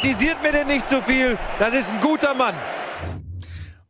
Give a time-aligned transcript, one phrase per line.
[0.00, 1.38] Kritisiert mir denn nicht zu so viel.
[1.58, 2.54] Das ist ein guter Mann.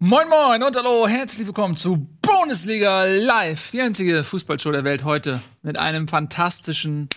[0.00, 5.40] Moin Moin und hallo, herzlich willkommen zu Bundesliga Live, die einzige Fußballshow der Welt heute
[5.62, 7.08] mit einem fantastischen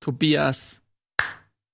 [0.00, 0.80] Tobias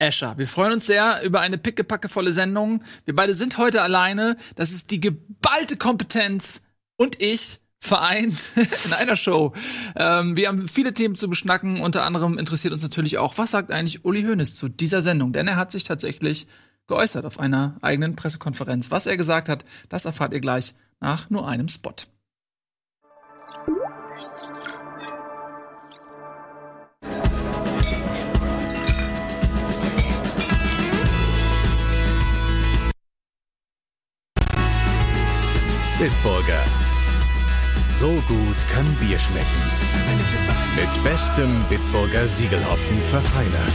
[0.01, 0.37] Escher.
[0.37, 2.83] Wir freuen uns sehr über eine pickepackevolle Sendung.
[3.05, 4.37] Wir beide sind heute alleine.
[4.57, 6.61] Das ist die geballte Kompetenz
[6.97, 8.53] und ich vereint
[8.85, 9.53] in einer Show.
[9.97, 11.81] Ähm, wir haben viele Themen zu beschnacken.
[11.81, 15.33] Unter anderem interessiert uns natürlich auch, was sagt eigentlich Uli Hoeneß zu dieser Sendung?
[15.33, 16.47] Denn er hat sich tatsächlich
[16.87, 18.91] geäußert auf einer eigenen Pressekonferenz.
[18.91, 21.95] Was er gesagt hat, das erfahrt ihr gleich nach nur einem Spot.
[35.99, 36.78] Bitburger.
[37.99, 39.47] So gut kann Bier schmecken.
[40.77, 43.73] Mit bestem Bitburger Siegelhopfen verfeinert.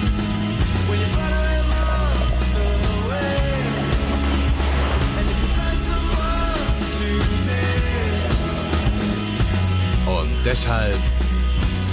[10.06, 11.00] Und deshalb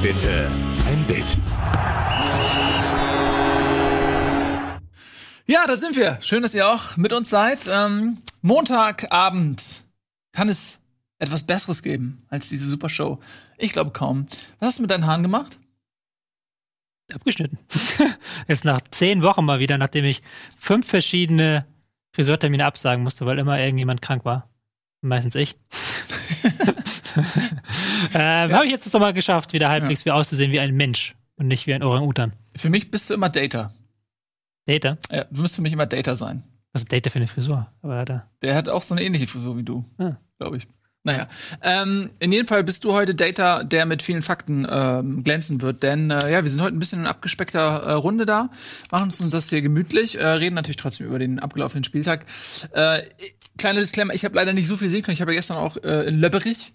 [0.00, 0.48] bitte
[0.86, 1.24] ein Bit.
[5.46, 6.18] Ja, da sind wir.
[6.20, 7.68] Schön, dass ihr auch mit uns seid.
[7.68, 9.82] Ähm, Montagabend
[10.32, 10.79] kann es
[11.20, 13.20] etwas Besseres geben als diese Super Show?
[13.56, 14.26] Ich glaube kaum.
[14.58, 15.58] Was hast du mit deinen Haaren gemacht?
[17.14, 17.58] Abgeschnitten.
[18.48, 20.22] Jetzt nach zehn Wochen mal wieder, nachdem ich
[20.58, 21.66] fünf verschiedene
[22.12, 24.48] Friseurtermine absagen musste, weil immer irgendjemand krank war.
[25.02, 25.56] Meistens ich.
[28.14, 28.50] ähm, ja.
[28.50, 30.06] Habe ich jetzt noch mal geschafft, wieder halbwegs ja.
[30.06, 32.34] wie auszusehen wie ein Mensch und nicht wie ein Orang-Utan.
[32.54, 33.72] Für mich bist du immer Data.
[34.66, 34.98] Data?
[35.10, 36.42] Ja, du musst für mich immer Data sein.
[36.72, 37.66] Was ist Data für eine Frisur?
[37.82, 38.28] Aber er.
[38.42, 40.16] Der hat auch so eine ähnliche Frisur wie du, ah.
[40.38, 40.68] glaube ich.
[41.02, 41.28] Naja,
[41.62, 45.82] ähm, in jedem Fall bist du heute Data, der mit vielen Fakten ähm, glänzen wird,
[45.82, 48.50] denn äh, ja, wir sind heute ein bisschen in abgespeckter äh, Runde da,
[48.90, 52.26] machen uns das hier gemütlich, äh, reden natürlich trotzdem über den abgelaufenen Spieltag.
[52.72, 53.02] Äh,
[53.56, 55.78] kleiner Disclaimer, ich habe leider nicht so viel sehen können, ich habe ja gestern auch
[55.78, 56.74] äh, in Löbberich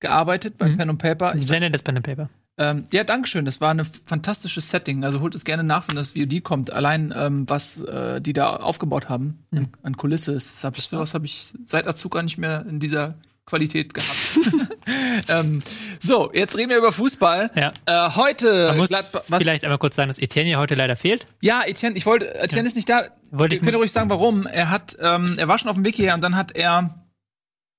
[0.00, 0.78] gearbeitet beim mhm.
[0.78, 1.34] Pen and Paper.
[1.34, 2.30] Ich nenne das Pen and Paper.
[2.56, 3.44] Ähm, ja, Dankeschön.
[3.44, 5.04] Das war ein fantastisches Setting.
[5.04, 6.72] Also holt es gerne nach, wenn das VOD kommt.
[6.72, 9.58] Allein ähm, was äh, die da aufgebaut haben mhm.
[9.58, 13.14] an, an Kulisse, ist, hab ich, sowas habe ich seit Azuka nicht mehr in dieser
[13.50, 14.78] Qualität gehabt.
[15.28, 15.60] ähm,
[16.00, 17.50] so, jetzt reden wir über Fußball.
[17.54, 17.72] Ja.
[17.86, 21.26] Äh, heute Man muss Gladbach, vielleicht einmal kurz sagen, dass Etienne heute leider fehlt.
[21.42, 22.68] Ja, Etienne, ich wollte, Etienne ja.
[22.68, 23.02] ist nicht da.
[23.32, 24.46] Wollte ich, könnte ruhig sagen, warum.
[24.46, 27.04] Er hat, ähm, er war schon auf dem Weg hierher und dann hat er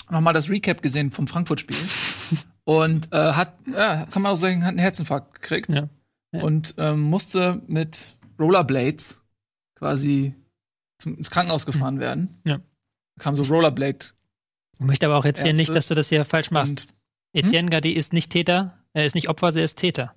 [0.10, 1.78] nochmal das Recap gesehen vom Frankfurt-Spiel
[2.66, 5.88] und äh, hat, ja, kann man auch sagen, hat einen Herzinfarkt gekriegt ja.
[6.34, 6.44] Ja.
[6.44, 9.20] und ähm, musste mit Rollerblades
[9.76, 10.36] quasi
[11.00, 12.00] zum, ins Krankenhaus gefahren mhm.
[12.00, 12.42] werden.
[12.46, 12.60] Ja.
[13.20, 14.08] Kam so Rollerblade
[14.82, 16.94] ich möchte aber auch jetzt hier nicht, dass du das hier falsch machst.
[17.34, 17.70] Und, Etienne hm?
[17.70, 20.16] Gadi ist nicht Täter, er ist nicht Opfer, er ist Täter.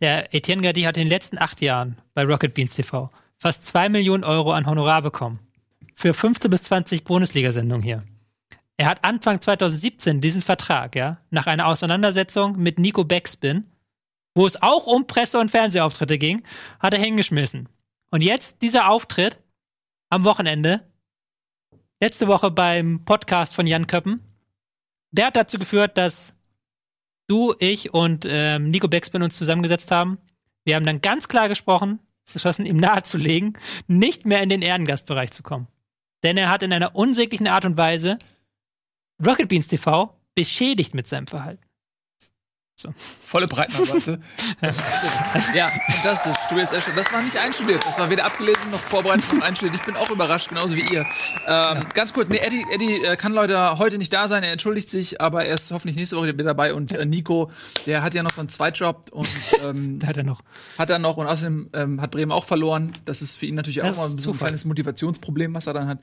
[0.00, 3.88] Der Etienne Gadi hat in den letzten acht Jahren bei Rocket Beans TV fast zwei
[3.88, 5.40] Millionen Euro an Honorar bekommen.
[5.94, 8.04] Für 15 bis 20 Bundesliga-Sendungen hier.
[8.76, 13.64] Er hat Anfang 2017 diesen Vertrag, ja, nach einer Auseinandersetzung mit Nico Backspin,
[14.34, 16.44] wo es auch um Presse- und Fernsehauftritte ging,
[16.78, 17.68] hat er hingeschmissen.
[18.10, 19.40] Und jetzt dieser Auftritt
[20.08, 20.89] am Wochenende
[22.00, 24.20] letzte Woche beim Podcast von Jan Köppen.
[25.10, 26.34] Der hat dazu geführt, dass
[27.28, 30.18] du, ich und ähm, Nico Beckspin uns zusammengesetzt haben.
[30.64, 32.00] Wir haben dann ganz klar gesprochen,
[32.32, 35.68] beschlossen, ihm nahezulegen, nicht mehr in den Ehrengastbereich zu kommen.
[36.22, 38.18] Denn er hat in einer unsäglichen Art und Weise
[39.24, 41.69] Rocket Beans TV beschädigt mit seinem Verhalten.
[42.80, 42.94] So.
[42.96, 44.20] Volle Breitenbandbreite.
[45.54, 46.32] ja, fantastisch.
[46.48, 46.92] Tobias Escher.
[46.96, 47.84] Das war nicht einstudiert.
[47.84, 49.78] Das war weder abgelesen noch vorbereitet noch einstudiert.
[49.78, 51.00] Ich bin auch überrascht, genauso wie ihr.
[51.00, 51.06] Ähm,
[51.46, 51.80] ja.
[51.92, 54.44] Ganz kurz, nee, Eddie, Eddie äh, kann Leute heute nicht da sein.
[54.44, 56.72] Er entschuldigt sich, aber er ist hoffentlich nächste Woche wieder dabei.
[56.72, 57.50] Und äh, Nico,
[57.84, 59.28] der hat ja noch so einen Zweitjob und
[59.62, 60.40] ähm, hat er noch.
[60.78, 62.94] Hat er noch und außerdem ähm, hat Bremen auch verloren.
[63.04, 65.86] Das ist für ihn natürlich das auch mal so ein kleines Motivationsproblem, was er dann
[65.86, 65.98] hat.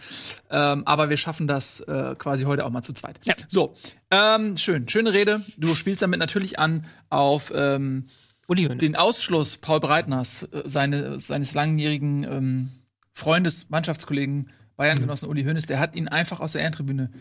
[0.51, 3.19] Ähm, aber wir schaffen das äh, quasi heute auch mal zu zweit.
[3.23, 3.33] Ja.
[3.47, 3.73] So,
[4.11, 5.43] ähm, schön, schöne Rede.
[5.57, 8.07] Du spielst damit natürlich an auf ähm,
[8.49, 12.71] den Ausschluss Paul Breitners, äh, seine, seines langjährigen ähm,
[13.13, 15.27] Freundes, Mannschaftskollegen, Bayern-Genossen.
[15.27, 15.65] Uli Hoeneß.
[15.65, 17.11] Der hat ihn einfach aus der Ehrentribüne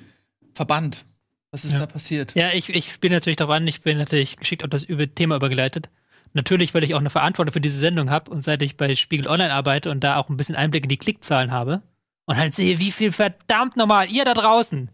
[0.55, 1.05] verbannt.
[1.50, 1.81] Was ist ja.
[1.81, 2.35] da passiert?
[2.35, 5.37] Ja, ich, ich spiele natürlich darauf an, ich bin natürlich geschickt auf das über Thema
[5.37, 5.89] übergeleitet.
[6.35, 9.27] Natürlich, weil ich auch eine Verantwortung für diese Sendung habe und seit ich bei Spiegel
[9.27, 11.82] Online arbeite und da auch ein bisschen Einblick in die Klickzahlen habe
[12.27, 14.91] und halt sehe, wie viel verdammt normal ihr da draußen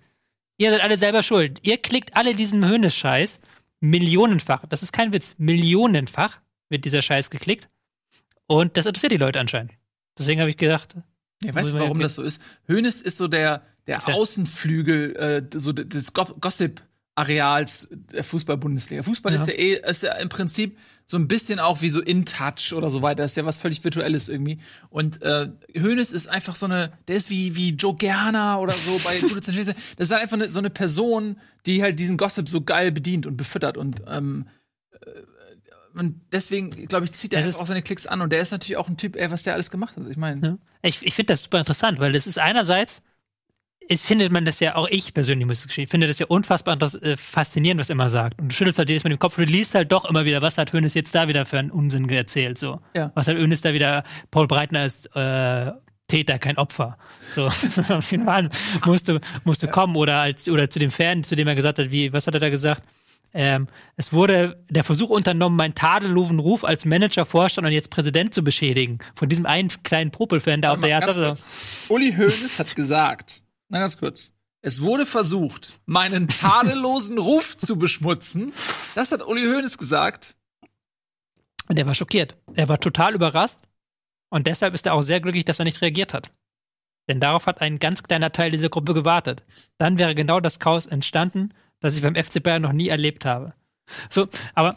[0.63, 1.59] Ihr seid alle selber schuld.
[1.63, 3.41] Ihr klickt alle diesen Höhnes-Scheiß
[3.81, 4.65] millionenfach.
[4.69, 5.35] Das ist kein Witz.
[5.37, 6.39] Millionenfach
[6.69, 7.69] wird dieser Scheiß geklickt.
[8.47, 9.73] Und das interessiert die Leute anscheinend.
[10.17, 10.95] Deswegen habe ich gedacht.
[11.43, 12.41] Ja, weißt du, warum das so ist?
[12.69, 16.81] Hönes ist so der, der Außenflügel äh, so des Gossip
[17.15, 19.03] Areals der Fußball-Bundesliga.
[19.03, 19.41] Fußball Ja.
[19.41, 22.89] ist ja eh, ist ja im Prinzip so ein bisschen auch wie so In-Touch oder
[22.89, 23.25] so weiter.
[23.25, 24.61] Ist ja was völlig Virtuelles irgendwie.
[24.89, 28.99] Und äh, Hoeneß ist einfach so eine, der ist wie, wie Joe Gerner oder so
[29.05, 29.67] bei Judith Sanchez.
[29.97, 33.27] Das ist halt einfach eine, so eine Person, die halt diesen Gossip so geil bedient
[33.27, 33.77] und befüttert.
[33.77, 34.47] Und, ähm,
[34.93, 38.23] äh, und deswegen, glaube ich, zieht er auch seine Klicks an.
[38.23, 40.09] Und der ist natürlich auch ein Typ, ey, was der alles gemacht hat.
[40.09, 40.59] Ich meine, Ja.
[40.81, 43.03] Ich, ich finde das super interessant, weil das ist einerseits,
[43.89, 46.75] ist, findet man das ja, auch ich persönlich muss es gestehen, finde das ja unfassbar
[46.75, 48.41] interess- äh, faszinierend, was er immer sagt.
[48.41, 50.43] Und du schüttelst halt jedes Mal den Kopf und du liest halt doch immer wieder,
[50.43, 52.59] was hat Hönes jetzt da wieder für einen Unsinn erzählt.
[52.59, 52.81] So.
[52.95, 53.13] Ja.
[53.15, 55.73] Was hat Hönes da wieder, Paul Breitner ist äh,
[56.09, 56.99] Täter, kein Opfer.
[57.31, 57.49] So,
[58.87, 59.97] musste, musste kommen.
[59.97, 62.41] Oder, als, oder zu dem Fan, zu dem er gesagt hat, wie, was hat er
[62.41, 62.83] da gesagt?
[63.35, 68.35] Ähm, es wurde der Versuch unternommen, meinen tadellosen Ruf als Manager, Vorstand und jetzt Präsident
[68.35, 68.99] zu beschädigen.
[69.15, 71.47] Von diesem einen kleinen Popelfan da auf der kurz.
[71.89, 73.43] Uli Hoeneß hat gesagt,
[73.73, 78.53] na ganz kurz, es wurde versucht, meinen tadellosen Ruf zu beschmutzen.
[78.95, 80.37] Das hat Uli Hoeneß gesagt.
[81.69, 82.37] Und der war schockiert.
[82.53, 83.59] Er war total überrascht.
[84.29, 86.33] Und deshalb ist er auch sehr glücklich, dass er nicht reagiert hat.
[87.09, 89.43] Denn darauf hat ein ganz kleiner Teil dieser Gruppe gewartet.
[89.79, 93.55] Dann wäre genau das Chaos entstanden, das ich beim FC Bayern noch nie erlebt habe.
[94.11, 94.77] So, aber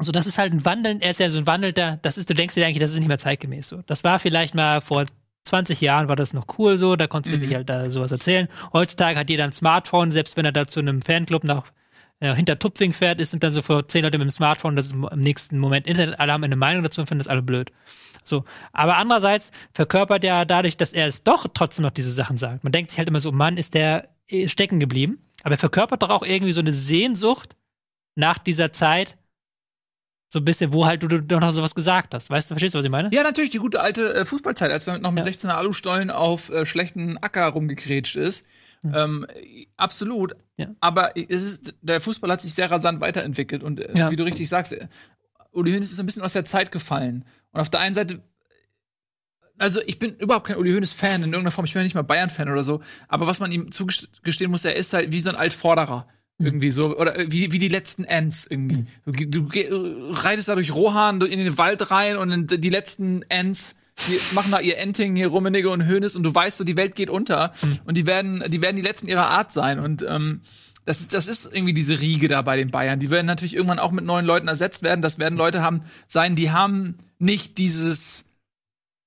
[0.00, 2.34] so, das ist halt ein Wandeln, er ist ja so ein Wandelter, das ist, du
[2.34, 3.82] denkst dir eigentlich, das ist nicht mehr zeitgemäß so.
[3.86, 5.06] Das war vielleicht mal vor
[5.46, 7.42] 20 Jahren war das noch cool so, da konntest du Mhm.
[7.42, 8.48] dich halt da sowas erzählen.
[8.72, 11.72] Heutzutage hat jeder ein Smartphone, selbst wenn er da zu einem Fanclub nach
[12.20, 14.86] äh, hinter Tupfing fährt, ist sind dann so vor zehn Leute mit dem Smartphone, das
[14.86, 17.70] ist im nächsten Moment Internet, alle haben eine Meinung dazu und finden das alle blöd.
[18.24, 18.44] So.
[18.72, 22.64] Aber andererseits verkörpert er dadurch, dass er es doch trotzdem noch diese Sachen sagt.
[22.64, 25.18] Man denkt sich halt immer so, Mann, ist der eh stecken geblieben.
[25.42, 27.54] Aber er verkörpert doch auch irgendwie so eine Sehnsucht
[28.14, 29.16] nach dieser Zeit,
[30.36, 32.28] so ein bisschen, wo halt du, du noch sowas gesagt hast.
[32.28, 33.08] Weißt du, verstehst du, was ich meine?
[33.10, 35.30] Ja, natürlich, die gute alte äh, Fußballzeit, als man noch mit Ja.
[35.32, 38.44] 16er Alustollen auf äh, schlechten Acker rumgekrätscht ist.
[38.84, 39.26] Ähm,
[39.78, 40.36] absolut.
[40.58, 40.68] Ja.
[40.80, 44.10] Aber ist, der Fußball hat sich sehr rasant weiterentwickelt und äh, Ja.
[44.10, 44.88] wie du richtig sagst, äh,
[45.52, 47.24] Uli Hoeneß ist ein bisschen aus der Zeit gefallen.
[47.52, 48.20] Und auf der einen Seite
[49.58, 52.02] also ich bin überhaupt kein Uli Hoeneß-Fan in irgendeiner Form, ich bin ja nicht mal
[52.02, 55.36] Bayern-Fan oder so, aber was man ihm zugestehen muss, er ist halt wie so ein
[55.36, 56.06] Altvorderer.
[56.38, 58.84] Irgendwie so, oder äh, wie, wie die letzten Ents irgendwie.
[59.06, 63.22] Du, ge- du ge- reitest da durch Rohan in den Wald rein und die letzten
[63.30, 63.74] Ents,
[64.06, 66.94] die machen da ihr Enting, hier Rummenigge und Hoeneß und du weißt so, die Welt
[66.94, 67.52] geht unter
[67.86, 70.42] und die werden, die werden die letzten ihrer Art sein und ähm,
[70.84, 73.00] das ist, das ist irgendwie diese Riege da bei den Bayern.
[73.00, 75.00] Die werden natürlich irgendwann auch mit neuen Leuten ersetzt werden.
[75.02, 78.24] Das werden Leute haben sein, die haben nicht dieses,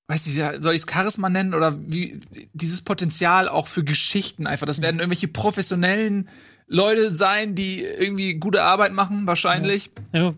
[0.08, 2.20] weiß ich, ja, soll ich es Charisma nennen oder wie
[2.54, 4.66] dieses Potenzial auch für Geschichten einfach.
[4.68, 6.28] Das werden irgendwelche professionellen
[6.70, 9.92] Leute sein, die irgendwie gute Arbeit machen, wahrscheinlich.
[10.14, 10.36] Ja.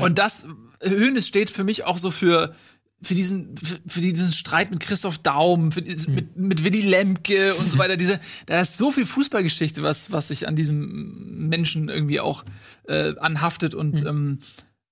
[0.00, 0.46] Und das,
[0.82, 2.54] Hönes steht für mich auch so für,
[3.00, 7.54] für diesen, für, für diesen Streit mit Christoph Daum, für dieses, mit, mit Willy Lemke
[7.54, 7.96] und so weiter.
[7.96, 12.44] Diese, da ist so viel Fußballgeschichte, was, was sich an diesem Menschen irgendwie auch
[12.88, 13.74] äh, anhaftet.
[13.74, 14.40] Und ähm,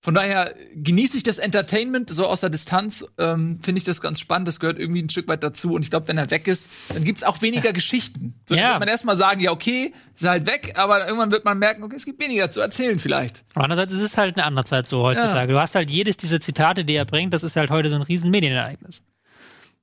[0.06, 3.04] von daher genieße ich das Entertainment so aus der Distanz.
[3.18, 4.46] Ähm, Finde ich das ganz spannend.
[4.46, 5.72] Das gehört irgendwie ein Stück weit dazu.
[5.72, 8.34] Und ich glaube, wenn er weg ist, dann gibt's auch weniger Geschichten.
[8.48, 8.70] So, Ja.
[8.70, 11.96] wird man erstmal sagen, ja, okay, ist halt weg, aber irgendwann wird man merken, okay,
[11.96, 13.44] es gibt weniger zu erzählen vielleicht.
[13.54, 15.52] Aber Andererseits ist es halt eine andere Zeit so heutzutage.
[15.52, 18.02] Du hast halt jedes dieser Zitate, die er bringt, das ist halt heute so ein
[18.02, 19.02] riesen Medienereignis.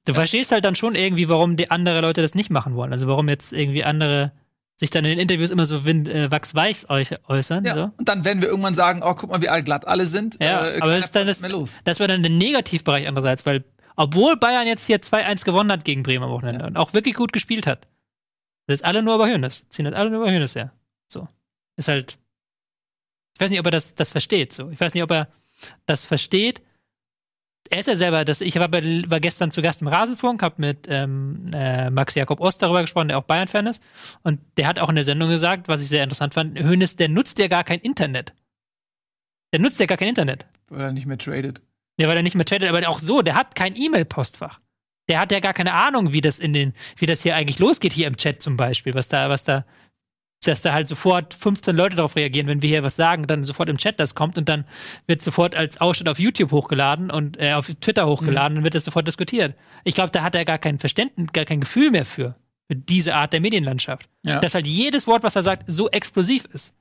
[0.05, 2.93] Du verstehst halt dann schon irgendwie, warum die andere Leute das nicht machen wollen.
[2.93, 4.31] Also warum jetzt irgendwie andere
[4.83, 7.65] sich dann in den Interviews immer so wind, äh, wachsweich äu- äußern.
[7.65, 7.73] Ja.
[7.75, 7.91] So.
[7.97, 10.37] Und dann werden wir irgendwann sagen, oh, guck mal, wie glatt alle sind.
[10.41, 11.79] Ja, Äh, aber das ist dann das, los.
[11.85, 13.63] das war dann der Negativbereich andererseits, weil
[13.95, 17.31] obwohl Bayern jetzt hier 2-1 gewonnen hat gegen Bremen am Wochenende und auch wirklich gut
[17.31, 17.87] gespielt hat,
[18.67, 19.65] das ist alle nur über Hönes.
[19.69, 20.71] Ziehen halt alle nur über Hönes her.
[21.07, 21.27] So.
[21.75, 22.17] Ist halt.
[23.35, 24.53] Ich weiß nicht, ob er das, das versteht.
[24.53, 24.69] So.
[24.69, 25.27] Ich weiß nicht, ob er
[25.85, 26.61] das versteht.
[27.69, 30.55] Er ist ja selber, das, ich war, bei, war gestern zu Gast im Rasenfunk, habe
[30.57, 33.81] mit ähm, äh, Max Jakob Ost darüber gesprochen, der auch Bayern-Fan ist.
[34.21, 37.09] Und der hat auch in der Sendung gesagt, was ich sehr interessant fand, Hönes, der
[37.09, 38.33] nutzt ja gar kein Internet.
[39.53, 40.45] Der nutzt ja gar kein Internet.
[40.67, 41.61] Weil er nicht mehr tradet.
[41.99, 44.59] Der war ja nicht mehr tradet, aber auch so, der hat kein E-Mail-Postfach.
[45.07, 47.93] Der hat ja gar keine Ahnung, wie das in den, wie das hier eigentlich losgeht,
[47.93, 49.65] hier im Chat zum Beispiel, was da, was da,
[50.47, 53.69] dass da halt sofort 15 Leute darauf reagieren, wenn wir hier was sagen, dann sofort
[53.69, 54.65] im Chat das kommt und dann
[55.07, 58.85] wird sofort als Ausschnitt auf YouTube hochgeladen und äh, auf Twitter hochgeladen und wird das
[58.85, 59.55] sofort diskutiert.
[59.83, 62.35] Ich glaube, da hat er gar kein Verständnis, gar kein Gefühl mehr für,
[62.67, 64.09] für diese Art der Medienlandschaft.
[64.23, 64.39] Ja.
[64.39, 66.73] Dass halt jedes Wort, was er sagt, so explosiv ist.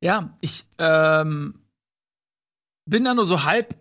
[0.00, 1.60] Ja, ich ähm,
[2.84, 3.74] bin da nur so halb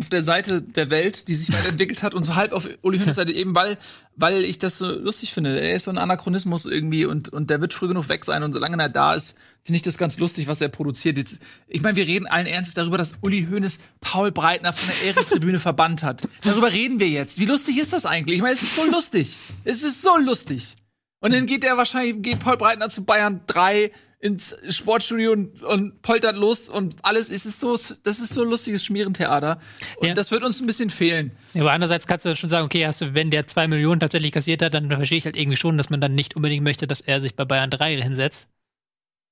[0.00, 3.14] auf der Seite der Welt, die sich weiterentwickelt hat und so halb auf Uli Hoeneß
[3.14, 3.78] Seite eben, weil,
[4.16, 5.60] weil ich das so lustig finde.
[5.60, 8.52] Er ist so ein Anachronismus irgendwie und, und der wird früh genug weg sein und
[8.52, 11.16] solange er da ist, finde ich das ganz lustig, was er produziert.
[11.16, 15.08] Jetzt, ich meine, wir reden allen Ernstes darüber, dass Uli Hoeneß Paul Breitner von der
[15.10, 16.22] Ehrentribüne verbannt hat.
[16.42, 17.38] Darüber reden wir jetzt.
[17.38, 18.36] Wie lustig ist das eigentlich?
[18.36, 19.38] Ich meine, es ist so lustig.
[19.62, 20.74] Es ist so lustig.
[21.20, 23.92] Und dann geht er wahrscheinlich, geht Paul Breitner zu Bayern 3
[24.24, 27.28] ins Sportstudio und, und poltert los und alles.
[27.30, 29.60] Es ist so, das ist so ein lustiges Schmierentheater.
[29.98, 30.14] Und Ja.
[30.14, 31.30] das wird uns ein bisschen fehlen.
[31.52, 34.32] Ja, aber andererseits kannst du schon sagen, okay, hast du, wenn der zwei Millionen tatsächlich
[34.32, 37.02] kassiert hat, dann verstehe ich halt irgendwie schon, dass man dann nicht unbedingt möchte, dass
[37.02, 38.48] er sich bei Bayern 3 hinsetzt.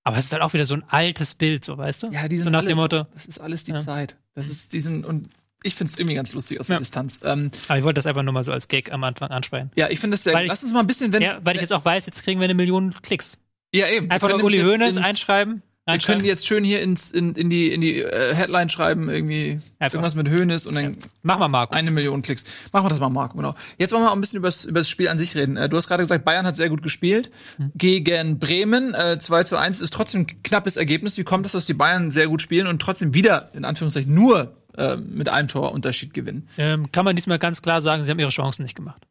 [0.04, 2.06] Aber es ist halt auch wieder so ein altes Bild, so weißt du?
[2.08, 3.06] Ja, die so sind nach alle- dem Motto.
[3.14, 3.80] Das ist alles die Ja.
[3.80, 4.16] Zeit.
[4.34, 5.28] Das ist diesen und
[5.62, 6.78] ich finde es irgendwie ganz lustig aus der Ja.
[6.80, 7.20] Distanz.
[7.22, 9.70] Ähm, Aber ich wollte das einfach nur mal so als Gag am Anfang ansprechen.
[9.76, 10.44] ja, ich finde das sehr.
[10.44, 12.44] Lass uns mal ein bisschen, wenn ja, weil ich jetzt auch weiß, jetzt kriegen wir
[12.44, 13.38] eine Million Klicks.
[13.74, 15.62] Ja eben Einfach nur Uli Hoeneß ins- einschreiben.
[15.84, 19.58] Wir können jetzt schön hier ins, in, in die, in die äh, Headline schreiben, irgendwie
[19.80, 19.94] Einfach.
[19.94, 21.74] irgendwas mit Höhnes und dann Mach mal, Marco.
[21.74, 22.44] eine Million Klicks.
[22.70, 23.56] Machen wir das mal, Marco, genau.
[23.78, 25.56] Jetzt wollen wir mal ein bisschen über das Spiel an sich reden.
[25.56, 27.72] Äh, du hast gerade gesagt, Bayern hat sehr gut gespielt Hm.
[27.74, 28.94] gegen Bremen.
[28.94, 31.18] Äh, 2 zu 1 ist trotzdem ein knappes Ergebnis.
[31.18, 34.54] Wie kommt es, dass die Bayern sehr gut spielen und trotzdem wieder, in Anführungszeichen, nur
[34.76, 36.48] äh, mit einem Torunterschied gewinnen?
[36.58, 39.02] Ähm, kann man diesmal ganz klar sagen, sie haben ihre Chancen nicht gemacht.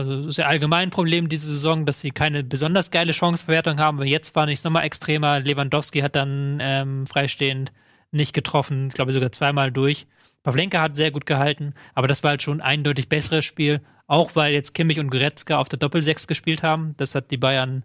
[0.00, 3.78] Also es ist ja allgemein ein Problem diese Saison, dass sie keine besonders geile Chancenverwertung
[3.78, 5.40] haben, aber jetzt war nicht nochmal extremer.
[5.40, 7.72] Lewandowski hat dann ähm, freistehend
[8.10, 10.06] nicht getroffen, ich glaube sogar zweimal durch.
[10.42, 14.34] Pavlenka hat sehr gut gehalten, aber das war halt schon ein eindeutig besseres Spiel, auch
[14.36, 16.94] weil jetzt Kimmich und Goretzka auf der Doppelsechs gespielt haben.
[16.96, 17.84] Das hat die Bayern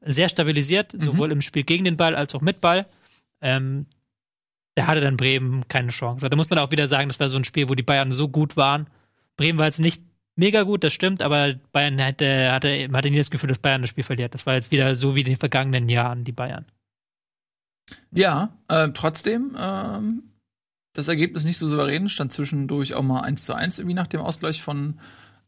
[0.00, 2.86] sehr stabilisiert, sowohl im Spiel gegen den Ball als auch mit Ball.
[3.42, 3.86] Ähm,
[4.74, 6.28] da hatte dann Bremen keine Chance.
[6.28, 8.28] Da muss man auch wieder sagen, das war so ein Spiel, wo die Bayern so
[8.28, 8.86] gut waren.
[9.36, 10.02] Bremen war jetzt nicht
[10.36, 13.90] mega gut, das stimmt, aber Bayern hatte, man hatte nie das Gefühl, dass Bayern das
[13.90, 14.34] Spiel verliert.
[14.34, 16.66] Das war jetzt wieder so wie in den vergangenen Jahren, die Bayern.
[18.12, 20.22] Ja, äh, trotzdem, ähm,
[20.92, 24.20] das Ergebnis nicht so souverän, stand zwischendurch auch mal 1 zu 1 irgendwie nach dem
[24.20, 25.00] Ausgleich von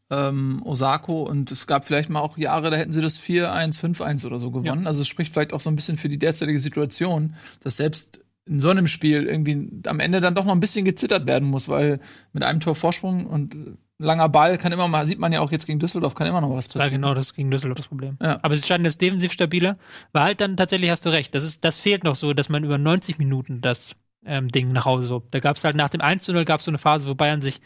[0.09, 4.25] ähm, Osako und es gab vielleicht mal auch Jahre, da hätten sie das 4-1, 5-1
[4.25, 4.87] oder so gewonnen.
[4.87, 8.59] Also es spricht vielleicht auch so ein bisschen für die derzeitige Situation, dass selbst in
[8.59, 11.99] so einem Spiel irgendwie am Ende dann doch noch ein bisschen gezittert werden muss, weil
[12.33, 15.51] mit einem Tor Vorsprung und äh, langer Ball kann immer mal, sieht man ja auch
[15.51, 16.91] jetzt gegen Düsseldorf, kann immer noch was passieren.
[16.91, 18.17] genau das gegen Düsseldorf das Problem.
[18.21, 18.39] Ja.
[18.41, 19.77] Aber sie standen jetzt defensiv stabiler.
[20.11, 22.63] War halt dann tatsächlich, hast du recht, das, ist, das fehlt noch so, dass man
[22.63, 23.95] über 90 Minuten das
[24.25, 25.23] ähm, Ding nach Hause so.
[25.31, 27.15] Da gab es halt nach dem 1 zu 0 gab es so eine Phase, wo
[27.15, 27.61] Bayern sich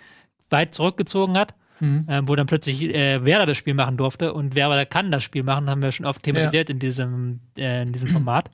[0.49, 2.05] weit zurückgezogen hat, Mhm.
[2.09, 4.33] ähm, wo dann plötzlich äh, Werder das Spiel machen durfte.
[4.33, 7.93] Und Werder kann das Spiel machen, haben wir schon oft thematisiert in, diesem, äh, in
[7.93, 8.49] diesem Format.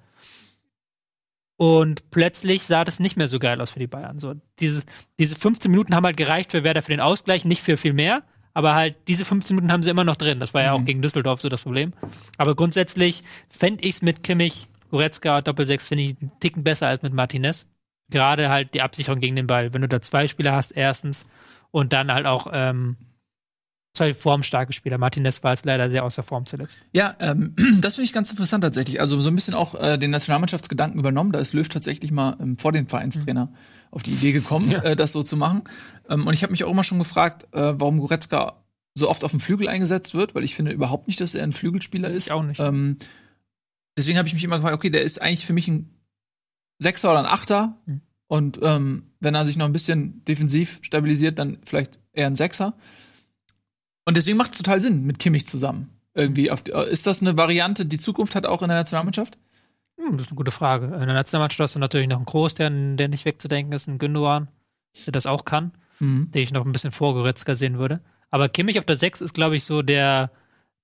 [1.58, 4.20] Und plötzlich sah das nicht mehr so geil aus für die Bayern.
[4.20, 4.84] So, diese,
[5.20, 8.24] diese 15 Minuten haben halt gereicht für Werder für den Ausgleich, nicht für viel mehr.
[8.56, 10.40] Aber halt diese 15 Minuten haben sie immer noch drin.
[10.40, 10.86] Das war ja auch Mhm.
[10.86, 11.94] gegen Düsseldorf so das Problem.
[12.38, 17.02] Aber grundsätzlich fände ich es mit Kimmich, Goretzka, Doppelsechs, finde ich einen Ticken besser als
[17.02, 17.66] mit Martinez.
[18.12, 19.74] Gerade halt die Absicherung gegen den Ball.
[19.74, 21.26] Wenn du da zwei Spieler hast, erstens,
[21.72, 22.98] und dann halt auch ähm,
[23.94, 24.98] zwei formstarke Spieler.
[24.98, 26.82] Martinez war jetzt leider sehr außer Form zuletzt.
[26.94, 29.00] Ja, ähm, das finde ich ganz interessant tatsächlich.
[29.00, 31.32] Also so ein bisschen auch äh, den Nationalmannschaftsgedanken übernommen.
[31.32, 33.54] Da ist Löw tatsächlich mal ähm, vor dem Vereinstrainer
[33.92, 34.82] auf die Idee gekommen, Ja.
[34.84, 35.64] äh, das so zu machen.
[36.10, 38.64] Ähm, und ich habe mich auch immer schon gefragt, äh, warum Goretzka
[38.96, 41.54] so oft auf dem Flügel eingesetzt wird, weil ich finde überhaupt nicht, dass er ein
[41.54, 42.28] Flügelspieler ist.
[42.28, 42.60] Ich auch nicht.
[42.60, 42.98] Ähm,
[43.98, 45.90] deswegen habe ich mich immer gefragt, okay, der ist eigentlich für mich ein
[46.80, 47.78] Sechser oder ein Achter.
[47.86, 48.02] Mhm.
[48.28, 52.76] Und ähm, wenn er sich noch ein bisschen defensiv stabilisiert, dann vielleicht eher ein Sechser.
[54.06, 55.90] Und deswegen macht es total Sinn mit Kimmich zusammen.
[56.14, 59.38] Irgendwie auf die, ist das eine Variante, die Zukunft hat auch in der Nationalmannschaft?
[59.98, 60.86] Hm, das ist eine gute Frage.
[60.86, 64.00] In der Nationalmannschaft hast du natürlich noch einen Groß, der, der nicht wegzudenken ist, einen
[64.00, 64.48] Gündogan,
[65.06, 66.32] der das auch kann, Mhm.
[66.32, 68.02] den ich noch ein bisschen vor Goretzka sehen würde.
[68.32, 70.32] Aber Kimmich auf der 6 ist, glaube ich, so der,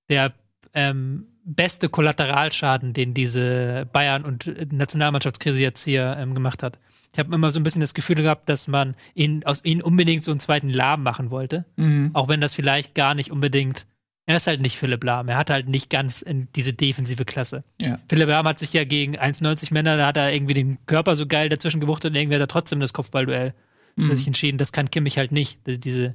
[0.08, 0.32] der
[0.72, 6.78] ähm, beste Kollateralschaden, den diese Bayern- und Nationalmannschaftskrise jetzt hier ähm, gemacht hat.
[7.12, 10.22] Ich habe immer so ein bisschen das Gefühl gehabt, dass man ihn, aus ihm unbedingt
[10.24, 11.64] so einen zweiten Lahm machen wollte.
[11.76, 12.10] Mhm.
[12.14, 13.86] Auch wenn das vielleicht gar nicht unbedingt.
[14.26, 15.28] Er ist halt nicht Philipp Lahm.
[15.28, 17.64] Er hat halt nicht ganz in diese defensive Klasse.
[17.80, 17.98] Ja.
[18.08, 21.26] Philipp Lahm hat sich ja gegen 1,90 Männer, da hat er irgendwie den Körper so
[21.26, 23.54] geil dazwischen gewuchtet und irgendwie hat er trotzdem das Kopfballduell
[23.96, 24.16] Mhm.
[24.16, 24.56] sich entschieden.
[24.56, 25.58] Das kann Kimmich halt nicht.
[25.66, 26.14] Diese,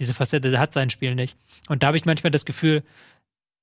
[0.00, 1.36] diese Facette, der hat sein Spiel nicht.
[1.68, 2.82] Und da habe ich manchmal das Gefühl,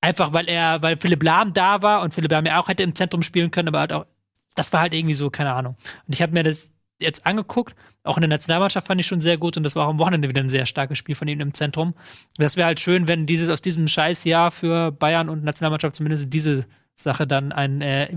[0.00, 2.94] einfach weil er, weil Philipp Lahm da war und Philipp Lahm ja auch hätte im
[2.94, 4.06] Zentrum spielen können, aber halt auch,
[4.54, 5.76] das war halt irgendwie so, keine Ahnung.
[6.06, 6.68] Und ich habe mir das
[7.00, 9.90] jetzt angeguckt, auch in der Nationalmannschaft fand ich schon sehr gut und das war auch
[9.90, 11.94] am Wochenende wieder ein sehr starkes Spiel von ihm im Zentrum.
[12.36, 16.64] Das wäre halt schön, wenn dieses aus diesem Scheißjahr für Bayern und Nationalmannschaft zumindest diese
[16.94, 18.08] Sache dann ein äh,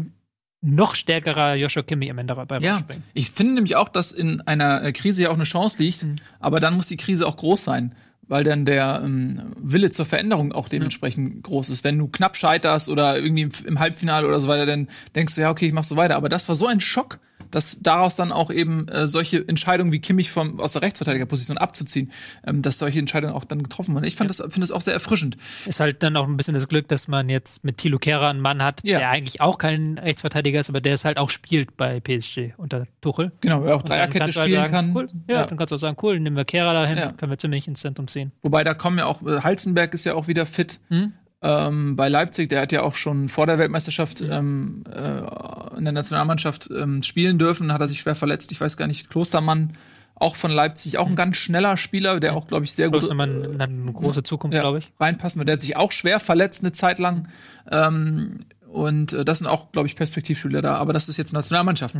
[0.61, 2.81] noch stärkerer Joshua Kimmich am Ende dabei Ja,
[3.13, 6.15] ich finde nämlich auch, dass in einer äh, Krise ja auch eine Chance liegt, Mhm.
[6.39, 7.95] aber dann muss die Krise auch groß sein,
[8.27, 11.83] weil dann der ähm, Wille zur Veränderung auch dementsprechend groß ist.
[11.83, 15.41] Wenn du knapp scheiterst oder irgendwie im, im Halbfinale oder so weiter, dann denkst du,
[15.41, 16.15] ja, okay, ich mach so weiter.
[16.15, 17.19] Aber das war so ein Schock,
[17.51, 22.11] dass daraus dann auch eben äh, solche Entscheidungen wie Kimmich vom, aus der Rechtsverteidigerposition abzuziehen,
[22.45, 24.05] ähm, dass solche Entscheidungen auch dann getroffen wurden.
[24.05, 25.37] Ich fand das, finde das auch sehr erfrischend.
[25.65, 28.39] Ist halt dann auch ein bisschen das Glück, dass man jetzt mit Thilo Kehrer einen
[28.41, 28.99] Mann hat, Ja.
[28.99, 32.85] der eigentlich auch kein Rechtsverteidiger ist, aber der es halt auch spielt bei PSG unter
[33.01, 33.31] Tuchel.
[33.41, 34.95] Genau, wer auch Dreierkette halt spielen sagen, kann.
[34.95, 35.07] Cool.
[35.27, 37.11] Ja, dann kannst du auch sagen, cool, nehmen wir Kehrer dahin, Ja.
[37.11, 38.31] können wir ziemlich ins Zentrum ziehen.
[38.41, 40.79] Wobei da kommen ja auch, äh, Halzenberg ist ja auch wieder fit.
[40.89, 41.13] Hm?
[41.41, 45.93] Ähm, bei Leipzig, der hat ja auch schon vor der Weltmeisterschaft ähm, äh, in der
[45.93, 48.51] Nationalmannschaft ähm, spielen dürfen, hat er sich schwer verletzt.
[48.51, 49.73] Ich weiß gar nicht, Klostermann
[50.15, 53.57] auch von Leipzig, auch ein ganz schneller Spieler, der auch, glaube ich, sehr gut Klostermann
[53.59, 54.91] hat eine große Zukunft, ja, glaube ich.
[54.99, 55.49] reinpassen wird.
[55.49, 57.27] Der hat sich auch schwer verletzt eine Zeit lang.
[57.69, 60.75] Ähm, und äh, das sind auch, glaube ich, Perspektivspieler da.
[60.77, 61.95] Aber das ist jetzt Nationalmannschaft.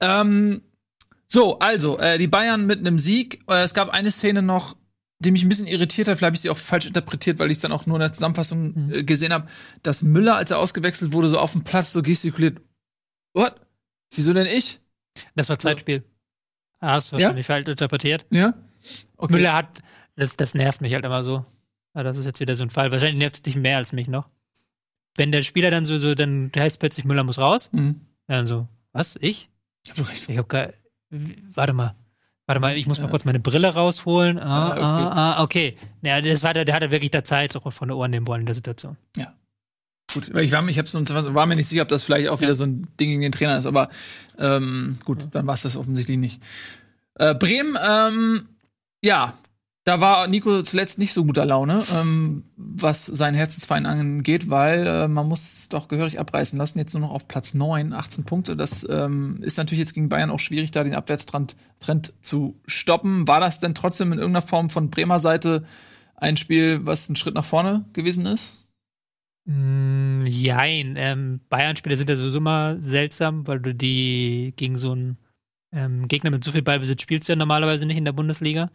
[0.00, 0.62] Ähm,
[1.28, 3.44] so, also, äh, die Bayern mit einem Sieg.
[3.48, 4.76] Äh, es gab eine Szene noch,
[5.20, 6.16] die mich ein bisschen irritiert hat.
[6.18, 8.12] Vielleicht habe ich sie auch falsch interpretiert, weil ich es dann auch nur in der
[8.12, 9.46] Zusammenfassung äh, gesehen habe,
[9.82, 12.60] dass Müller, als er ausgewechselt wurde, so auf dem Platz so gestikuliert.
[13.34, 13.54] What?
[14.14, 14.80] Wieso denn ich?
[15.36, 16.02] Das war Zeitspiel.
[16.80, 17.24] Ah, Hast du Ja?
[17.24, 18.24] wahrscheinlich falsch interpretiert.
[18.32, 18.54] Ja?
[19.16, 19.34] Okay.
[19.34, 19.82] Müller hat,
[20.16, 21.44] das, das nervt mich halt immer so.
[21.92, 22.90] Aber das ist jetzt wieder so ein Fall.
[22.90, 24.28] Wahrscheinlich nervt es dich mehr als mich noch.
[25.16, 27.68] Wenn der Spieler dann so, so dann heißt plötzlich, Müller muss raus.
[27.72, 28.00] Mhm.
[28.26, 29.16] Dann so, was?
[29.20, 29.50] Ich?
[29.84, 30.28] Ich hab doch recht.
[30.28, 30.72] Ich hab gar,
[31.10, 31.94] warte mal.
[32.50, 33.10] Warte mal, ich muss mal Ja.
[33.10, 34.36] kurz meine Brille rausholen.
[34.40, 34.80] Ah, Ah, okay.
[34.82, 35.76] ah, ah, okay.
[36.02, 38.46] Ja, das war der, der hatte wirklich da Zeit von der Ohren nehmen wollen in
[38.46, 38.96] der Situation.
[40.12, 42.56] Gut, weil ich war, ich hab's, war mir nicht sicher, ob das vielleicht auch wieder
[42.56, 43.88] so ein Ding gegen den Trainer ist, aber
[44.40, 46.42] ähm, gut, dann war es das offensichtlich nicht.
[47.14, 48.48] Äh, Bremen, ähm,
[49.04, 49.34] ja,
[49.90, 55.08] da war Nico zuletzt nicht so guter Laune, ähm, was seinen Herzensverein angeht, weil äh,
[55.08, 56.78] man muss doch gehörig abreißen lassen.
[56.78, 58.56] Jetzt nur noch auf Platz 9, 18 Punkte.
[58.56, 63.26] Das ähm, ist natürlich jetzt gegen Bayern auch schwierig, da den Abwärtstrend Trend zu stoppen.
[63.26, 65.64] War das denn trotzdem in irgendeiner Form von Bremer Seite
[66.14, 68.68] ein Spiel, was ein Schritt nach vorne gewesen ist?
[69.46, 70.94] Mm, jein.
[70.96, 75.18] Ähm, Bayern-Spiele sind ja sowieso immer seltsam, weil du die gegen so einen
[75.72, 78.70] ähm, Gegner mit so viel Ballbesitz spielst ja normalerweise nicht in der Bundesliga.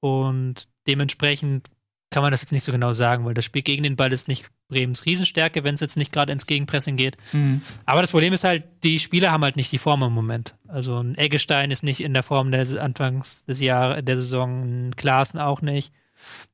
[0.00, 1.70] Und dementsprechend
[2.10, 4.28] kann man das jetzt nicht so genau sagen, weil das Spiel gegen den Ball ist
[4.28, 7.16] nicht Bremens Riesenstärke, wenn es jetzt nicht gerade ins Gegenpressing geht.
[7.32, 7.60] Mhm.
[7.84, 10.54] Aber das Problem ist halt, die Spieler haben halt nicht die Form im Moment.
[10.68, 14.96] Also ein Eggestein ist nicht in der Form des Anfangs des Jahres, der Saison, ein
[14.96, 15.92] Klaassen auch nicht.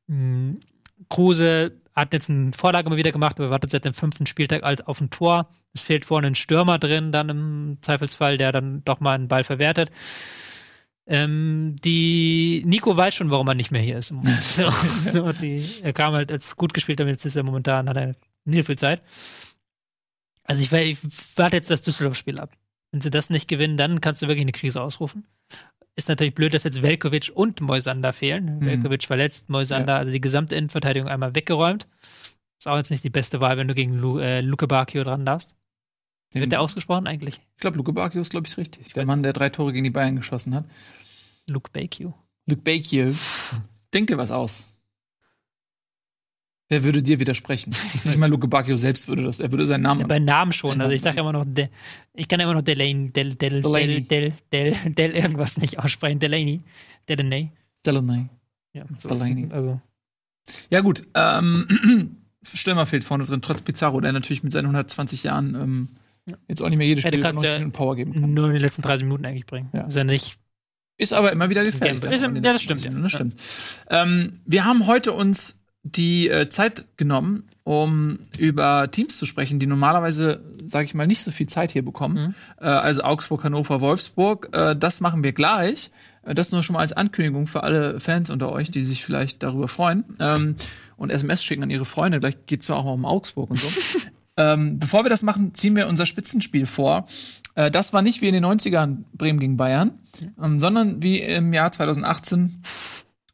[0.09, 0.55] Mm,
[1.09, 4.89] Kruse hat jetzt eine Vorlage mal wieder gemacht, aber wartet seit dem fünften Spieltag alt
[4.89, 5.49] auf ein Tor.
[5.73, 9.45] Es fehlt vorne ein Stürmer drin, dann im Zweifelsfall, der dann doch mal einen Ball
[9.45, 9.91] verwertet.
[11.06, 14.10] Ähm, die Nico weiß schon, warum er nicht mehr hier ist.
[14.10, 14.43] Im Moment.
[14.43, 14.71] so,
[15.12, 18.14] so, die, er kam halt als gut gespielt, aber jetzt ist er momentan, hat er
[18.45, 19.02] nicht viel Zeit.
[20.45, 20.99] Also ich, ich
[21.36, 22.52] warte jetzt das Düsseldorf-Spiel ab.
[22.90, 25.26] Wenn sie das nicht gewinnen, dann kannst du wirklich eine Krise ausrufen.
[25.97, 28.58] Ist natürlich blöd, dass jetzt Velkovic und Moisander fehlen.
[28.58, 28.67] Mhm.
[28.67, 31.86] Velkovic verletzt, Moisander, also die gesamte Innenverteidigung einmal weggeräumt.
[32.58, 35.25] Ist auch jetzt nicht die beste Wahl, wenn du gegen Lu äh, Luke Bacchio dran
[35.25, 35.54] darfst.
[36.34, 37.40] Wie wird der ausgesprochen eigentlich?
[37.54, 38.92] Ich glaube, Luke Bacchio ist, glaube ich, richtig.
[38.92, 40.64] Der Mann, der drei Tore gegen die Bayern geschossen hat.
[41.49, 42.12] Luke Bacchio.
[42.47, 43.14] Luke Bacchio.
[43.94, 44.68] Denk dir was aus.
[46.68, 47.73] Wer würde dir widersprechen?
[48.04, 49.38] Nicht mal Luke Bacchio selbst würde das.
[49.38, 50.00] Er würde seinen Namen.
[50.00, 50.80] Ja, bei Namen schon.
[50.80, 51.68] Also ich sage immer noch, De,
[52.14, 54.02] ich kann immer noch Delaney, Del, Del, Del, Delaney.
[54.02, 56.18] Del, Del, Del, Del, irgendwas nicht aussprechen.
[56.18, 56.62] Delaney.
[57.08, 57.52] Delaney.
[57.86, 58.28] Delaney.
[58.73, 59.08] Ja, so.
[59.08, 59.49] Delaney.
[59.52, 59.80] Also,
[60.68, 61.06] Ja, gut.
[61.14, 65.88] Ähm, Stürmer fehlt vorne drin, trotz Pizarro, der natürlich mit seinen 120 Jahren ähm,
[66.49, 68.34] jetzt auch nicht mehr jedes Ja, Spiel kannst 90 ja Minuten Power geben kann.
[68.34, 69.69] nur in den letzten 30 Minuten eigentlich bringen.
[69.73, 69.82] Ja.
[69.82, 70.39] Ist ja nicht.
[70.97, 72.02] Ist aber immer wieder gefährlich.
[72.04, 72.91] Ja, ja, das stimmt, ja.
[72.91, 73.34] Das stimmt.
[73.91, 79.67] Ähm, wir haben heute uns die äh, Zeit genommen, um über Teams zu sprechen, die
[79.67, 82.28] normalerweise, sage ich mal, nicht so viel Zeit hier bekommen.
[82.28, 82.34] Mhm.
[82.60, 84.49] Äh, also Augsburg, Hannover, Wolfsburg.
[84.52, 85.91] Äh, das machen wir gleich.
[86.23, 89.43] Äh, das nur schon mal als Ankündigung für alle Fans unter euch, die sich vielleicht
[89.43, 90.56] darüber freuen ähm,
[90.97, 92.21] und SMS schicken an ihre Freunde.
[92.21, 93.69] Gleich geht es ja auch mal um Augsburg und so.
[94.36, 97.06] ähm, bevor wir das machen, ziehen wir unser Spitzenspiel vor.
[97.54, 99.99] Äh, das war nicht wie in den 90ern Bremen gegen Bayern,
[100.42, 102.62] ähm, sondern wie im Jahr 2018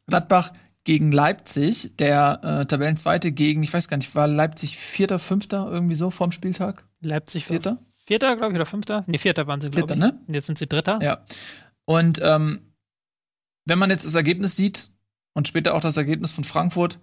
[0.07, 5.67] Gladbach gegen Leipzig, der äh, Tabellenzweite gegen, ich weiß gar nicht, war Leipzig Vierter, Fünfter
[5.69, 6.85] irgendwie so vorm Spieltag?
[7.01, 7.77] Leipzig Vierter?
[8.05, 9.03] Vierter, glaube ich, oder Fünfter?
[9.07, 10.11] Nee, Vierter waren sie, glaube Vierter, ich.
[10.11, 10.19] ne?
[10.27, 10.99] Und jetzt sind sie Dritter.
[11.01, 11.19] Ja.
[11.85, 12.61] Und ähm,
[13.65, 14.89] wenn man jetzt das Ergebnis sieht
[15.33, 16.99] und später auch das Ergebnis von Frankfurt,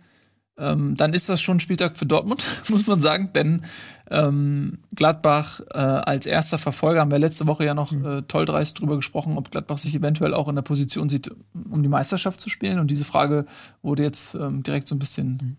[0.59, 3.65] ähm, dann ist das schon ein Spieltag für Dortmund, muss man sagen, denn
[4.11, 8.81] ähm, Gladbach äh, als erster Verfolger haben wir letzte Woche ja noch äh, toll dreist
[8.81, 11.31] drüber gesprochen, ob Gladbach sich eventuell auch in der Position sieht,
[11.71, 12.79] um die Meisterschaft zu spielen.
[12.79, 13.47] Und diese Frage
[13.83, 15.59] wurde jetzt ähm, direkt so ein bisschen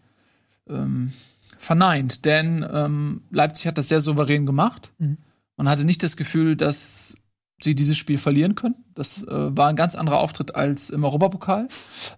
[0.67, 1.13] ähm,
[1.57, 4.91] verneint, denn ähm, Leipzig hat das sehr souverän gemacht.
[4.97, 5.17] Mhm.
[5.57, 7.17] Man hatte nicht das Gefühl, dass
[7.61, 8.75] sie dieses Spiel verlieren können.
[8.95, 11.67] Das äh, war ein ganz anderer Auftritt als im Europapokal,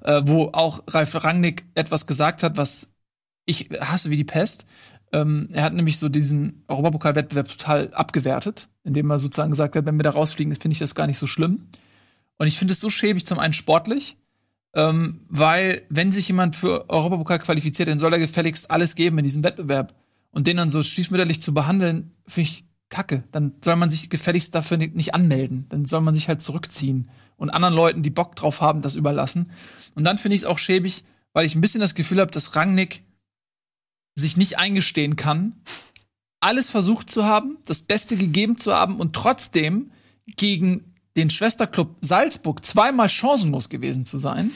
[0.01, 2.88] äh, wo auch Ralf Rangnick etwas gesagt hat, was
[3.45, 4.65] ich hasse wie die Pest.
[5.13, 9.97] Ähm, er hat nämlich so diesen Europapokalwettbewerb total abgewertet, indem er sozusagen gesagt hat, wenn
[9.97, 11.67] wir da rausfliegen, finde ich das gar nicht so schlimm.
[12.38, 14.17] Und ich finde es so schäbig, zum einen sportlich,
[14.73, 19.25] ähm, weil wenn sich jemand für Europapokal qualifiziert, dann soll er gefälligst alles geben in
[19.25, 19.93] diesem Wettbewerb.
[20.32, 23.23] Und den dann so stiefmütterlich zu behandeln, finde ich kacke.
[23.32, 25.65] Dann soll man sich gefälligst dafür ni- nicht anmelden.
[25.69, 29.51] Dann soll man sich halt zurückziehen und anderen Leuten, die Bock drauf haben, das überlassen.
[29.95, 32.56] Und dann finde ich es auch schäbig, weil ich ein bisschen das Gefühl habe, dass
[32.56, 33.04] Rangnick
[34.15, 35.56] sich nicht eingestehen kann,
[36.41, 39.91] alles versucht zu haben, das Beste gegeben zu haben und trotzdem
[40.38, 44.51] gegen den Schwesterclub Salzburg zweimal chancenlos gewesen zu sein,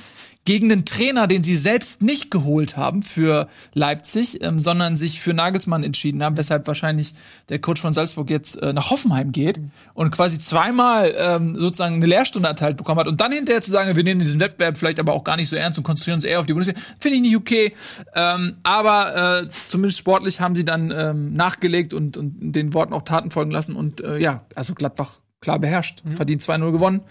[0.45, 5.33] gegen einen Trainer, den sie selbst nicht geholt haben für Leipzig, ähm, sondern sich für
[5.33, 7.15] Nagelsmann entschieden haben, weshalb wahrscheinlich
[7.49, 9.59] der Coach von Salzburg jetzt äh, nach Hoffenheim geht
[9.95, 13.95] und quasi zweimal ähm, sozusagen eine Lehrstunde erteilt bekommen hat und dann hinterher zu sagen,
[13.95, 16.39] wir nehmen diesen Wettbewerb vielleicht aber auch gar nicht so ernst und konzentrieren uns eher
[16.39, 17.73] auf die Bundesliga, finde ich nicht okay.
[18.13, 23.01] Ähm, aber äh, zumindest sportlich haben sie dann ähm, nachgelegt und, und den Worten auch
[23.01, 26.15] Taten folgen lassen und äh, ja, also Gladbach klar beherrscht, mhm.
[26.15, 27.01] verdient 2-0 gewonnen.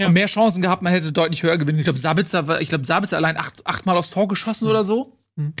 [0.00, 0.08] Ja.
[0.08, 1.78] Mehr Chancen gehabt, man hätte deutlich höher gewinnen.
[1.78, 4.70] Ich glaube, Sabitzer war, ich glaube, Sabitzer allein acht, achtmal aufs Tor geschossen mhm.
[4.70, 5.18] oder so.
[5.34, 5.54] Mhm.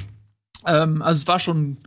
[0.64, 1.78] Ähm, also es war schon ein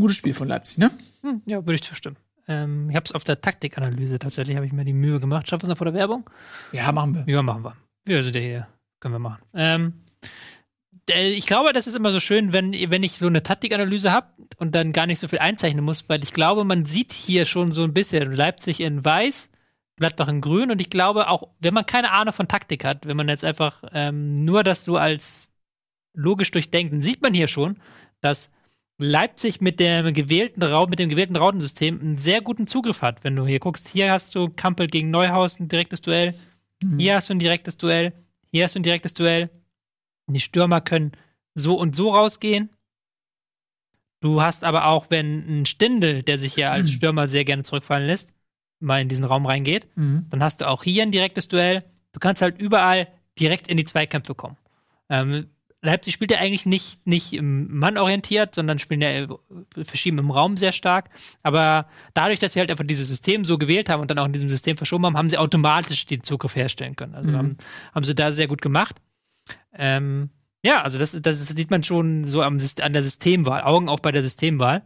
[0.00, 0.90] gutes Spiel von Leipzig, ne?
[1.22, 2.16] Hm, ja, würde ich zustimmen.
[2.48, 5.48] Ähm, ich habe es auf der Taktikanalyse tatsächlich, habe ich mir die Mühe gemacht.
[5.48, 6.28] Schaffen wir es noch vor der Werbung?
[6.72, 7.32] Ja, machen wir.
[7.32, 7.76] Ja, machen wir.
[8.04, 8.68] Wir sind ja hier.
[8.98, 9.42] Können wir machen.
[9.54, 9.92] Ähm,
[11.08, 14.74] ich glaube, das ist immer so schön, wenn, wenn ich so eine Taktikanalyse habe und
[14.74, 17.82] dann gar nicht so viel einzeichnen muss, weil ich glaube, man sieht hier schon so
[17.82, 19.48] ein bisschen Leipzig in weiß
[20.02, 20.70] Gladbach in Grün.
[20.70, 23.84] Und ich glaube auch, wenn man keine Ahnung von Taktik hat, wenn man jetzt einfach
[23.92, 25.48] ähm, nur das so als
[26.12, 27.78] logisch durchdenkt, dann sieht man hier schon,
[28.20, 28.50] dass
[28.98, 33.22] Leipzig mit dem gewählten Raum, mit dem gewählten Rautensystem einen sehr guten Zugriff hat.
[33.24, 36.34] Wenn du hier guckst, hier hast du Kampel gegen Neuhaus ein direktes Duell,
[36.82, 36.98] mhm.
[36.98, 38.12] hier hast du ein direktes Duell,
[38.50, 39.50] hier hast du ein direktes Duell.
[40.26, 41.12] Die Stürmer können
[41.54, 42.70] so und so rausgehen.
[44.20, 46.92] Du hast aber auch, wenn ein Stindel, der sich ja als mhm.
[46.92, 48.30] Stürmer sehr gerne zurückfallen lässt,
[48.82, 50.26] mal in diesen Raum reingeht, mhm.
[50.30, 51.84] dann hast du auch hier ein direktes Duell.
[52.12, 54.56] Du kannst halt überall direkt in die Zweikämpfe kommen.
[55.08, 55.46] Ähm,
[55.84, 59.26] Leipzig spielt ja eigentlich nicht, nicht mannorientiert, sondern spielen ja
[59.84, 61.10] verschieden im Raum sehr stark.
[61.42, 64.32] Aber dadurch, dass sie halt einfach dieses System so gewählt haben und dann auch in
[64.32, 67.16] diesem System verschoben haben, haben sie automatisch den Zugriff herstellen können.
[67.16, 67.36] Also mhm.
[67.36, 67.56] haben,
[67.92, 68.96] haben sie da sehr gut gemacht.
[69.76, 70.30] Ähm,
[70.64, 74.12] ja, also das, das sieht man schon so am, an der Systemwahl, Augen auch bei
[74.12, 74.82] der Systemwahl.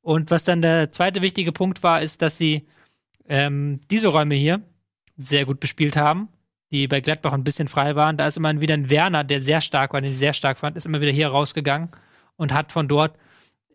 [0.00, 2.68] Und was dann der zweite wichtige Punkt war, ist, dass sie
[3.28, 4.62] ähm, diese Räume hier
[5.16, 6.28] sehr gut bespielt haben,
[6.70, 8.16] die bei Gladbach ein bisschen frei waren.
[8.16, 10.76] Da ist immer wieder ein Werner, der sehr stark war, den ich sehr stark fand,
[10.76, 11.90] ist immer wieder hier rausgegangen
[12.36, 13.16] und hat von dort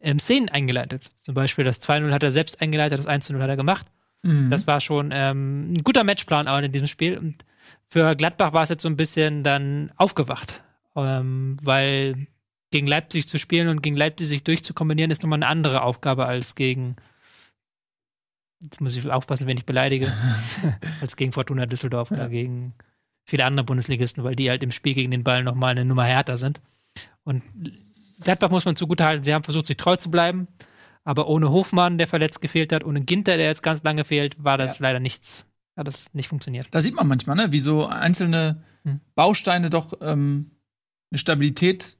[0.01, 1.11] ähm, Szenen eingeleitet.
[1.21, 3.87] Zum Beispiel das 2-0 hat er selbst eingeleitet, das 1-0 hat er gemacht.
[4.23, 4.49] Mhm.
[4.49, 7.17] Das war schon ähm, ein guter Matchplan auch in diesem Spiel.
[7.17, 7.45] Und
[7.87, 10.63] für Gladbach war es jetzt so ein bisschen dann aufgewacht,
[10.95, 12.27] ähm, weil
[12.71, 16.55] gegen Leipzig zu spielen und gegen Leipzig sich durchzukombinieren, ist nochmal eine andere Aufgabe als
[16.55, 16.95] gegen
[18.62, 20.12] jetzt muss ich aufpassen, wenn ich beleidige,
[21.02, 22.17] als gegen Fortuna Düsseldorf ja.
[22.17, 22.74] oder gegen
[23.24, 26.38] viele andere Bundesligisten, weil die halt im Spiel gegen den Ball nochmal eine Nummer härter
[26.38, 26.62] sind.
[27.24, 27.43] Und
[28.19, 30.47] Gladbach muss man zugutehalten, sie haben versucht, sich treu zu bleiben,
[31.04, 34.58] aber ohne Hofmann, der verletzt gefehlt hat, ohne Ginter, der jetzt ganz lange fehlt, war
[34.58, 34.84] das ja.
[34.88, 35.45] leider nichts.
[35.76, 36.67] Hat das nicht funktioniert.
[36.71, 39.00] Da sieht man manchmal, ne, wie so einzelne hm.
[39.15, 40.52] Bausteine doch ähm,
[41.10, 41.97] eine Stabilität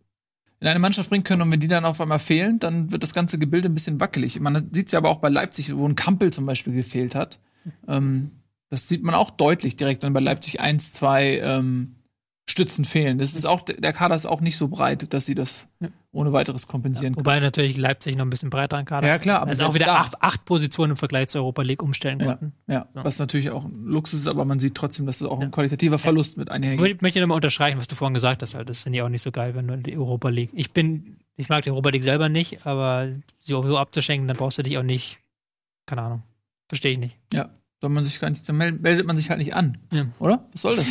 [0.62, 3.16] in eine Mannschaft bringen können und wenn die dann auf einmal fehlen, dann wird das
[3.16, 4.40] ganze Gebilde ein bisschen wackelig.
[4.40, 7.40] Man sieht es ja aber auch bei Leipzig, wo ein Kampel zum Beispiel gefehlt hat.
[7.88, 8.30] Ähm,
[8.70, 11.96] das sieht man auch deutlich direkt, wenn bei Leipzig eins, zwei ähm,
[12.50, 13.20] Stützen fehlen.
[13.20, 15.90] Das ist auch, der Kader ist auch nicht so breit, dass sie das ja.
[16.12, 17.46] ohne weiteres kompensieren ja, wobei können.
[17.46, 20.22] natürlich Leipzig noch ein bisschen breiter an Kader Ja, klar, aber also auch wieder acht,
[20.22, 22.54] acht, Positionen im Vergleich zur Europa League umstellen ja, konnten.
[22.68, 23.04] Ja, so.
[23.04, 26.00] was natürlich auch ein Luxus ist, aber man sieht trotzdem, dass es auch ein qualitativer
[26.00, 26.96] Verlust mit einhergeht.
[26.96, 28.56] Ich möchte nochmal unterstreichen, was du vorhin gesagt hast.
[28.56, 28.68] Halt.
[28.70, 30.50] Das finde ich auch nicht so geil, wenn du in die Europa League.
[30.54, 34.38] Ich bin, ich mag die Europa League selber nicht, aber sie auch so abzuschenken, dann
[34.38, 35.20] brauchst du dich auch nicht,
[35.86, 36.24] keine Ahnung.
[36.68, 37.18] Verstehe ich nicht.
[37.34, 37.50] Ja
[37.82, 39.80] soll man sich gar nicht, dann meldet man sich halt nicht an.
[39.92, 40.06] Ja.
[40.20, 40.48] Oder?
[40.52, 40.86] Was soll das?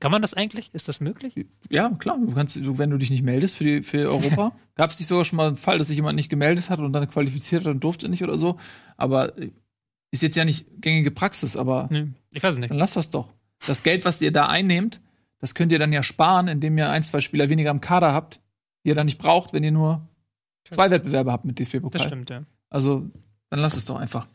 [0.00, 0.72] Kann man das eigentlich?
[0.72, 1.46] Ist das möglich?
[1.68, 2.18] Ja, klar.
[2.18, 4.52] Du kannst, wenn du dich nicht meldest für, die, für Europa.
[4.74, 6.94] Gab es nicht sogar schon mal einen Fall, dass sich jemand nicht gemeldet hat und
[6.94, 8.58] dann qualifiziert hat und durfte nicht oder so?
[8.96, 9.34] Aber
[10.10, 12.70] ist jetzt ja nicht gängige Praxis, aber nee, ich weiß nicht.
[12.70, 13.34] Dann lass das doch.
[13.66, 15.02] Das Geld, was ihr da einnehmt,
[15.40, 18.40] das könnt ihr dann ja sparen, indem ihr ein, zwei Spieler weniger im Kader habt,
[18.82, 20.08] die ihr dann nicht braucht, wenn ihr nur
[20.70, 21.90] zwei Wettbewerbe habt mit DFB-Pokal.
[21.90, 22.44] Das stimmt, ja.
[22.70, 23.10] Also,
[23.50, 24.26] dann lass es doch einfach.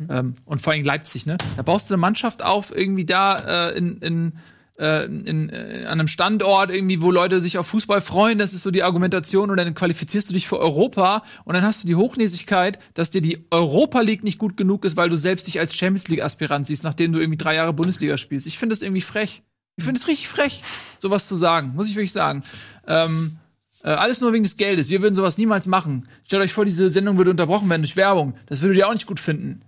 [0.00, 0.06] Mhm.
[0.10, 1.36] Ähm, und vor allem Leipzig, ne?
[1.56, 4.32] Da baust du eine Mannschaft auf, irgendwie da äh, in, in,
[4.78, 8.62] äh, in, äh, an einem Standort, irgendwie, wo Leute sich auf Fußball freuen, das ist
[8.62, 11.96] so die Argumentation, und dann qualifizierst du dich für Europa und dann hast du die
[11.96, 15.76] Hochnäsigkeit, dass dir die Europa League nicht gut genug ist, weil du selbst dich als
[15.76, 18.46] Champions League-Aspirant siehst, nachdem du irgendwie drei Jahre Bundesliga spielst.
[18.46, 19.42] Ich finde das irgendwie frech.
[19.76, 20.62] Ich finde es richtig frech,
[20.98, 22.42] sowas zu sagen, muss ich wirklich sagen.
[22.86, 23.38] Ähm,
[23.82, 24.90] äh, alles nur wegen des Geldes.
[24.90, 26.08] Wir würden sowas niemals machen.
[26.26, 28.34] Stellt euch vor, diese Sendung würde unterbrochen werden durch Werbung.
[28.46, 29.62] Das würdet ihr auch nicht gut finden.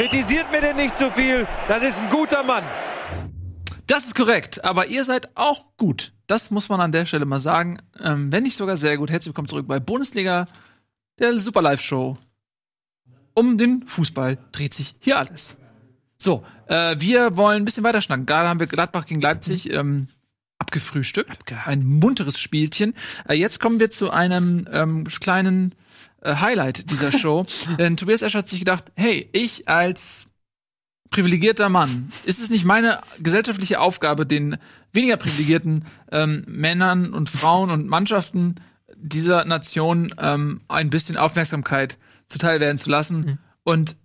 [0.00, 1.46] Kritisiert mir denn nicht zu viel.
[1.68, 2.64] Das ist ein guter Mann.
[3.86, 6.14] Das ist korrekt, aber ihr seid auch gut.
[6.26, 7.78] Das muss man an der Stelle mal sagen.
[8.02, 9.10] Ähm, wenn nicht sogar sehr gut.
[9.10, 10.46] Herzlich willkommen zurück bei Bundesliga,
[11.18, 12.16] der Super Live Show.
[13.34, 15.56] um den Fußball dreht sich hier alles.
[16.22, 18.26] So, äh, wir wollen ein bisschen weiter schnacken.
[18.26, 20.06] Gerade haben wir Gladbach gegen Leipzig ähm,
[20.58, 21.52] abgefrühstückt.
[21.64, 22.94] Ein munteres Spielchen.
[23.26, 25.74] Äh, jetzt kommen wir zu einem ähm, kleinen
[26.20, 27.46] äh, Highlight dieser Show.
[27.78, 30.26] Denn Tobias Escher hat sich gedacht, hey, ich als
[31.08, 34.58] privilegierter Mann, ist es nicht meine gesellschaftliche Aufgabe, den
[34.92, 38.56] weniger privilegierten ähm, Männern und Frauen und Mannschaften
[38.94, 41.96] dieser Nation ähm, ein bisschen Aufmerksamkeit
[42.28, 43.20] zuteil werden zu lassen?
[43.20, 43.38] Mhm.
[43.64, 43.96] Und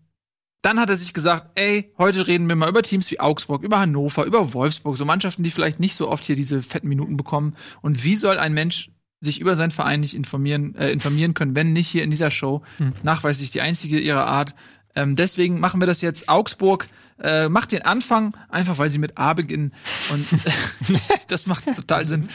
[0.65, 3.80] dann hat er sich gesagt, ey, heute reden wir mal über Teams wie Augsburg, über
[3.80, 7.56] Hannover, über Wolfsburg, so Mannschaften, die vielleicht nicht so oft hier diese fetten Minuten bekommen.
[7.84, 8.89] Und wie soll ein Mensch
[9.21, 12.63] sich über seinen Verein nicht informieren, äh, informieren können, wenn nicht hier in dieser Show
[12.78, 12.93] hm.
[13.04, 14.56] nachweislich die einzige ihrer Art.
[14.95, 16.29] Ähm, deswegen machen wir das jetzt.
[16.29, 16.88] Augsburg
[17.21, 19.73] äh, macht den Anfang, einfach weil sie mit A beginnen.
[20.12, 22.27] Und äh, das macht total Sinn.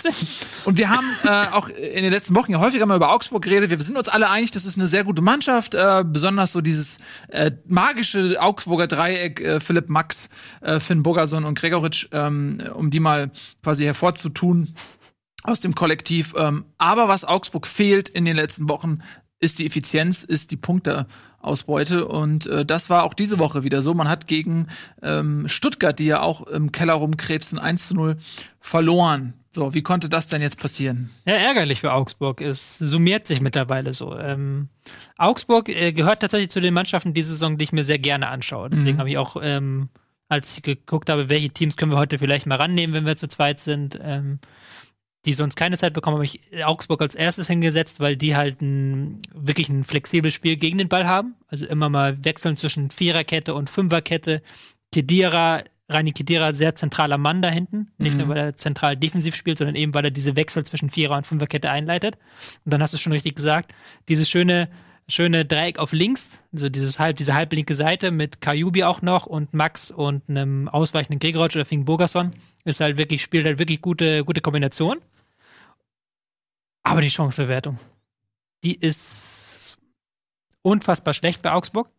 [0.64, 3.70] Und wir haben äh, auch in den letzten Wochen ja häufiger mal über Augsburg geredet.
[3.70, 5.74] Wir sind uns alle einig, das ist eine sehr gute Mannschaft.
[5.74, 10.28] Äh, besonders so dieses äh, magische Augsburger Dreieck, äh, Philipp Max,
[10.60, 13.30] äh, Finn Bogerson und Gregoritsch, ähm, um die mal
[13.62, 14.74] quasi hervorzutun
[15.42, 16.34] aus dem Kollektiv.
[16.36, 19.00] Ähm, aber was Augsburg fehlt in den letzten Wochen,
[19.40, 20.56] ist die Effizienz, ist die
[21.40, 22.06] Punkteausbeute.
[22.06, 23.94] Und äh, das war auch diese Woche wieder so.
[23.94, 24.68] Man hat gegen
[25.02, 28.16] ähm, Stuttgart, die ja auch im Keller rumkrebsen, 1 zu 0
[28.60, 29.34] verloren.
[29.52, 31.10] So, wie konnte das denn jetzt passieren?
[31.26, 32.40] Ja, ärgerlich für Augsburg.
[32.40, 34.16] Es summiert sich mittlerweile so.
[34.16, 34.68] Ähm,
[35.16, 38.70] Augsburg äh, gehört tatsächlich zu den Mannschaften diese Saison, die ich mir sehr gerne anschaue.
[38.70, 39.00] Deswegen mhm.
[39.00, 39.88] habe ich auch, ähm,
[40.28, 43.26] als ich geguckt habe, welche Teams können wir heute vielleicht mal rannehmen, wenn wir zu
[43.26, 44.38] zweit sind, ähm,
[45.26, 49.20] die sonst keine Zeit bekommen, habe ich Augsburg als erstes hingesetzt, weil die halt ein,
[49.34, 51.34] wirklich ein flexibles Spiel gegen den Ball haben.
[51.46, 54.42] Also immer mal wechseln zwischen Viererkette und Fünferkette.
[54.92, 57.90] Kedira, Rani Kedira, sehr zentraler Mann da hinten.
[57.98, 58.20] Nicht mhm.
[58.20, 61.26] nur, weil er zentral defensiv spielt, sondern eben, weil er diese Wechsel zwischen Vierer- und
[61.26, 62.16] Fünferkette einleitet.
[62.64, 63.74] Und dann hast du es schon richtig gesagt,
[64.08, 64.68] dieses schöne
[65.10, 69.54] schöne Dreieck auf links, so dieses halb, diese halblinke Seite mit Kajubi auch noch und
[69.54, 72.30] Max und einem ausweichenden Gregoritsch oder Fink Burgerson
[72.64, 74.98] ist halt wirklich, spielt halt wirklich gute, gute Kombination.
[76.82, 77.78] Aber die Chanceverwertung,
[78.64, 79.78] die ist
[80.62, 81.90] unfassbar schlecht bei Augsburg.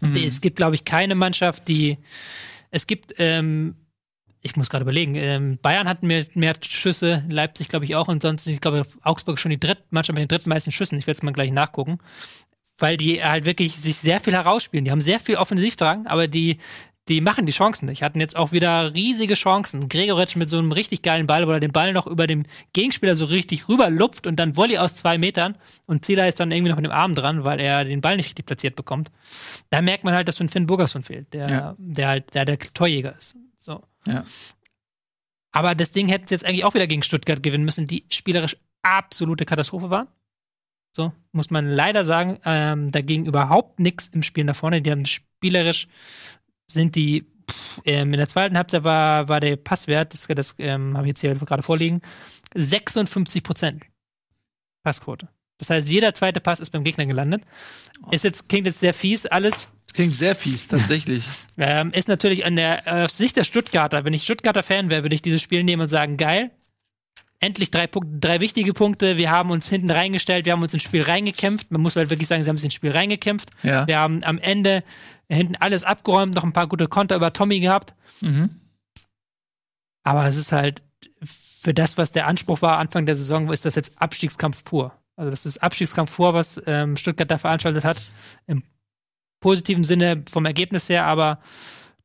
[0.00, 0.16] Mhm.
[0.16, 1.98] Es gibt, glaube ich, keine Mannschaft, die
[2.70, 3.76] es gibt ähm,
[4.44, 8.22] ich muss gerade überlegen, ähm, Bayern hat mehr, mehr Schüsse, Leipzig glaube ich auch und
[8.22, 10.98] sonst, ich glaube, Augsburg schon die dritt, Mannschaft mit den drittmeisten Schüssen.
[10.98, 11.98] Ich werde es mal gleich nachgucken.
[12.76, 14.84] Weil die halt wirklich sich sehr viel herausspielen.
[14.84, 16.58] Die haben sehr viel Offensivdrang, aber die,
[17.08, 18.02] die machen die Chancen nicht.
[18.02, 19.88] Hatten jetzt auch wieder riesige Chancen.
[19.88, 23.16] Gregoritsch mit so einem richtig geilen Ball, wo er den Ball noch über dem Gegenspieler
[23.16, 26.76] so richtig rüberlupft und dann Volley aus zwei Metern und Zieler ist dann irgendwie noch
[26.76, 29.10] mit dem Arm dran, weil er den Ball nicht richtig platziert bekommt.
[29.70, 31.74] Da merkt man halt, dass so ein Finn Burgerson fehlt, der, ja.
[31.78, 33.36] der halt der, der Torjäger ist.
[33.58, 33.82] So.
[34.06, 34.24] Ja.
[35.52, 39.44] Aber das Ding hätte jetzt eigentlich auch wieder gegen Stuttgart gewinnen müssen, die spielerisch absolute
[39.44, 40.08] Katastrophe waren.
[40.92, 44.80] So, muss man leider sagen, ähm, dagegen überhaupt nichts im Spiel nach vorne.
[44.80, 45.88] Die haben spielerisch,
[46.68, 50.96] sind die, pff, ähm, in der zweiten Halbzeit war, war der Passwert, das, das ähm,
[50.96, 52.00] habe ich jetzt hier gerade vorliegen,
[52.54, 53.84] 56 Prozent
[54.84, 55.28] Passquote.
[55.58, 57.42] Das heißt, jeder zweite Pass ist beim Gegner gelandet.
[58.10, 61.24] Ist jetzt, klingt jetzt sehr fies, alles klingt sehr fies, tatsächlich.
[61.56, 65.14] ähm, ist natürlich an der aus Sicht der Stuttgarter, wenn ich Stuttgarter Fan wäre, würde
[65.14, 66.50] ich dieses Spiel nehmen und sagen, geil,
[67.40, 69.16] endlich drei, Punkte, drei wichtige Punkte.
[69.16, 71.70] Wir haben uns hinten reingestellt, wir haben uns ins Spiel reingekämpft.
[71.70, 73.50] Man muss halt wirklich sagen, sie haben sich ins Spiel reingekämpft.
[73.62, 73.86] Ja.
[73.86, 74.82] Wir haben am Ende
[75.28, 77.94] hinten alles abgeräumt, noch ein paar gute Konter über Tommy gehabt.
[78.20, 78.60] Mhm.
[80.02, 80.82] Aber es ist halt
[81.60, 84.92] für das, was der Anspruch war Anfang der Saison, ist das jetzt Abstiegskampf pur.
[85.16, 88.00] Also das ist Abstiegskampf pur, was ähm, Stuttgart da veranstaltet hat.
[88.46, 88.62] Im
[89.40, 91.40] positiven Sinne vom Ergebnis her, aber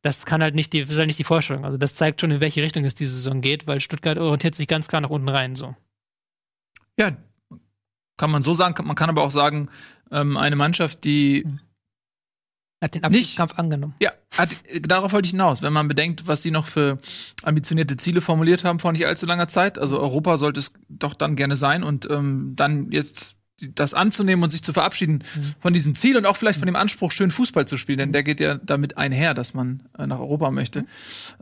[0.01, 1.65] das kann halt nicht die, ist halt nicht die Vorstellung.
[1.65, 4.67] Also das zeigt schon, in welche Richtung es diese Saison geht, weil Stuttgart orientiert sich
[4.67, 5.55] ganz klar nach unten rein.
[5.55, 5.75] So.
[6.97, 7.15] Ja,
[8.17, 8.75] kann man so sagen.
[8.85, 9.69] Man kann aber auch sagen,
[10.11, 11.45] ähm, eine Mannschaft, die
[12.81, 13.93] hat den Abstiegskampf angenommen.
[13.99, 14.49] Ja, hat,
[14.81, 15.61] darauf wollte ich hinaus.
[15.61, 16.99] Wenn man bedenkt, was sie noch für
[17.43, 19.77] ambitionierte Ziele formuliert haben vor nicht allzu langer Zeit.
[19.77, 23.35] Also Europa sollte es doch dann gerne sein und ähm, dann jetzt
[23.75, 25.55] das anzunehmen und sich zu verabschieden mhm.
[25.59, 28.23] von diesem Ziel und auch vielleicht von dem Anspruch, schön Fußball zu spielen, denn der
[28.23, 30.81] geht ja damit einher, dass man äh, nach Europa möchte.
[30.81, 30.87] Mhm.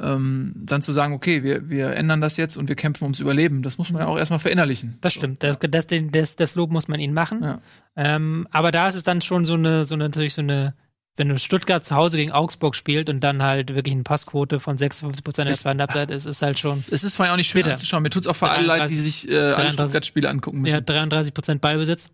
[0.02, 3.62] Ähm, dann zu sagen, okay, wir, wir ändern das jetzt und wir kämpfen ums Überleben,
[3.62, 4.98] das muss man ja auch erstmal verinnerlichen.
[5.02, 7.44] Das stimmt, das, das, das, das Lob muss man ihnen machen.
[7.44, 7.62] Ja.
[7.96, 10.74] Ähm, aber da ist es dann schon so eine, so natürlich so eine
[11.18, 14.78] wenn du Stuttgart zu Hause gegen Augsburg spielt und dann halt wirklich eine Passquote von
[14.78, 16.78] 56 Prozent in der zweiten Halbzeit ist, ist halt schon.
[16.78, 17.72] Es ist vor allem auch nicht schön bitter.
[17.72, 18.04] anzuschauen.
[18.04, 20.76] Mir tut es auch für alle leid, die sich äh, alle Stuttgart-Spiele angucken müssen.
[20.76, 22.12] Ja, 33 Prozent Ballbesitz.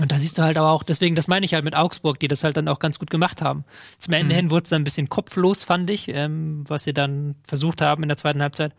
[0.00, 2.28] Und da siehst du halt aber auch, deswegen, das meine ich halt mit Augsburg, die
[2.28, 3.64] das halt dann auch ganz gut gemacht haben.
[3.98, 4.38] Zum Ende mhm.
[4.38, 8.02] hin wurde es dann ein bisschen kopflos, fand ich, ähm, was sie dann versucht haben
[8.02, 8.74] in der zweiten Halbzeit.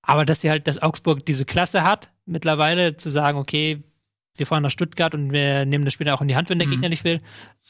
[0.00, 3.82] Aber dass sie halt, dass Augsburg diese Klasse hat, mittlerweile zu sagen, okay,
[4.36, 6.66] wir fahren nach Stuttgart und wir nehmen das Spiel auch in die Hand, wenn der
[6.68, 6.72] Mhm.
[6.72, 7.20] Gegner nicht will.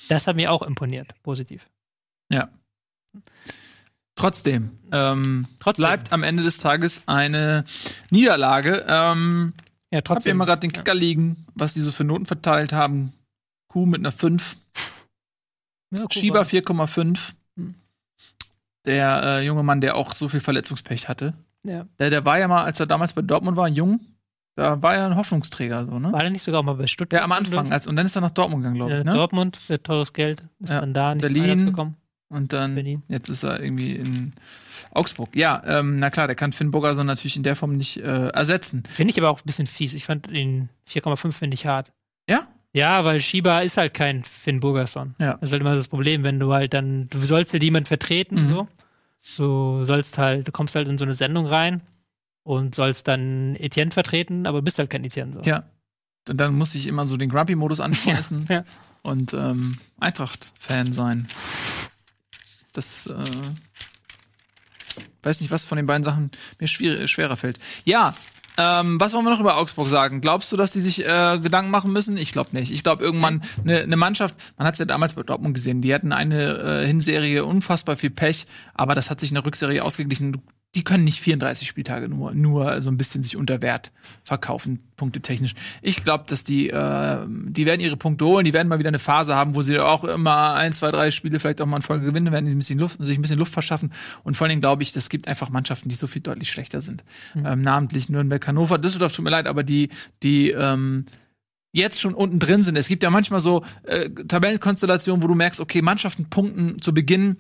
[0.09, 1.69] Das hat mir auch imponiert, positiv.
[2.31, 2.49] Ja.
[4.15, 5.83] Trotzdem, ähm, Trotzdem.
[5.83, 7.65] bleibt am Ende des Tages eine
[8.11, 8.85] Niederlage.
[8.89, 9.55] Ähm,
[9.91, 10.31] Ja, Trotzdem trotzdem.
[10.33, 13.13] haben wir gerade den Kicker liegen, was die so für Noten verteilt haben.
[13.69, 14.57] Q mit einer 5,
[15.91, 16.45] Ja, Schieber mal.
[16.45, 17.35] 4,5.
[18.85, 21.35] Der äh, junge Mann, der auch so viel Verletzungspech hatte.
[21.63, 21.87] Ja.
[21.99, 24.01] Der, der war ja mal, als er damals bei Dortmund war, jung,
[24.55, 26.13] da war er ein Hoffnungsträger, so, ne?
[26.13, 27.21] War der nicht sogar auch mal bei Stuttgart?
[27.21, 27.73] Ja, am Anfang.
[27.73, 29.13] Als, und dann ist er nach Dortmund gegangen, glaube ich, ne?
[29.15, 30.81] Dortmund für teures Geld ist Ja.
[30.81, 31.67] dann da nicht Berlin.
[31.67, 31.97] Gekommen.
[32.29, 33.03] Und dann, Berlin.
[33.09, 34.33] jetzt ist er irgendwie in
[34.93, 35.37] Augsburg.
[35.37, 38.85] Ja, ähm, na klar, der kann Finn Burgerson natürlich in der Form nicht äh, ersetzen.
[38.89, 39.93] Finde ich aber auch ein bisschen fies.
[39.95, 41.93] Ich fand den 4,5 finde ich hart.
[42.29, 42.47] Ja?
[42.73, 45.15] Ja, weil Schieber ist halt kein Finn Burgerson.
[45.19, 45.35] Ja.
[45.35, 48.45] Das ist halt immer das Problem, wenn du halt dann, du sollst ja jemand vertreten,
[48.45, 48.49] Mhm.
[48.49, 48.69] so.
[49.37, 51.83] Du sollst halt, du kommst halt in so eine Sendung rein
[52.45, 55.35] und sollst dann Etienne vertreten, aber bist halt kein Etienne.
[55.35, 55.41] So.
[55.43, 55.65] Ja.
[56.29, 58.65] Und dann muss ich immer so den Grumpy-Modus anschmeißen Ja.
[59.03, 61.29] und ähm, Eintracht-Fan sein.
[62.73, 63.25] Das, äh,
[65.23, 67.59] weiß nicht, was von den beiden Sachen mir schwer, schwerer fällt.
[67.85, 68.15] Ja,
[68.59, 70.21] ähm, was wollen wir noch über Augsburg sagen?
[70.21, 72.17] Glaubst du, dass die sich äh, Gedanken machen müssen?
[72.17, 72.71] Ich glaube nicht.
[72.71, 75.95] Ich glaube, irgendwann eine ne Mannschaft, man hat es ja damals bei Dortmund gesehen, die
[75.95, 80.43] hatten eine äh, Hinserie unfassbar viel Pech, aber das hat sich in der Rückserie ausgeglichen.
[80.75, 83.93] Die können nicht 34 Spieltage nur, nur so ein bisschen sich unter Wert
[84.25, 85.55] verkaufen, punktetechnisch.
[85.83, 88.99] Ich glaube, dass die, äh, die werden ihre Punkte holen, die werden mal wieder eine
[88.99, 92.07] Phase haben, wo sie auch immer ein, zwei, drei Spiele vielleicht auch mal in Folge
[92.07, 93.93] gewinnen, werden die ein bisschen Luft, sich ein bisschen Luft verschaffen.
[94.25, 96.81] Und vor allen Dingen glaube ich, es gibt einfach Mannschaften, die so viel deutlich schlechter
[96.81, 97.05] sind.
[97.35, 99.91] Ähm, namentlich Nürnberg, Hannover, Düsseldorf, tut mir leid, aber die,
[100.23, 101.05] die, ähm,
[101.73, 102.77] jetzt schon unten drin sind.
[102.77, 107.39] Es gibt ja manchmal so äh, Tabellenkonstellationen, wo du merkst, okay, Mannschaften punkten zu Beginn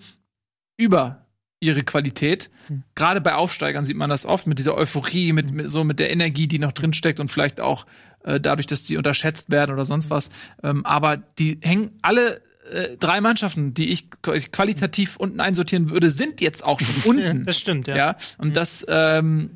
[0.78, 1.21] über
[1.62, 2.50] ihre Qualität.
[2.66, 2.82] Hm.
[2.94, 6.10] Gerade bei Aufsteigern sieht man das oft mit dieser Euphorie, mit, mit so mit der
[6.10, 7.86] Energie, die noch drin steckt und vielleicht auch
[8.24, 10.30] äh, dadurch, dass die unterschätzt werden oder sonst was.
[10.62, 16.10] Ähm, aber die hängen alle äh, drei Mannschaften, die ich qu- qualitativ unten einsortieren würde,
[16.10, 17.44] sind jetzt auch schon unten.
[17.44, 17.96] das stimmt, ja.
[17.96, 18.16] ja.
[18.38, 19.50] und das ähm,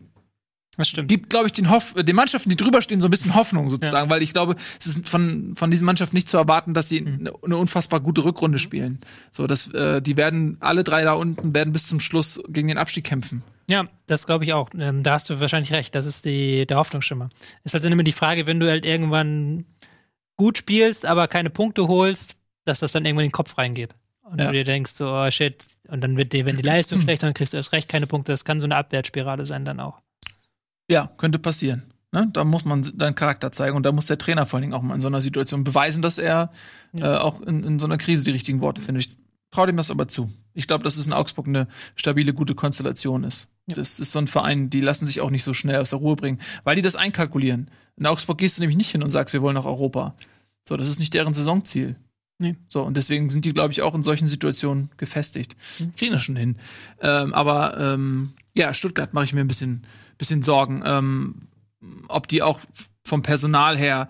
[0.76, 1.08] Das stimmt.
[1.08, 4.10] gibt, glaube ich, den, Hoff den Mannschaften, die drüber stehen, so ein bisschen Hoffnung sozusagen,
[4.10, 7.32] weil ich glaube, es ist von, von diesen Mannschaften nicht zu erwarten, dass sie eine,
[7.42, 8.98] eine unfassbar gute Rückrunde spielen.
[9.30, 12.78] So, dass äh, die werden alle drei da unten werden bis zum Schluss gegen den
[12.78, 13.42] Abstieg kämpfen.
[13.70, 14.68] Ja, das glaube ich auch.
[14.78, 15.94] Ähm, da hast du wahrscheinlich recht.
[15.94, 17.30] Das ist die, der Hoffnungsschimmer.
[17.64, 19.64] Ist halt dann immer die Frage, wenn du halt irgendwann
[20.36, 23.94] gut spielst, aber keine Punkte holst, dass das dann irgendwann in den Kopf reingeht.
[24.22, 24.46] Und Ja.
[24.48, 27.34] du dir denkst, so, oh shit, und dann wird dir, wenn die Leistung schlechter, dann
[27.34, 28.32] kriegst du erst recht keine Punkte.
[28.32, 30.00] Das kann so eine Abwärtsspirale sein dann auch.
[30.90, 31.83] Ja, könnte passieren.
[32.12, 32.29] Ne?
[32.33, 34.83] Da muss man deinen Charakter zeigen und da muss der Trainer vor allen Dingen auch
[34.83, 36.51] mal in so einer Situation beweisen, dass er
[36.92, 37.16] Ja.
[37.16, 39.07] äh, auch in, in so einer Krise die richtigen Worte findet.
[39.07, 39.16] Ich
[39.51, 40.31] traue dem das aber zu.
[40.55, 43.49] Ich glaube, dass es in Augsburg eine stabile, gute Konstellation ist.
[43.70, 43.77] Ja.
[43.77, 46.16] Das ist so ein Verein, die lassen sich auch nicht so schnell aus der Ruhe
[46.16, 47.70] bringen, weil die das einkalkulieren.
[47.96, 50.14] In Augsburg gehst du nämlich nicht hin und sagst, wir wollen nach Europa.
[50.68, 51.96] So, das ist nicht deren Saisonziel.
[52.38, 52.57] Nee.
[52.68, 55.57] So, und deswegen sind die, glaube ich, auch in solchen Situationen gefestigt.
[55.79, 55.96] Mhm.
[55.96, 56.57] Kriegen das schon hin.
[57.01, 59.85] Ähm, aber ähm, ja, Stuttgart mache ich mir ein bisschen,
[60.18, 61.48] bisschen Sorgen, ähm,
[62.09, 62.61] ob die auch
[63.07, 64.09] vom Personal her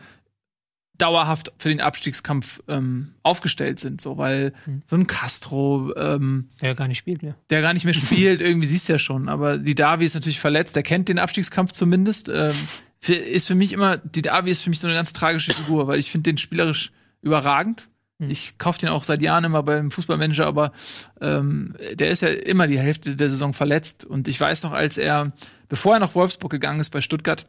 [0.99, 4.83] dauerhaft für den Abstiegskampf ähm, aufgestellt sind, so weil Mhm.
[4.87, 7.37] so ein Castro, ähm, Der gar nicht spielt mehr.
[7.51, 10.41] der gar nicht mehr spielt, irgendwie siehst du ja schon, aber die Davi ist natürlich
[10.41, 12.31] verletzt, der kennt den Abstiegskampf zumindest.
[12.31, 12.55] Ähm,
[12.99, 15.87] für, ist für mich immer, die Davi ist für mich so eine ganz tragische Figur,
[15.87, 17.89] weil ich finde den spielerisch überragend.
[18.19, 18.31] Mhm.
[18.31, 20.73] Ich kaufe den auch seit Jahren immer beim Fußballmanager, aber
[21.21, 24.07] ähm, der ist ja immer die Hälfte der Saison verletzt.
[24.07, 25.33] Und ich weiß noch, als er,
[25.69, 27.47] bevor er nach Wolfsburg gegangen ist bei Stuttgart,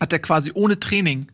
[0.00, 1.30] hat er quasi ohne Training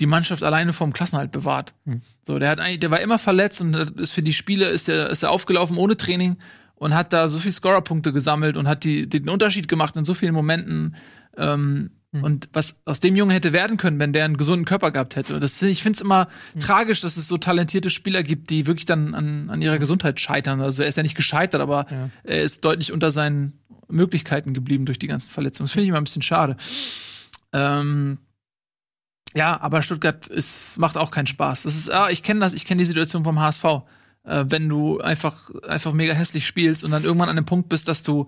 [0.00, 1.74] die Mannschaft alleine vom Klassenhalt bewahrt.
[1.84, 2.00] Hm.
[2.26, 5.10] So, der hat eigentlich, der war immer verletzt und ist für die Spiele ist er,
[5.10, 6.38] ist er aufgelaufen ohne Training
[6.74, 10.14] und hat da so viel Scorerpunkte gesammelt und hat die, den Unterschied gemacht in so
[10.14, 10.96] vielen Momenten.
[11.36, 12.24] Ähm, Hm.
[12.24, 15.34] Und was aus dem Jungen hätte werden können, wenn der einen gesunden Körper gehabt hätte.
[15.34, 16.60] Und das, ich finde es immer Hm.
[16.60, 20.60] tragisch, dass es so talentierte Spieler gibt, die wirklich dann an, an ihrer Gesundheit scheitern.
[20.60, 22.10] Also er ist ja nicht gescheitert, aber Ja.
[22.24, 25.66] er ist deutlich unter seinen Möglichkeiten geblieben durch die ganzen Verletzungen.
[25.66, 26.56] Das finde ich immer ein bisschen schade.
[27.52, 28.18] Ähm,
[29.34, 31.62] ja, aber Stuttgart ist, macht auch keinen Spaß.
[31.62, 33.64] Das ist, ah, ich kenne das, ich kenne die Situation vom HSV.
[34.24, 37.86] Äh, wenn du einfach, einfach mega hässlich spielst und dann irgendwann an dem Punkt bist,
[37.88, 38.26] dass du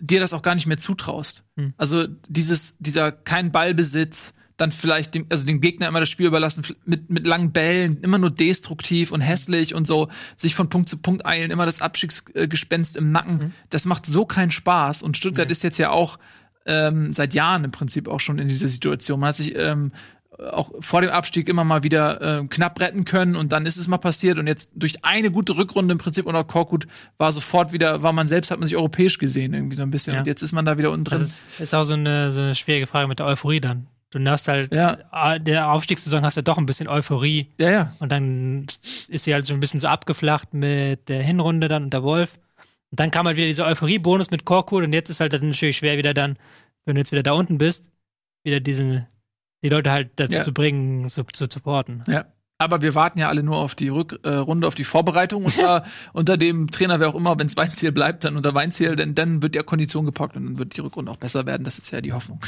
[0.00, 1.44] dir das auch gar nicht mehr zutraust.
[1.56, 1.74] Hm.
[1.76, 6.64] Also dieses, dieser kein Ballbesitz, dann vielleicht dem, also dem Gegner immer das Spiel überlassen
[6.84, 10.98] mit, mit langen Bällen, immer nur destruktiv und hässlich und so, sich von Punkt zu
[10.98, 13.36] Punkt eilen, immer das Abstiegsgespenst im Nacken.
[13.36, 13.52] Mhm.
[13.70, 15.02] Das macht so keinen Spaß.
[15.02, 15.52] Und Stuttgart Nee.
[15.52, 16.18] ist jetzt ja auch
[16.66, 19.20] ähm, seit Jahren im Prinzip auch schon in dieser Situation.
[19.20, 19.92] Man hat sich ähm,
[20.38, 23.88] auch vor dem Abstieg immer mal wieder äh, knapp retten können und dann ist es
[23.88, 26.86] mal passiert und jetzt durch eine gute Rückrunde im Prinzip unter Korkut
[27.18, 30.14] war sofort wieder, war man selbst, hat man sich europäisch gesehen irgendwie so ein bisschen
[30.14, 30.20] Ja.
[30.20, 31.20] und jetzt ist man da wieder unten drin.
[31.20, 33.86] Das ist, ist auch so eine, so eine schwierige Frage mit der Euphorie dann.
[34.12, 35.38] Du hast halt, ja.
[35.38, 37.46] der Aufstiegssaison hast du doch ein bisschen Euphorie.
[37.58, 37.96] Ja, ja.
[38.00, 38.66] Und dann
[39.06, 42.40] ist sie halt so ein bisschen so abgeflacht mit der Hinrunde dann und der Wolf.
[42.90, 45.76] Und dann kam halt wieder dieser Euphorie-Bonus mit Korkut und jetzt ist halt dann natürlich
[45.76, 46.38] schwer wieder dann,
[46.84, 47.88] wenn du jetzt wieder da unten bist,
[48.42, 49.06] wieder diesen,
[49.62, 50.42] die Leute halt dazu ja.
[50.42, 52.04] zu bringen, zu, zu supporten.
[52.06, 52.26] Ja.
[52.60, 55.82] Aber wir warten ja alle nur auf die Rückrunde, äh, auf die Vorbereitung unter,
[56.12, 59.42] unter dem Trainer, wer auch immer, wenn es Weinziel bleibt, dann unter Weinziel, denn dann
[59.42, 61.64] wird ja Kondition gepackt und dann wird die Rückrunde auch besser werden.
[61.64, 62.40] Das ist ja die Hoffnung.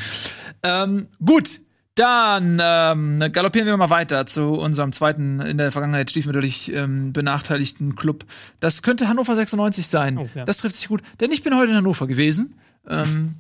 [0.62, 1.62] Ähm, gut.
[1.94, 7.96] Dann ähm, galoppieren wir mal weiter zu unserem zweiten in der Vergangenheit stiefmütterlich ähm, benachteiligten
[7.96, 8.24] Club.
[8.60, 10.16] Das könnte Hannover 96 sein.
[10.16, 10.46] Oh, ja.
[10.46, 12.54] Das trifft sich gut, denn ich bin heute in Hannover gewesen.
[12.88, 13.36] Ähm,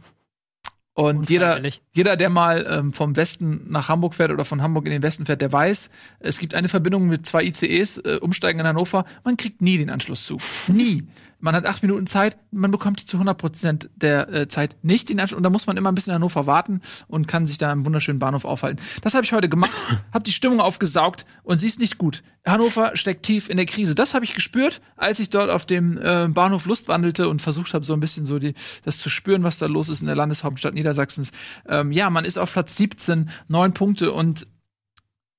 [0.94, 1.60] und jeder,
[1.94, 5.24] jeder, der mal ähm, vom Westen nach Hamburg fährt oder von Hamburg in den Westen
[5.24, 5.88] fährt, der weiß,
[6.20, 9.06] es gibt eine Verbindung mit zwei ICEs, äh, umsteigen in Hannover.
[9.24, 10.36] Man kriegt nie den Anschluss zu.
[10.68, 11.04] Nie.
[11.42, 15.18] Man hat acht Minuten Zeit, man bekommt zu 100 Prozent der äh, Zeit nicht den
[15.18, 15.36] Anschluss.
[15.36, 17.84] Und da muss man immer ein bisschen in Hannover warten und kann sich da im
[17.84, 18.80] wunderschönen Bahnhof aufhalten.
[19.02, 19.72] Das habe ich heute gemacht,
[20.14, 22.22] habe die Stimmung aufgesaugt und sie ist nicht gut.
[22.46, 23.96] Hannover steckt tief in der Krise.
[23.96, 27.74] Das habe ich gespürt, als ich dort auf dem äh, Bahnhof Lust wandelte und versucht
[27.74, 30.16] habe, so ein bisschen so die, das zu spüren, was da los ist in der
[30.16, 31.32] Landeshauptstadt Niedersachsens.
[31.68, 34.46] Ähm, ja, man ist auf Platz 17, neun Punkte und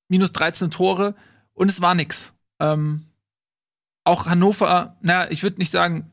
[0.10, 1.16] minus 13 Tore
[1.54, 2.34] und es war nix.
[2.60, 3.06] Ähm,
[4.04, 6.12] auch Hannover, na, ich würde nicht sagen,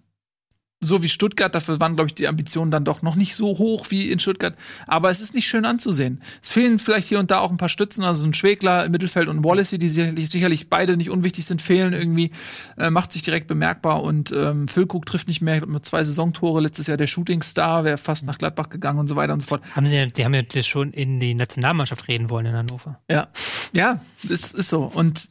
[0.82, 3.91] so wie Stuttgart, dafür waren, glaube ich, die Ambitionen dann doch noch nicht so hoch
[3.91, 4.57] wie in Stuttgart.
[4.86, 6.22] Aber es ist nicht schön anzusehen.
[6.43, 9.28] Es fehlen vielleicht hier und da auch ein paar Stützen, also ein Schwegler im Mittelfeld
[9.28, 12.30] und Wallacey, die sicherlich, sicherlich beide nicht unwichtig sind, fehlen irgendwie,
[12.78, 16.62] äh, macht sich direkt bemerkbar und ähm, Füllkrug trifft nicht mehr mit zwei Saisontore.
[16.62, 19.62] Letztes Jahr der Shootingstar, wäre fast nach Gladbach gegangen und so weiter und so fort.
[19.76, 23.01] Haben sie, die haben ja schon in die Nationalmannschaft reden wollen in Hannover.
[23.11, 23.28] Ja,
[23.74, 24.84] ja, ist, ist so.
[24.84, 25.28] Und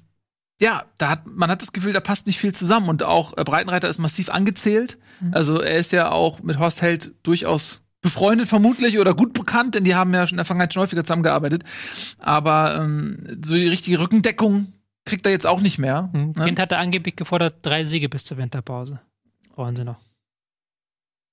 [0.62, 2.89] ja, da hat, man hat das Gefühl, da passt nicht viel zusammen.
[2.89, 4.97] Und auch äh, Breitenreiter ist massiv angezählt.
[5.22, 5.34] Mhm.
[5.34, 9.84] Also er ist ja auch mit Horst Held durchaus befreundet vermutlich oder gut bekannt, denn
[9.84, 11.64] die haben ja schon in der Vergangenheit schon häufiger zusammengearbeitet.
[12.20, 14.74] Aber ähm, so die richtige Rückendeckung
[15.05, 16.10] kriegt er jetzt auch nicht mehr.
[16.14, 16.34] Mhm.
[16.38, 16.45] Ne?
[16.45, 18.99] Kind hatte angeblich gefordert, drei Siege bis zur Winterpause.
[19.55, 19.99] Brauchen sie noch.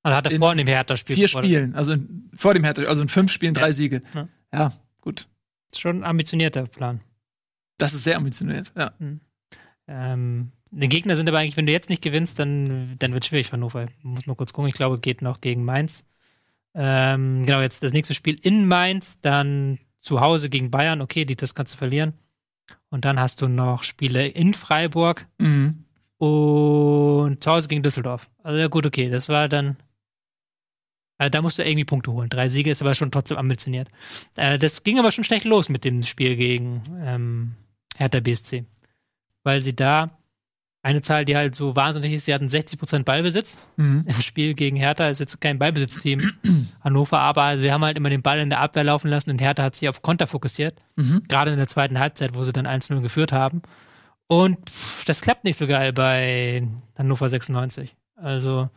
[0.02, 1.16] Also hat er in vor dem Hertha-Spiel.
[1.16, 3.72] Vier Spielen, also in, vor dem Hertha, also in fünf Spielen drei ja.
[3.72, 4.02] Siege.
[4.14, 4.28] Ja.
[4.52, 5.28] ja, gut.
[5.72, 7.00] Ist schon ein ambitionierter Plan.
[7.78, 8.92] Das ist sehr ambitioniert, ja.
[8.98, 9.20] Mhm.
[9.88, 13.28] Ähm, die Gegner sind aber eigentlich, wenn du jetzt nicht gewinnst, dann, dann wird es
[13.28, 13.84] schwierig für Hannover.
[13.84, 14.68] Ich muss mal kurz gucken.
[14.68, 16.04] Ich glaube, geht noch gegen Mainz.
[16.74, 21.00] Ähm, genau, jetzt das nächste Spiel in Mainz, dann zu Hause gegen Bayern.
[21.00, 22.14] Okay, die, das kannst du verlieren.
[22.90, 25.84] Und dann hast du noch Spiele in Freiburg mhm.
[26.18, 28.28] und zu Hause gegen Düsseldorf.
[28.42, 29.76] Also ja, gut, okay, das war dann.
[31.18, 32.28] Also da musst du irgendwie Punkte holen.
[32.28, 33.88] Drei Siege ist aber schon trotzdem ambitioniert.
[34.36, 37.54] Äh, das ging aber schon schlecht los mit dem Spiel gegen ähm,
[37.96, 38.64] Hertha BSC.
[39.42, 40.18] Weil sie da
[40.86, 44.04] eine Zahl, die halt so wahnsinnig ist, sie hatten 60% Ballbesitz mhm.
[44.06, 46.32] im Spiel gegen Hertha, ist jetzt kein Ballbesitzteam
[46.80, 49.64] Hannover, aber sie haben halt immer den Ball in der Abwehr laufen lassen und Hertha
[49.64, 51.24] hat sich auf Konter fokussiert, mhm.
[51.26, 53.62] gerade in der zweiten Halbzeit, wo sie dann 1-0 geführt haben.
[54.28, 56.66] Und pff, das klappt nicht so geil bei
[56.96, 57.96] Hannover 96.
[58.14, 58.70] Also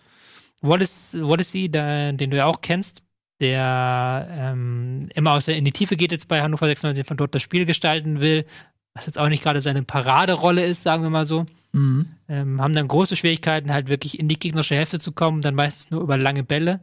[0.62, 3.04] Wallace, Wallacey, den du ja auch kennst,
[3.40, 7.36] der ähm, immer aus der, in die Tiefe geht jetzt bei Hannover 96, von dort
[7.36, 8.46] das Spiel gestalten will,
[8.94, 11.46] was jetzt auch nicht gerade seine Paraderolle ist, sagen wir mal so.
[11.72, 12.08] Mhm.
[12.28, 15.92] Ähm, haben dann große Schwierigkeiten, halt wirklich in die gegnerische Hälfte zu kommen, dann meistens
[15.92, 16.82] nur über lange Bälle.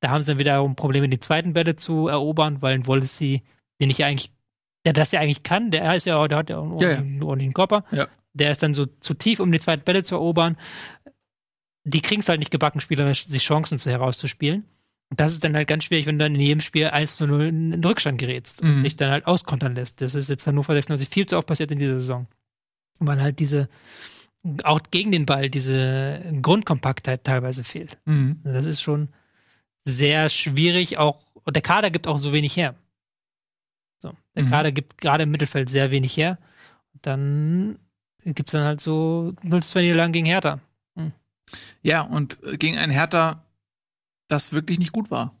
[0.00, 3.42] Da haben sie dann wiederum Probleme, die zweiten Bälle zu erobern, weil ein Wallacey,
[3.80, 4.30] den ich eigentlich,
[4.84, 7.84] der das ja eigentlich kann, der ist ja, der hat ja einen ja, ordentlichen Körper.
[7.90, 8.06] Ja.
[8.34, 10.56] Der ist dann so zu tief, um die zweiten Bälle zu erobern.
[11.84, 14.64] Die kriegen es halt nicht gebacken, spielerisch sich Chancen herauszuspielen.
[15.08, 17.26] Und das ist dann halt ganz schwierig, wenn du dann in jedem Spiel 1 zu
[17.26, 18.84] 0 in den Rückstand gerätst und mhm.
[18.84, 20.00] dich dann halt auskontern lässt.
[20.00, 22.26] Das ist jetzt Hannover 96 viel zu oft passiert in dieser Saison.
[22.98, 23.68] Weil halt diese,
[24.64, 27.98] auch gegen den Ball, diese Grundkompaktheit teilweise fehlt.
[28.04, 28.40] Mhm.
[28.42, 29.08] Das ist schon
[29.84, 32.74] sehr schwierig, auch, und der Kader gibt auch so wenig her.
[33.98, 34.50] So, der mhm.
[34.50, 36.38] Kader gibt gerade im Mittelfeld sehr wenig her.
[37.02, 37.78] Dann
[38.24, 40.58] gibt es dann halt so 0 zu 2 Niederlagen gegen Hertha.
[40.96, 41.12] Mhm.
[41.82, 43.45] Ja, und gegen einen Hertha
[44.28, 45.34] das wirklich nicht gut war.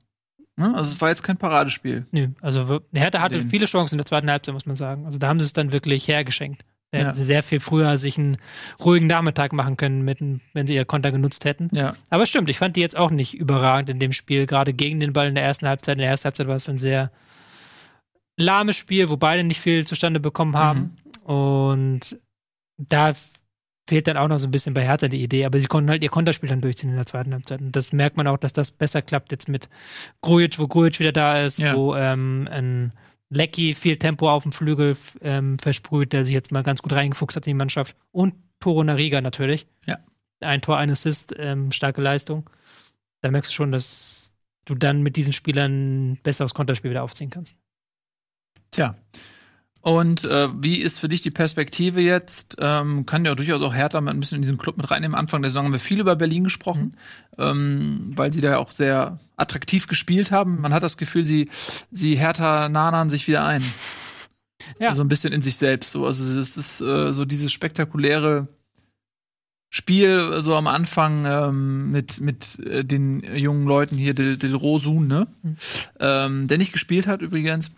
[0.56, 0.74] Ne?
[0.74, 2.06] Also es war jetzt kein Paradespiel.
[2.12, 3.50] Nö, also Hertha hatte Den.
[3.50, 5.04] viele Chancen in der zweiten Halbzeit, muss man sagen.
[5.04, 6.64] Also da haben sie es dann wirklich hergeschenkt.
[6.92, 8.38] Da hätten sie sehr viel früher sich einen
[8.82, 11.68] ruhigen Nachmittag machen können, mit, wenn sie ihr Konter genutzt hätten.
[11.72, 11.94] Ja.
[12.10, 15.12] Aber stimmt, ich fand die jetzt auch nicht überragend in dem Spiel, gerade gegen den
[15.12, 15.96] Ball in der ersten Halbzeit.
[15.96, 17.10] In der ersten Halbzeit war es ein sehr
[18.38, 20.96] lahmes Spiel, wo beide nicht viel zustande bekommen haben.
[21.26, 21.32] Mhm.
[21.32, 22.18] Und
[22.78, 23.14] da
[23.86, 26.02] fehlt dann auch noch so ein bisschen bei Hertha die Idee, aber sie konnten halt
[26.02, 27.60] ihr Konterspiel dann durchziehen in der zweiten Halbzeit.
[27.60, 29.68] Und das merkt man auch, dass das besser klappt jetzt mit
[30.22, 31.76] Grujic, wo Grujic wieder da ist, ja.
[31.76, 32.92] wo ähm, ein
[33.28, 37.36] Lecky viel Tempo auf dem Flügel ähm, versprüht, der sich jetzt mal ganz gut reingefuchst
[37.36, 37.96] hat in die Mannschaft.
[38.12, 39.66] Und Toro Nariga natürlich.
[39.86, 39.98] Ja.
[40.40, 42.48] Ein Tor, ein Assist, ähm, starke Leistung.
[43.20, 44.30] Da merkst du schon, dass
[44.64, 47.56] du dann mit diesen Spielern besser aufs Konterspiel wieder aufziehen kannst.
[48.70, 48.96] Tja.
[49.86, 52.56] Und äh, wie ist für dich die Perspektive jetzt?
[52.58, 55.14] Ähm, kann ja durchaus auch Hertha mit ein bisschen in diesen Club mit reinnehmen.
[55.14, 56.96] Anfang der Saison haben wir viel über Berlin gesprochen,
[57.38, 60.60] ähm, weil sie da ja auch sehr attraktiv gespielt haben.
[60.60, 61.50] Man hat das Gefühl, sie,
[61.92, 63.62] sie Hertha nahnern sich wieder ein.
[64.80, 64.88] Ja.
[64.88, 65.92] Also ein bisschen in sich selbst.
[65.92, 66.04] So.
[66.04, 68.48] Also es ist äh, so dieses spektakuläre
[69.70, 75.06] Spiel so am Anfang ähm, mit, mit äh, den jungen Leuten hier, Del, Del Rosun,
[75.06, 75.28] ne?
[75.44, 75.56] Mhm.
[76.00, 77.70] Ähm, der nicht gespielt hat übrigens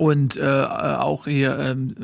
[0.00, 1.94] und äh, auch hier ähm,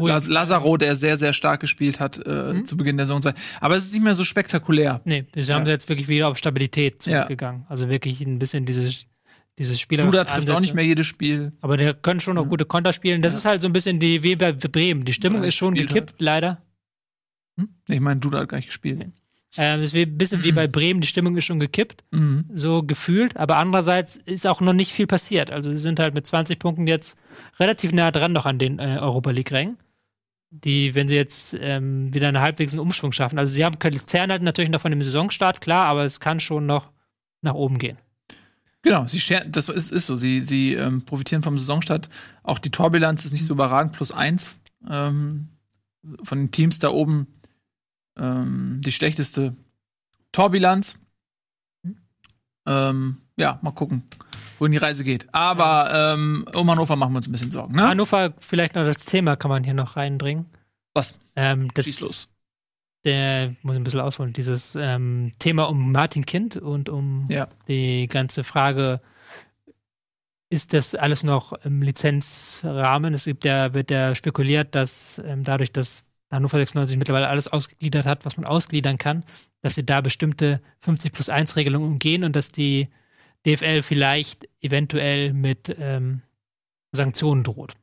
[0.00, 0.10] cool.
[0.10, 2.64] Äh, Lazaro, der sehr, sehr stark gespielt hat äh, mhm.
[2.64, 3.32] zu Beginn der Saison.
[3.60, 5.00] Aber es ist nicht mehr so spektakulär.
[5.04, 7.60] Nee, sie haben jetzt wirklich wieder auf Stabilität zurückgegangen.
[7.60, 7.66] Ja.
[7.68, 9.06] Also wirklich ein bisschen dieses
[9.60, 10.04] dieses Spieler.
[10.04, 10.56] Duda trifft Ansätze.
[10.56, 11.52] auch nicht mehr jedes Spiel.
[11.60, 12.50] Aber der können schon noch mhm.
[12.50, 13.22] gute Konter spielen.
[13.22, 13.38] Das ja.
[13.38, 15.04] ist halt so ein bisschen die wie bei Bremen.
[15.04, 16.20] Die Stimmung ja, ist schon gekippt, hat.
[16.20, 16.62] leider.
[17.58, 17.68] Hm?
[17.86, 18.98] Ich meine, Duda hat gar nicht gespielt.
[18.98, 19.12] Nee.
[19.56, 22.44] Ähm, es ist ein bisschen wie bei Bremen, die Stimmung ist schon gekippt, mhm.
[22.52, 23.36] so gefühlt.
[23.36, 25.50] Aber andererseits ist auch noch nicht viel passiert.
[25.50, 27.16] Also sie sind halt mit 20 Punkten jetzt
[27.58, 29.78] relativ nah dran noch an den äh, Europa League-Rängen.
[30.50, 33.38] Die, wenn sie jetzt ähm, wieder einen halbwegs einen Umschwung schaffen.
[33.38, 33.76] Also sie haben
[34.06, 36.90] zerren halt natürlich noch von dem Saisonstart, klar, aber es kann schon noch
[37.42, 37.98] nach oben gehen.
[38.82, 40.16] Genau, sie das ist, ist so.
[40.16, 42.08] Sie, sie ähm, profitieren vom Saisonstart.
[42.44, 44.60] Auch die Torbilanz ist nicht so überragend, plus eins.
[44.88, 45.48] Ähm,
[46.22, 47.26] von den Teams da oben
[48.18, 49.54] ähm, die schlechteste
[50.32, 50.98] Torbilanz.
[52.66, 54.02] Ähm, ja, mal gucken,
[54.58, 55.26] wohin die Reise geht.
[55.32, 57.74] Aber ähm, um Hannover machen wir uns ein bisschen Sorgen.
[57.74, 57.88] Ne?
[57.88, 60.46] Hannover, vielleicht noch das Thema kann man hier noch reinbringen.
[60.94, 61.14] Was?
[61.36, 62.28] Ähm, das, Schieß los.
[63.04, 64.32] Der muss ein bisschen ausholen.
[64.32, 67.46] Dieses ähm, Thema um Martin Kind und um ja.
[67.68, 69.00] die ganze Frage,
[70.48, 73.14] ist das alles noch im Lizenzrahmen?
[73.14, 78.06] Es gibt ja, wird ja spekuliert, dass ähm, dadurch, dass Hannover 96 mittlerweile alles ausgegliedert
[78.06, 79.24] hat, was man ausgliedern kann,
[79.62, 82.88] dass sie da bestimmte 50 plus 1 Regelungen umgehen und dass die
[83.46, 86.22] DFL vielleicht eventuell mit ähm,
[86.92, 87.74] Sanktionen droht.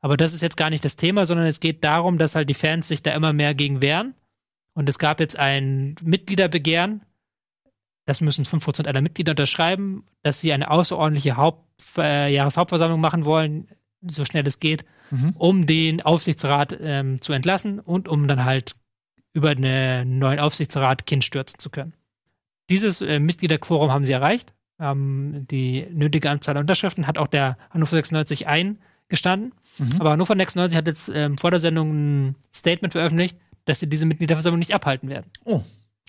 [0.00, 2.54] Aber das ist jetzt gar nicht das Thema, sondern es geht darum, dass halt die
[2.54, 4.14] Fans sich da immer mehr gegen wehren.
[4.74, 7.02] Und es gab jetzt ein Mitgliederbegehren,
[8.06, 11.64] das müssen 5% aller Mitglieder unterschreiben, dass sie eine außerordentliche Haupt,
[11.96, 13.68] äh, Jahreshauptversammlung machen wollen,
[14.02, 15.34] so schnell es geht, mhm.
[15.36, 18.76] um den Aufsichtsrat ähm, zu entlassen und um dann halt
[19.32, 21.94] über einen neuen Aufsichtsrat Kind stürzen zu können.
[22.68, 27.58] Dieses äh, Mitgliederquorum haben sie erreicht, haben die nötige Anzahl an Unterschriften, hat auch der
[27.70, 29.52] Hannover 96 eingestanden.
[29.78, 30.00] Mhm.
[30.00, 31.90] Aber Hannover 96 hat jetzt ähm, vor der Sendung
[32.28, 35.30] ein Statement veröffentlicht, dass sie diese Mitgliederversammlung nicht abhalten werden.
[35.44, 35.62] Oh.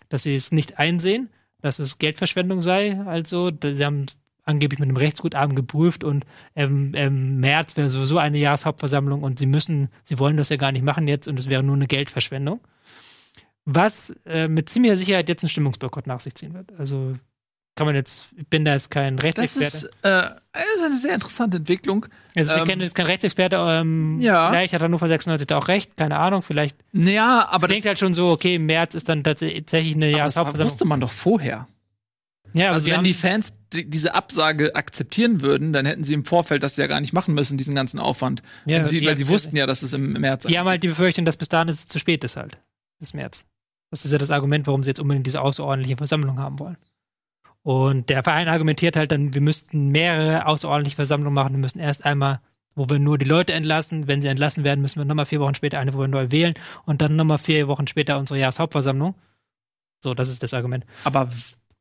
[0.10, 1.30] Dass sie es nicht einsehen,
[1.62, 2.99] dass es Geldverschwendung sei.
[3.06, 4.06] Also, sie haben
[4.52, 6.26] angeblich mit einem Rechtsgutachten geprüft und
[6.56, 10.72] ähm, ähm, März wäre sowieso eine Jahreshauptversammlung und sie müssen, sie wollen das ja gar
[10.72, 12.62] nicht machen jetzt und es wäre nur eine Geldverschwendung.
[13.66, 16.72] Was äh, mit ziemlicher Sicherheit jetzt einen Stimmungsboykott nach sich ziehen wird.
[16.78, 17.16] Also
[17.76, 19.72] kann man jetzt, ich bin da jetzt kein Rechtsexperte.
[19.72, 22.06] Das ist, äh, das ist eine sehr interessante Entwicklung.
[22.36, 24.49] Also ähm, ich kenne jetzt kein Rechtsexperte, ähm, ja.
[24.49, 26.76] vielleicht hat Hannover 96 da auch recht, keine Ahnung, vielleicht.
[26.91, 30.68] Ja, aber das klingt halt schon so, okay, im März ist dann tatsächlich eine Jahreshauptversammlung.
[30.68, 31.68] Das wusste man doch vorher.
[32.54, 36.64] Ja, also wenn die Fans die, diese Absage akzeptieren würden, dann hätten sie im Vorfeld
[36.64, 38.41] das ja gar nicht machen müssen, diesen ganzen Aufwand.
[38.66, 41.26] Ja, sie, weil sie wussten ja, dass es im März Die haben halt die Befürchtung,
[41.26, 42.58] dass bis dahin es zu spät ist halt.
[42.99, 43.45] Bis März.
[43.89, 46.78] Das ist ja das Argument, warum sie jetzt unbedingt diese außerordentliche Versammlung haben wollen.
[47.64, 51.54] Und der Verein argumentiert halt dann, wir müssten mehrere außerordentliche Versammlungen machen.
[51.54, 52.39] Wir müssen erst einmal,
[52.74, 54.08] wo wir nur die Leute entlassen.
[54.08, 56.56] Wenn sie entlassen werden, müssen wir nochmal vier Wochen später eine, wo wir neu wählen.
[56.86, 59.16] Und dann nochmal vier Wochen später unsere Jahreshauptversammlung.
[59.99, 60.86] So, das ist das Argument.
[61.04, 61.30] Aber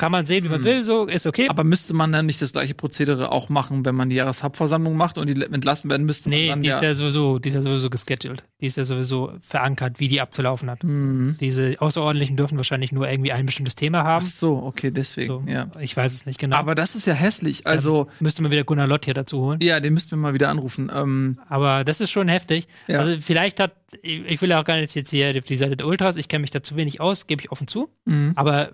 [0.00, 0.64] kann man sehen, wie man hm.
[0.64, 1.48] will, so ist okay.
[1.50, 5.18] Aber müsste man dann nicht das gleiche Prozedere auch machen, wenn man die Jahreshauptversammlung macht
[5.18, 6.30] und die entlassen werden müsste?
[6.30, 8.42] Nee, die ist ja sowieso, die ist ja sowieso gescheduled.
[8.62, 10.82] Die ist ja sowieso verankert, wie die abzulaufen hat.
[10.84, 11.36] Mhm.
[11.38, 14.24] Diese Außerordentlichen dürfen wahrscheinlich nur irgendwie ein bestimmtes Thema haben.
[14.26, 15.26] Ach so, okay, deswegen.
[15.26, 15.70] So, ja.
[15.78, 16.56] Ich weiß es nicht genau.
[16.56, 17.66] Aber das ist ja hässlich.
[17.66, 19.60] Also ja, müsste man wieder Gunnar Lott hier dazu holen.
[19.62, 20.90] Ja, den müssten wir mal wieder anrufen.
[20.94, 22.68] Ähm, Aber das ist schon heftig.
[22.86, 23.00] Ja.
[23.00, 26.16] Also vielleicht hat, ich will ja auch gar nicht jetzt hier die Seite der Ultras,
[26.16, 27.90] ich kenne mich da zu wenig aus, gebe ich offen zu.
[28.06, 28.32] Mhm.
[28.34, 28.70] Aber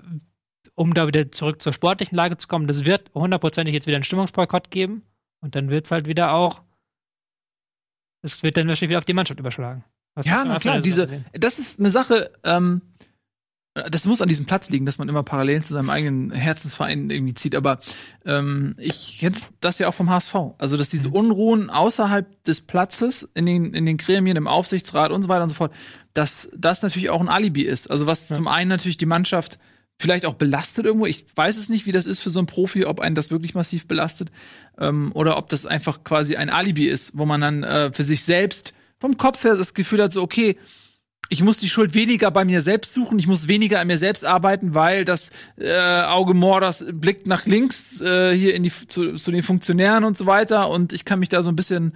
[0.77, 4.05] um da wieder zurück zur sportlichen Lage zu kommen, das wird hundertprozentig jetzt wieder einen
[4.05, 5.03] Stimmungsboykott geben.
[5.41, 6.62] Und dann wird es halt wieder auch,
[8.22, 9.85] es wird dann wahrscheinlich wieder auf die Mannschaft überschlagen.
[10.14, 12.83] Was ja, na klar, diese, das ist eine Sache, ähm,
[13.91, 17.35] das muss an diesem Platz liegen, dass man immer Parallelen zu seinem eigenen Herzensverein irgendwie
[17.35, 17.55] zieht.
[17.55, 17.81] Aber
[18.24, 20.35] ähm, ich kenne das ja auch vom HSV.
[20.59, 21.14] Also, dass diese mhm.
[21.14, 25.51] Unruhen außerhalb des Platzes, in den, in den Gremien, im Aufsichtsrat und so weiter und
[25.51, 25.74] so fort,
[26.14, 27.91] dass das natürlich auch ein Alibi ist.
[27.91, 28.37] Also, was ja.
[28.37, 29.59] zum einen natürlich die Mannschaft
[29.99, 31.07] vielleicht auch belastet irgendwo.
[31.07, 33.55] Ich weiß es nicht, wie das ist für so einen Profi, ob einen das wirklich
[33.55, 34.31] massiv belastet
[34.79, 38.25] ähm, oder ob das einfach quasi ein Alibi ist, wo man dann äh, für sich
[38.25, 40.57] selbst vom Kopf her das Gefühl hat, so okay,
[41.29, 44.25] ich muss die Schuld weniger bei mir selbst suchen, ich muss weniger an mir selbst
[44.25, 49.31] arbeiten, weil das äh, Auge Morders blickt nach links äh, hier in die zu, zu
[49.31, 51.95] den Funktionären und so weiter und ich kann mich da so ein bisschen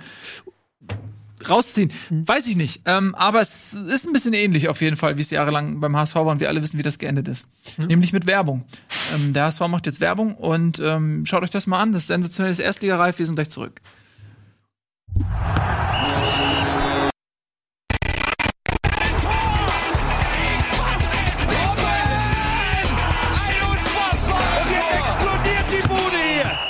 [1.48, 1.92] rausziehen.
[2.10, 2.28] Mhm.
[2.28, 2.82] Weiß ich nicht.
[2.86, 6.16] Ähm, aber es ist ein bisschen ähnlich auf jeden Fall, wie es jahrelang beim HSV
[6.16, 7.46] war und wir alle wissen, wie das geendet ist.
[7.78, 7.86] Mhm.
[7.86, 8.64] Nämlich mit Werbung.
[9.14, 11.92] Ähm, der HSV macht jetzt Werbung und ähm, schaut euch das mal an.
[11.92, 13.18] Das ist sensationelles Erstligareif.
[13.18, 13.80] Wir sind gleich zurück.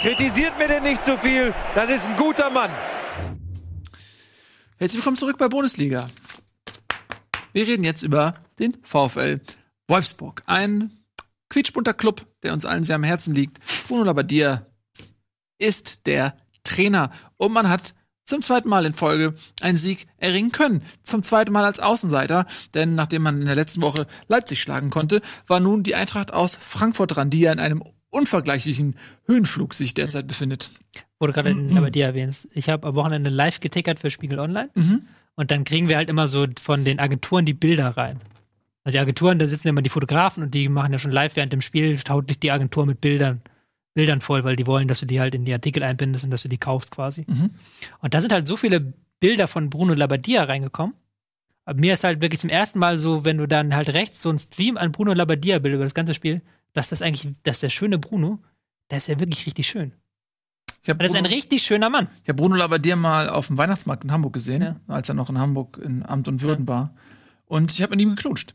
[0.03, 1.53] Kritisiert mir denn nicht zu viel.
[1.75, 2.71] Das ist ein guter Mann.
[4.81, 6.07] Herzlich willkommen zurück bei Bundesliga.
[7.53, 9.43] Wir reden jetzt über den VfL
[9.89, 10.43] Wolfsburg.
[10.47, 11.05] Ein
[11.51, 13.59] quietschbunter Club, der uns allen sehr am Herzen liegt.
[13.89, 14.67] Bruno Labbadia
[15.59, 17.13] ist der Trainer.
[17.37, 17.93] Und man hat
[18.25, 20.83] zum zweiten Mal in Folge einen Sieg erringen können.
[21.03, 22.47] Zum zweiten Mal als Außenseiter.
[22.73, 26.55] Denn nachdem man in der letzten Woche Leipzig schlagen konnte, war nun die Eintracht aus
[26.59, 28.97] Frankfurt dran, die ja in einem unvergleichlichen
[29.27, 30.71] Höhenflug sich derzeit befindet.
[31.19, 31.75] Wo du gerade mhm.
[31.81, 32.49] bei dir erwähnst.
[32.53, 34.71] Ich habe am Wochenende live getickert für Spiegel Online.
[34.75, 35.03] Mhm.
[35.37, 38.19] Und dann kriegen wir halt immer so von den Agenturen die Bilder rein.
[38.85, 41.53] Also die Agenturen, da sitzen immer die Fotografen und die machen ja schon live während
[41.53, 43.43] dem Spiel, taut dich die Agentur mit Bildern,
[43.95, 46.43] Bildern voll, weil die wollen, dass du die halt in die Artikel einbindest und dass
[46.43, 47.25] du die kaufst quasi.
[47.27, 47.51] Mhm.
[48.01, 50.95] Und da sind halt so viele Bilder von Bruno Labbadia reingekommen.
[51.67, 54.31] Aber mir ist halt wirklich zum ersten Mal so, wenn du dann halt rechts so
[54.31, 56.41] ein Stream an Bruno Labbadia Bild über das ganze Spiel,
[56.73, 58.39] dass das eigentlich, dass der schöne Bruno,
[58.91, 59.93] der ist ja wirklich richtig schön.
[60.85, 62.09] das Bruno, ist ein richtig schöner Mann.
[62.23, 64.81] Ich habe Bruno Labbadia mal auf dem Weihnachtsmarkt in Hamburg gesehen, ja.
[64.87, 66.73] als er noch in Hamburg in Amt und Würden ja.
[66.73, 66.95] war.
[67.47, 68.55] Und ich habe mit ihm geknutscht.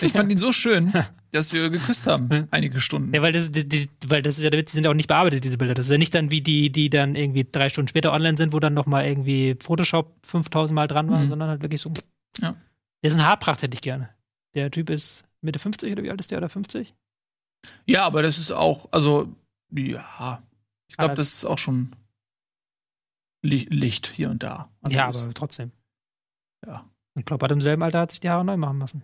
[0.00, 0.92] ich fand ihn so schön,
[1.32, 3.14] dass wir geküsst haben, einige Stunden.
[3.14, 5.44] Ja, weil das, die, die, weil das ist ja die sind ja auch nicht bearbeitet,
[5.44, 5.74] diese Bilder.
[5.74, 8.52] Das ist ja nicht dann wie die, die dann irgendwie drei Stunden später online sind,
[8.52, 11.28] wo dann nochmal irgendwie Photoshop 5000 Mal dran war, mhm.
[11.30, 11.92] sondern halt wirklich so.
[12.40, 12.56] Ja.
[13.02, 14.08] Der ist ein Haarpracht, hätte ich gerne.
[14.54, 16.38] Der Typ ist Mitte 50 oder wie alt ist der?
[16.38, 16.94] Oder 50?
[17.86, 19.34] Ja, aber das ist auch, also,
[19.70, 20.42] ja,
[20.88, 21.94] ich glaube, das ist auch schon
[23.42, 24.70] Licht hier und da.
[24.80, 25.72] Also ja, aber trotzdem.
[26.66, 26.88] Ja.
[27.14, 29.02] Und Klopp hat im selben Alter hat sich die Haare neu machen lassen.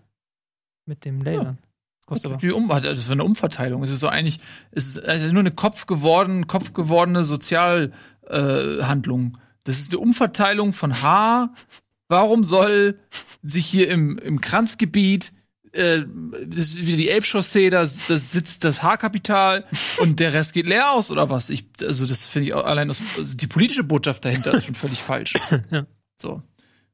[0.86, 1.58] Mit dem Lasern.
[1.58, 2.36] Ja.
[2.36, 3.84] Die um, das ist eine Umverteilung.
[3.84, 4.40] Es ist so eigentlich,
[4.72, 9.26] es ist also nur eine Kopf geworden, Kopf gewordene Sozialhandlung.
[9.26, 11.54] Äh, das ist eine Umverteilung von Haar.
[12.08, 12.98] Warum soll
[13.42, 15.32] sich hier im, im Kranzgebiet
[15.72, 16.04] äh,
[16.46, 19.64] das ist wieder die Elbchaussee, da das sitzt das Haarkapital
[19.98, 21.50] und der Rest geht leer aus oder was?
[21.50, 24.74] Ich, also das finde ich auch allein aus, also die politische Botschaft dahinter ist schon
[24.74, 25.34] völlig falsch.
[25.70, 25.86] Ja.
[26.20, 26.42] So.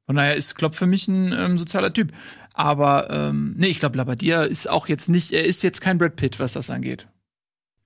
[0.07, 2.13] Von daher ist Klopp für mich ein ähm, sozialer Typ.
[2.55, 6.17] Aber ähm, nee, ich glaube, Labadia ist auch jetzt nicht, er ist jetzt kein Brad
[6.17, 7.09] Pitt, was das angeht.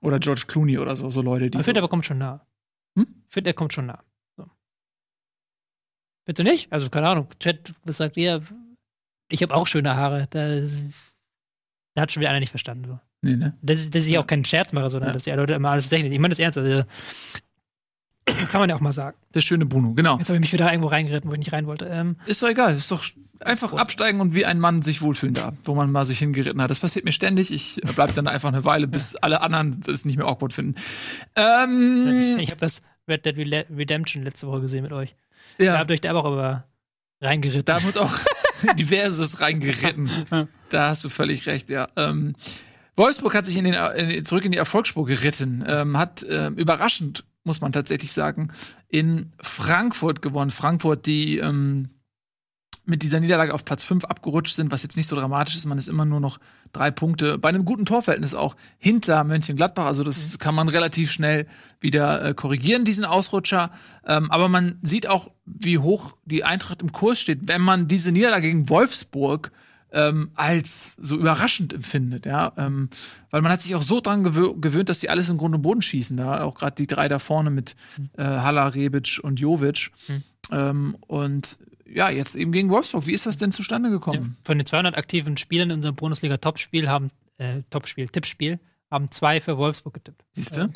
[0.00, 1.58] Oder George Clooney oder so, so Leute, die.
[1.58, 2.46] Ich finde, so er kommt schon nah.
[2.96, 3.06] Hm?
[3.26, 4.02] Ich finde, er kommt schon nah.
[4.36, 4.44] So.
[6.24, 6.72] Findest du nicht?
[6.72, 7.28] Also, keine Ahnung.
[7.38, 8.42] Chat, was sagt ihr?
[9.30, 10.26] Ich habe auch schöne Haare.
[10.30, 10.60] Da,
[11.94, 12.84] da, hat schon wieder einer nicht verstanden.
[12.86, 13.00] So.
[13.22, 13.56] Nee, ne?
[13.62, 15.14] Dass, dass ich auch keinen Scherz mache, sondern ja.
[15.14, 16.12] dass die Leute immer alles technisch.
[16.12, 16.58] Ich meine das ernst.
[16.58, 16.84] Also,
[18.50, 19.16] kann man ja auch mal sagen.
[19.34, 20.18] Der schöne Bruno, genau.
[20.18, 21.86] Jetzt habe ich mich wieder irgendwo reingeritten, wo ich nicht rein wollte.
[21.86, 23.04] Ähm, ist doch egal, ist doch
[23.40, 26.70] einfach absteigen und wie ein Mann sich wohlfühlen darf, wo man mal sich hingeritten hat.
[26.70, 27.50] Das passiert mir ständig.
[27.52, 29.18] Ich bleib dann einfach eine Weile, bis ja.
[29.22, 30.74] alle anderen es nicht mehr awkward finden.
[31.36, 35.14] Ähm, ich habe das Red Dead Redemption letzte Woche gesehen mit euch.
[35.58, 35.72] Ja.
[35.72, 36.64] Da habt ihr euch da auch aber
[37.20, 37.64] reingeritten.
[37.64, 38.12] Da haben wir uns auch
[38.78, 40.10] diverses reingeritten.
[40.68, 41.88] da hast du völlig recht, ja.
[41.96, 42.34] Ähm,
[42.96, 47.24] Wolfsburg hat sich in den, in, zurück in die Erfolgsspur geritten, ähm, hat äh, überraschend,
[47.44, 48.52] muss man tatsächlich sagen,
[48.88, 50.50] in Frankfurt gewonnen.
[50.50, 51.88] Frankfurt, die ähm,
[52.84, 55.66] mit dieser Niederlage auf Platz 5 abgerutscht sind, was jetzt nicht so dramatisch ist.
[55.66, 56.38] Man ist immer nur noch
[56.72, 59.86] drei Punkte bei einem guten Torverhältnis auch hinter Mönchengladbach.
[59.86, 60.38] Also das mhm.
[60.38, 61.46] kann man relativ schnell
[61.80, 63.70] wieder äh, korrigieren, diesen Ausrutscher.
[64.06, 68.12] Ähm, aber man sieht auch, wie hoch die Eintracht im Kurs steht, wenn man diese
[68.12, 69.52] Niederlage gegen Wolfsburg
[69.92, 72.90] ähm, als so überraschend empfindet, ja, ähm,
[73.30, 75.62] weil man hat sich auch so dran gewö gewöhnt, dass die alles im Grunde und
[75.62, 78.10] Boden schießen, da auch gerade die drei da vorne mit mhm.
[78.16, 80.22] äh, Halla, Rebic und Jovic mhm.
[80.52, 81.58] ähm, und
[81.92, 83.06] ja, jetzt eben gegen Wolfsburg.
[83.06, 84.36] Wie ist das denn zustande gekommen?
[84.36, 88.60] Ja, von den 200 aktiven Spielern in unserem Bundesliga-Topspiel haben, äh, Topspiel, Tippspiel,
[88.90, 90.24] haben zwei für Wolfsburg getippt.
[90.32, 90.70] Siehst du?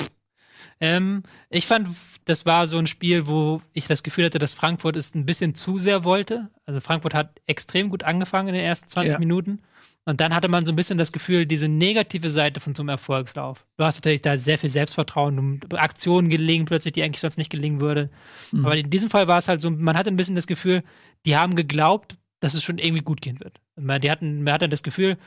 [0.79, 1.89] Ähm, ich fand,
[2.25, 5.55] das war so ein Spiel, wo ich das Gefühl hatte, dass Frankfurt es ein bisschen
[5.55, 6.49] zu sehr wollte.
[6.65, 9.19] Also Frankfurt hat extrem gut angefangen in den ersten 20 ja.
[9.19, 9.61] Minuten.
[10.07, 12.89] Und dann hatte man so ein bisschen das Gefühl, diese negative Seite von so einem
[12.89, 13.65] Erfolgslauf.
[13.77, 17.81] Du hast natürlich da sehr viel Selbstvertrauen, Aktionen gelingen plötzlich, die eigentlich sonst nicht gelingen
[17.81, 18.11] würden.
[18.51, 18.65] Mhm.
[18.65, 20.83] Aber in diesem Fall war es halt so, man hatte ein bisschen das Gefühl,
[21.25, 23.59] die haben geglaubt, dass es schon irgendwie gut gehen wird.
[23.77, 25.17] Die hatten, man hatte das Gefühl,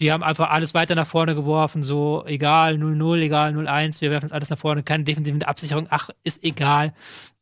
[0.00, 4.30] die haben einfach alles weiter nach vorne geworfen, so egal 0-0, egal 0-1, wir werfen
[4.32, 6.94] alles nach vorne, keine defensive Absicherung, ach, ist egal,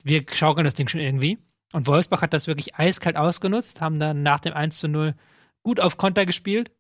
[0.05, 1.39] wir schaukeln das Ding schon irgendwie.
[1.73, 5.15] Und Wolfsbach hat das wirklich eiskalt ausgenutzt, haben dann nach dem 1 zu 0
[5.63, 6.71] gut auf Konter gespielt,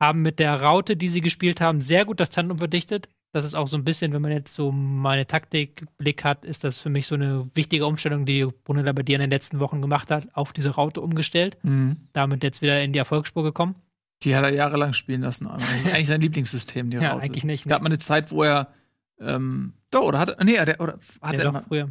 [0.00, 3.08] haben mit der Raute, die sie gespielt haben, sehr gut das Tandem verdichtet.
[3.32, 6.78] Das ist auch so ein bisschen, wenn man jetzt so meine Taktikblick hat, ist das
[6.78, 10.28] für mich so eine wichtige Umstellung, die Bruno Labbadia in den letzten Wochen gemacht hat,
[10.34, 11.58] auf diese Raute umgestellt.
[11.62, 11.96] Mhm.
[12.12, 13.74] Damit jetzt wieder in die Erfolgsspur gekommen.
[14.22, 15.48] Die hat er jahrelang spielen lassen.
[15.52, 17.24] Das ist eigentlich sein Lieblingssystem, die Ja, Raute.
[17.24, 18.68] eigentlich nicht, Es gab mal eine Zeit, wo er
[19.20, 21.90] ähm, doch, oder hat nee, der, oder hat Ja, er doch, immer, früher.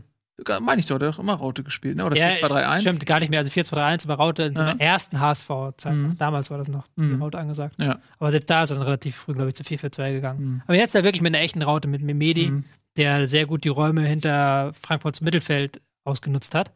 [0.61, 2.05] Meine ich doch, der hat doch immer Raute gespielt, ne?
[2.05, 2.81] Oder Ja, 4-2-3-1.
[2.81, 3.39] Stimmt, gar nicht mehr.
[3.39, 4.57] Also 4-2-3-1 war Raute in Ja.
[4.57, 5.93] seiner ersten HSV-Zeit.
[5.95, 6.17] Mhm.
[6.17, 7.21] Damals war das noch Mhm.
[7.21, 7.75] Raute angesagt.
[7.79, 7.99] Ja.
[8.19, 10.43] Aber selbst da ist er dann relativ früh, glaube ich, zu 4-4-2 gegangen.
[10.43, 10.61] Mhm.
[10.67, 12.65] Aber jetzt halt wirklich mit einer echten Raute, mit Memedi, Mhm.
[12.97, 16.71] der sehr gut die Räume hinter Frankfurts Mittelfeld ausgenutzt hat.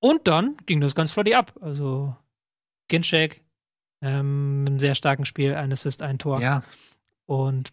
[0.00, 1.52] Und dann ging das ganz flott ab.
[1.60, 2.16] Also
[2.88, 3.40] Ginczek,
[4.02, 6.40] ähm, ein sehr starken Spiel, ein Assist, ein Tor.
[6.40, 6.62] Ja,
[7.26, 7.72] Und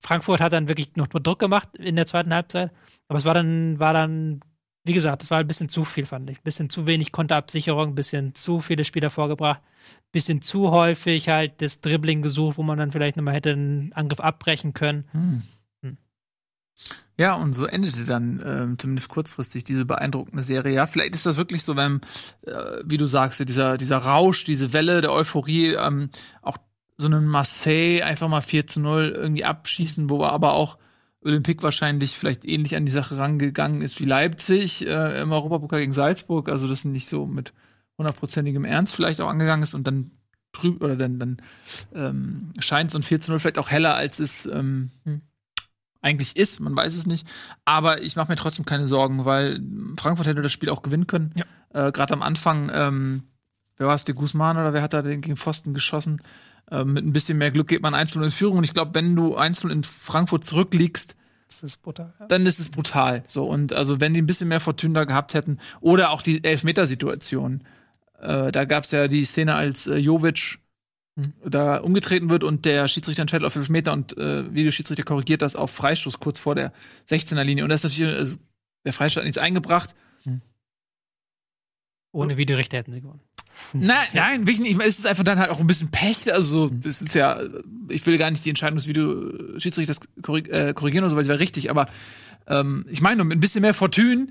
[0.00, 2.70] Frankfurt hat dann wirklich noch Druck gemacht in der zweiten Halbzeit.
[3.08, 4.40] Aber es war dann, war dann,
[4.84, 6.38] wie gesagt, es war ein bisschen zu viel, fand ich.
[6.38, 11.28] Ein bisschen zu wenig Konterabsicherung, ein bisschen zu viele Spieler vorgebracht, ein bisschen zu häufig
[11.28, 15.04] halt das Dribbling gesucht, wo man dann vielleicht nochmal hätte einen Angriff abbrechen können.
[15.12, 15.42] Hm.
[15.82, 15.96] Hm.
[17.16, 20.74] Ja, und so endete dann ähm, zumindest kurzfristig diese beeindruckende Serie.
[20.74, 22.00] Ja, vielleicht ist das wirklich so, wenn,
[22.42, 26.58] äh, wie du sagst, dieser, dieser Rausch, diese Welle der Euphorie, ähm, auch
[26.98, 30.78] so einen Marseille einfach mal 4 zu 0 irgendwie abschießen, wo aber auch
[31.20, 35.92] Olympique wahrscheinlich vielleicht ähnlich an die Sache rangegangen ist wie Leipzig äh, im Europapokal gegen
[35.92, 37.52] Salzburg, also das nicht so mit
[37.98, 40.12] hundertprozentigem Ernst vielleicht auch angegangen ist und dann
[40.52, 41.42] trüb oder dann, dann
[41.94, 45.20] ähm, scheint so ein 4 zu 0 vielleicht auch heller, als es ähm, Hm.
[46.00, 47.28] eigentlich ist, man weiß es nicht.
[47.64, 49.60] Aber ich mache mir trotzdem keine Sorgen, weil
[50.00, 51.34] Frankfurt hätte das Spiel auch gewinnen können.
[51.36, 51.88] Ja.
[51.88, 53.24] Äh, Gerade am Anfang, ähm,
[53.76, 56.22] wer war es, der Guzman oder wer hat da den gegen Pfosten geschossen?
[56.70, 58.58] Ähm, mit ein bisschen mehr Glück geht man 1-0 in Führung.
[58.58, 61.16] Und ich glaube, wenn du 1-0 in Frankfurt zurückliegst,
[61.48, 62.12] Das ist brutal.
[62.20, 62.26] Ja.
[62.26, 63.22] dann ist es brutal.
[63.26, 66.44] So, und also wenn die ein bisschen mehr Fortune da gehabt hätten, oder auch die
[66.44, 67.64] Elfmetersituation,
[68.20, 70.58] äh, da gab es ja die Szene, als äh, Jovic
[71.18, 71.32] Hm.
[71.44, 75.72] da umgetreten wird und der Schiedsrichter entscheidet auf Elfmeter und äh, Videoschiedsrichter korrigiert das auf
[75.72, 76.72] Freistoß kurz vor der
[77.10, 77.64] 16er Linie.
[77.64, 78.36] Und das ist natürlich, also,
[78.84, 79.96] der Freistoß hat nichts eingebracht.
[82.12, 83.20] Ohne Videorichter hätten sie gewonnen.
[83.72, 84.60] Nein, nein, nicht.
[84.60, 86.32] Ich meine, Es ist einfach dann halt auch ein bisschen Pech.
[86.32, 87.40] Also, das ist ja,
[87.88, 91.28] ich will gar nicht die Entscheidung des Videoschiedsrichters korrig äh, korrigieren oder so, weil es
[91.28, 91.86] wäre richtig, aber
[92.46, 94.28] ähm, ich meine, mit ein bisschen mehr Fortune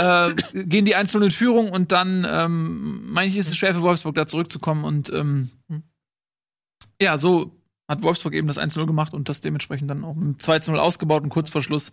[0.00, 3.82] äh, gehen die Einzelnen in Führung und dann, ähm, meine ich, ist es schwer für
[3.82, 5.82] Wolfsburg da zurückzukommen und ähm, Hm.
[7.00, 7.52] ja, so
[7.88, 11.28] hat Wolfsburg eben das 1-0 gemacht und das dementsprechend dann auch mit 2-0 ausgebaut und
[11.28, 11.92] kurz vor Schluss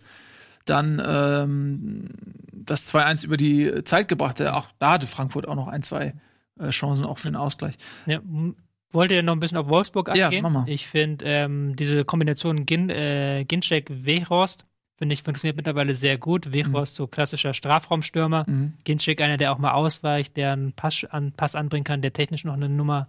[0.64, 2.08] dann ähm,
[2.52, 4.40] das 2-1 über die Zeit gebracht.
[4.42, 6.14] Auch da hatte Frankfurt auch noch ein, zwei äh,
[6.70, 7.74] Chancen auch für den Ausgleich.
[8.06, 8.20] Ja,
[8.92, 10.42] wollt ihr noch ein bisschen auf Wolfsburg Ja, eingehen?
[10.42, 10.64] mach mal.
[10.68, 14.64] Ich finde, ähm, diese Kombination Gin, äh, Ginczek-Weghorst,
[14.96, 16.52] finde ich, funktioniert mittlerweile sehr gut.
[16.52, 18.44] Weghorst, so klassischer Strafraumstürmer.
[18.48, 18.74] Mhm.
[18.84, 22.44] Ginczek, einer, der auch mal ausweicht, der einen Pass, an, Pass anbringen kann, der technisch
[22.44, 23.08] noch eine Nummer,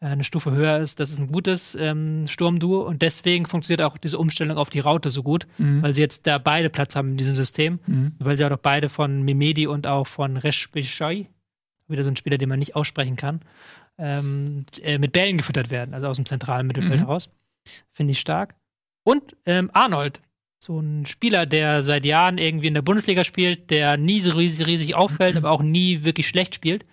[0.00, 1.00] äh, eine Stufe höher ist.
[1.00, 5.10] Das ist ein gutes ähm, Sturmduo und deswegen funktioniert auch diese Umstellung auf die Raute
[5.10, 5.82] so gut, Mhm.
[5.82, 8.12] weil sie jetzt da beide Platz haben in diesem System, Mhm.
[8.20, 11.26] weil sie auch noch beide von Memedi und auch von Reschbishai,
[11.88, 13.40] wieder so ein Spieler, den man nicht aussprechen kann,
[13.98, 17.06] ähm, äh, mit Bällen gefüttert werden, also aus dem zentralen Mittelfeld Mhm.
[17.06, 17.30] heraus.
[17.90, 18.54] Finde ich stark.
[19.04, 20.20] Und ähm, Arnold,
[20.58, 24.66] so ein Spieler, der seit Jahren irgendwie in der Bundesliga spielt, der nie so riesig,
[24.66, 26.86] riesig auffällt, aber auch nie wirklich schlecht spielt.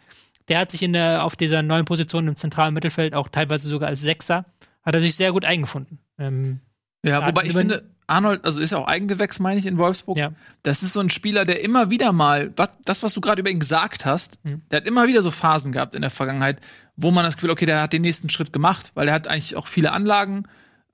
[0.50, 3.88] Der hat sich in der, auf dieser neuen Position im zentralen Mittelfeld, auch teilweise sogar
[3.90, 4.46] als Sechser,
[4.84, 6.00] hat er sich sehr gut eingefunden.
[6.18, 6.60] Ähm,
[7.04, 10.18] Ja, wobei ich finde, Arnold, also ist ja auch Eigengewächs, meine ich, in Wolfsburg.
[10.18, 10.34] Ja.
[10.64, 13.50] Das ist so ein Spieler, der immer wieder mal, was, das, was du gerade über
[13.50, 14.62] ihn gesagt hast, Mhm.
[14.70, 16.60] der hat immer wieder so Phasen gehabt in der Vergangenheit,
[16.96, 19.56] wo man das Gefühl, okay, der hat den nächsten Schritt gemacht, weil er hat eigentlich
[19.56, 20.44] auch viele Anlagen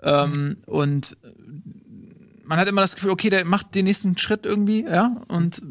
[0.04, 1.28] ähm, und äh,
[2.44, 5.62] man hat immer das Gefühl, okay, der macht den nächsten Schritt irgendwie, ja, und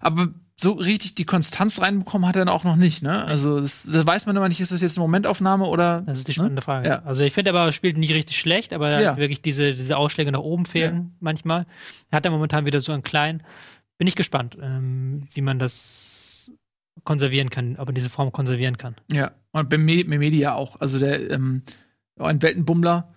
[0.00, 3.24] aber so richtig die Konstanz reinbekommen hat er dann auch noch nicht, ne?
[3.24, 6.28] Also das, das weiß man immer nicht, ist das jetzt eine Momentaufnahme oder Das ist
[6.28, 6.88] die spannende Frage.
[6.88, 7.02] Ja.
[7.02, 9.16] Also ich finde aber, er spielt nicht richtig schlecht, aber Ja.
[9.16, 11.66] wirklich diese, diese Ausschläge nach oben fehlen manchmal.
[12.10, 13.42] Er hat er momentan wieder so einen kleinen.
[13.98, 16.50] Bin ich gespannt, ähm, wie man das
[17.04, 18.94] konservieren kann, ob er diese Form konservieren kann.
[19.10, 20.80] Ja, und bei Me Memedi ja auch.
[20.80, 21.62] Also der, ähm,
[22.18, 23.14] ein Weltenbummler,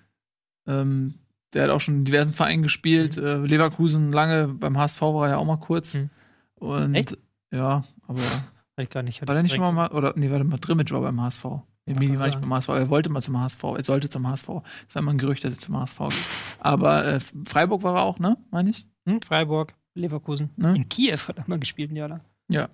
[0.67, 1.15] ähm,
[1.53, 3.17] der hat auch schon in diversen Vereinen gespielt.
[3.17, 5.93] Äh, Leverkusen lange, beim HSV war er ja auch mal kurz.
[5.95, 6.09] Mhm.
[6.55, 7.17] Und Echt?
[7.55, 9.25] Ja, aber Weiß ich gar nicht.
[9.25, 11.43] war der nicht schon mal, oder nee, warte mal, Drimmitsch war beim HSV.
[11.43, 14.47] Kann war nicht beim HSV, er wollte mal zum HSV, er sollte zum HSV.
[14.87, 16.25] Das war immer ein Gerücht, dass er zum HSV geht.
[16.59, 18.87] Aber äh, Freiburg war er auch, ne, meine ich?
[19.05, 20.49] Hm, Freiburg, Leverkusen.
[20.57, 20.75] Ne?
[20.75, 22.21] In Kiew hat er mal gespielt ein Jahr lang.
[22.49, 22.69] Ja.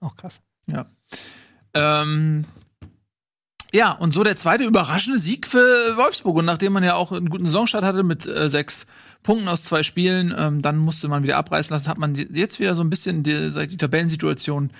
[0.00, 0.40] Auch krass.
[1.74, 2.44] Ähm,
[3.72, 5.58] ja, und so der zweite überraschende Sieg für
[5.96, 6.36] Wolfsburg.
[6.36, 8.86] Und nachdem man ja auch einen guten Saisonstart hatte mit äh, sechs
[9.22, 10.34] Punkten aus zwei Spielen.
[10.36, 11.88] Ähm, dann musste man wieder abreißen lassen.
[11.88, 14.70] Hat man jetzt wieder so ein bisschen die, die Tabellensituation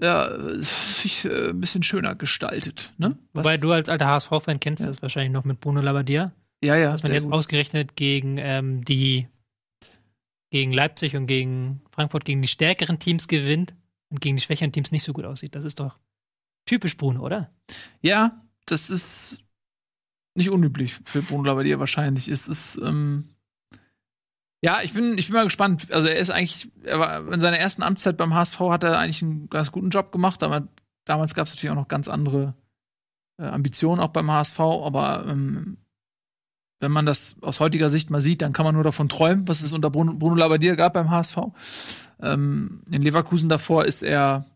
[0.00, 2.92] ja, sich äh, ein bisschen schöner gestaltet.
[2.98, 3.16] Ne?
[3.32, 4.88] Wobei du als alter HSV-Fan kennst ja.
[4.88, 6.32] das wahrscheinlich noch mit Bruno Labbadia.
[6.62, 6.92] Ja, ja.
[6.92, 7.32] Dass man jetzt gut.
[7.32, 9.28] ausgerechnet gegen ähm, die
[10.50, 13.74] gegen Leipzig und gegen Frankfurt gegen die stärkeren Teams gewinnt
[14.08, 15.56] und gegen die schwächeren Teams nicht so gut aussieht.
[15.56, 15.98] Das ist doch
[16.64, 17.50] typisch Bruno, oder?
[18.02, 19.40] Ja, das ist
[20.36, 22.28] nicht unüblich für Bruno Labbadia wahrscheinlich.
[22.28, 23.33] Es ist, ähm
[24.64, 25.92] ja, ich bin, ich bin mal gespannt.
[25.92, 29.22] Also er ist eigentlich, er war in seiner ersten Amtszeit beim HSV hat er eigentlich
[29.22, 30.68] einen ganz guten Job gemacht, aber
[31.04, 32.54] damals gab es natürlich auch noch ganz andere
[33.38, 35.76] äh, Ambitionen auch beim HSV, aber ähm,
[36.80, 39.60] wenn man das aus heutiger Sicht mal sieht, dann kann man nur davon träumen, was
[39.60, 41.36] es unter Bruno, Bruno Labbadia gab beim HSV.
[42.22, 44.46] Ähm, in Leverkusen davor ist er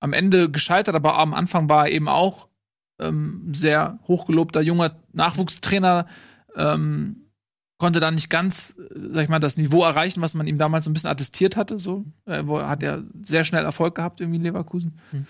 [0.00, 2.48] am Ende gescheitert, aber am Anfang war er eben auch
[2.98, 6.08] ähm, sehr hochgelobter junger Nachwuchstrainer,
[6.56, 7.28] ähm,
[7.82, 10.84] konnte dann nicht ganz, äh, sag ich mal, das Niveau erreichen, was man ihm damals
[10.84, 11.80] so ein bisschen attestiert hatte.
[11.80, 14.92] So äh, hat er sehr schnell Erfolg gehabt irgendwie in Leverkusen.
[15.10, 15.26] Hm.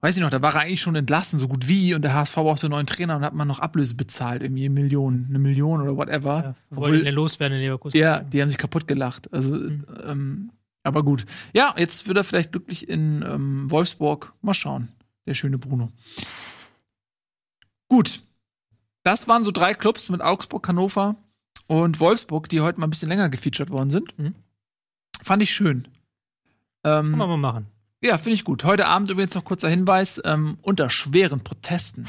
[0.00, 2.36] Weiß ich noch, da war er eigentlich schon entlassen, so gut wie, und der HSV
[2.36, 5.96] brauchte einen neuen Trainer und hat man noch Ablöse bezahlt, irgendwie Millionen, eine Million oder
[5.96, 6.42] whatever.
[6.44, 7.98] Ja, Obwohl, loswerden in Leverkusen.
[7.98, 9.32] Ja, die haben sich kaputt gelacht.
[9.32, 9.84] Also, hm.
[10.04, 10.50] ähm,
[10.84, 11.26] aber gut.
[11.52, 14.34] Ja, jetzt wird er vielleicht glücklich in ähm, Wolfsburg.
[14.40, 14.88] Mal schauen.
[15.26, 15.90] Der schöne Bruno.
[17.88, 18.22] Gut.
[19.02, 21.16] Das waren so drei Clubs mit Augsburg, Hannover
[21.70, 24.18] und Wolfsburg, die heute mal ein bisschen länger gefeatured worden sind.
[24.18, 24.34] Mhm.
[25.22, 25.86] Fand ich schön.
[26.82, 27.66] Ähm, Kann man mal machen.
[28.02, 28.64] Ja, finde ich gut.
[28.64, 32.06] Heute Abend übrigens noch kurzer Hinweis: ähm, unter schweren Protesten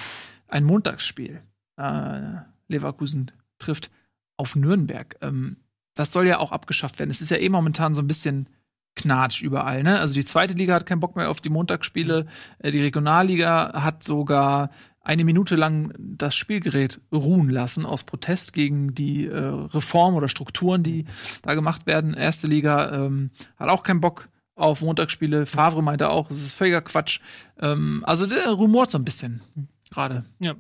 [0.48, 1.44] ein Montagsspiel.
[1.78, 2.22] Äh,
[2.70, 3.92] Leverkusen trifft
[4.36, 5.16] auf Nürnberg.
[5.22, 5.58] Ähm,
[5.94, 7.12] das soll ja auch abgeschafft werden.
[7.12, 8.50] Es ist ja eh momentan so ein bisschen
[8.96, 9.84] Knatsch überall.
[9.84, 10.00] Ne?
[10.00, 12.26] Also die zweite Liga hat keinen Bock mehr auf die Montagsspiele.
[12.58, 14.72] Äh, die Regionalliga hat sogar
[15.04, 20.84] eine Minute lang das Spielgerät ruhen lassen aus Protest gegen die äh, Reform oder Strukturen,
[20.84, 21.06] die
[21.42, 22.14] da gemacht werden.
[22.14, 25.46] Erste Liga ähm, hat auch keinen Bock auf Montagsspiele.
[25.46, 27.20] Favre meinte auch, es ist völliger Quatsch.
[27.60, 29.42] Ähm, also der rumort so ein bisschen
[29.90, 30.26] gerade.
[30.40, 30.56] Ja.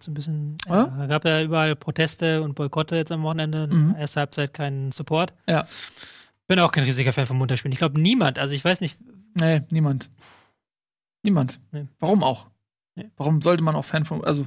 [0.00, 0.56] So ein bisschen.
[0.66, 3.66] Ja, gab ja überall Proteste und Boykotte jetzt am Wochenende.
[3.66, 3.94] Mhm.
[3.98, 5.34] Erste Halbzeit keinen Support.
[5.46, 5.66] Ja.
[6.46, 7.72] Bin auch kein riesiger Fan von Montagsspielen.
[7.72, 8.38] Ich glaube, niemand.
[8.38, 8.98] Also ich weiß nicht.
[9.34, 10.08] Nee, niemand.
[11.22, 11.60] Niemand.
[11.72, 11.86] Nee.
[12.00, 12.48] Warum auch?
[12.94, 13.10] Nee.
[13.16, 14.24] Warum sollte man auch Fan von.
[14.24, 14.46] Also.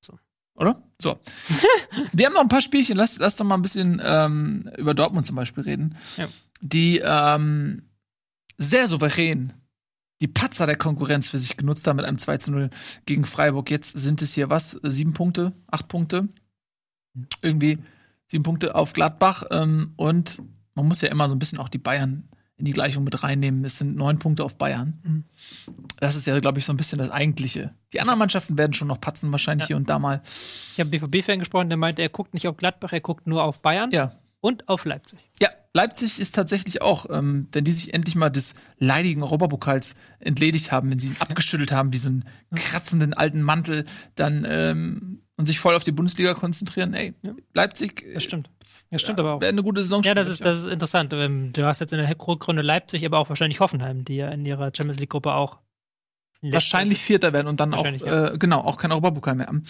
[0.00, 0.18] So.
[0.54, 0.82] Oder?
[1.00, 1.18] So.
[2.12, 2.96] Wir haben noch ein paar Spielchen.
[2.96, 5.96] Lass, lass doch mal ein bisschen ähm, über Dortmund zum Beispiel reden.
[6.16, 6.28] Ja.
[6.60, 7.88] Die ähm,
[8.58, 9.52] sehr souverän
[10.20, 12.70] die Patzer der Konkurrenz für sich genutzt haben mit einem 2 zu 0
[13.04, 13.70] gegen Freiburg.
[13.70, 14.78] Jetzt sind es hier was?
[14.82, 15.52] Sieben Punkte?
[15.66, 16.28] Acht Punkte?
[17.42, 17.78] Irgendwie
[18.26, 19.44] sieben Punkte auf Gladbach.
[19.50, 20.42] Ähm, und
[20.74, 23.64] man muss ja immer so ein bisschen auch die Bayern in die Gleichung mit reinnehmen.
[23.64, 24.98] Es sind neun Punkte auf Bayern.
[25.02, 25.24] Mhm.
[26.00, 27.74] Das ist ja, glaube ich, so ein bisschen das Eigentliche.
[27.92, 29.68] Die anderen Mannschaften werden schon noch patzen, wahrscheinlich ja.
[29.68, 30.22] hier und da mal.
[30.72, 33.60] Ich habe BVB-Fan gesprochen, der meinte, er guckt nicht auf Gladbach, er guckt nur auf
[33.60, 33.90] Bayern.
[33.90, 34.12] Ja.
[34.40, 35.18] Und auf Leipzig.
[35.40, 40.72] Ja, Leipzig ist tatsächlich auch, ähm, wenn die sich endlich mal des leidigen Europapokals entledigt
[40.72, 43.84] haben, wenn sie ihn abgeschüttelt haben wie so einen kratzenden alten Mantel,
[44.14, 46.94] dann ähm, und sich voll auf die Bundesliga konzentrieren.
[46.94, 47.14] Ey,
[47.52, 48.06] Leipzig.
[48.14, 48.50] Das stimmt.
[48.90, 49.40] Das stimmt ja, aber auch.
[49.40, 50.02] Wäre eine gute Saison.
[50.02, 51.12] Ja, das ist, das ist interessant.
[51.12, 54.46] Ähm, du hast jetzt in der Rückrunde Leipzig, aber auch wahrscheinlich Hoffenheim, die ja in
[54.46, 55.58] ihrer Champions League-Gruppe auch
[56.42, 58.32] wahrscheinlich Vierter werden und dann auch, ja.
[58.32, 59.64] äh, genau, auch kein Europapokal mehr haben.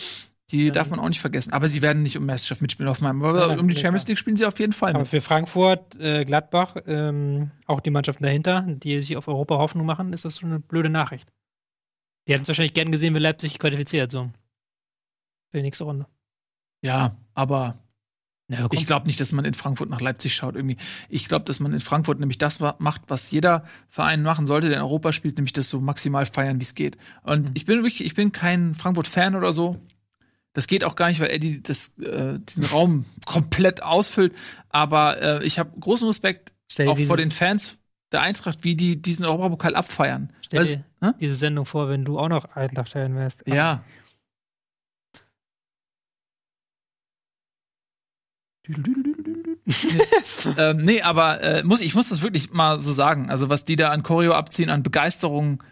[0.51, 0.73] Die ja.
[0.73, 1.53] darf man auch nicht vergessen.
[1.53, 3.25] Aber sie werden nicht um Meisterschaft mitspielen, Hoffenheim.
[3.25, 4.91] Aber ja, um die Champions League spielen sie auf jeden Fall.
[4.91, 5.09] Aber mit.
[5.09, 10.13] für Frankfurt, äh, Gladbach, ähm, auch die Mannschaften dahinter, die sich auf Europa Hoffnung machen,
[10.13, 11.29] ist das schon eine blöde Nachricht.
[12.29, 14.31] Die hätten es wahrscheinlich gern gesehen, wenn Leipzig qualifiziert, so.
[15.57, 16.07] Für die nächste Runde.
[16.83, 17.79] Ja, aber
[18.49, 20.77] ja, ich glaube nicht, dass man in Frankfurt nach Leipzig schaut irgendwie.
[21.09, 24.77] Ich glaube, dass man in Frankfurt nämlich das macht, was jeder Verein machen sollte, der
[24.77, 26.99] in Europa spielt, nämlich das so maximal feiern, wie es geht.
[27.23, 27.51] Und mhm.
[27.55, 29.81] ich bin wirklich, ich bin kein Frankfurt-Fan oder so.
[30.53, 34.35] Das geht auch gar nicht, weil Eddie das, äh, diesen Raum komplett ausfüllt.
[34.69, 36.53] Aber äh, ich habe großen Respekt
[36.87, 37.79] auch vor den Fans
[38.13, 40.35] der Eintracht, wie die diesen Europapokal abfeiern.
[40.43, 43.45] Stell dir weißt, diese Sendung vor, wenn du auch noch Eintracht-Fan wärst.
[43.47, 43.83] Ja.
[50.59, 53.31] Ähm, nee, aber äh, muss, ich muss das wirklich mal so sagen.
[53.31, 55.63] Also, was die da an Choreo abziehen, an Begeisterung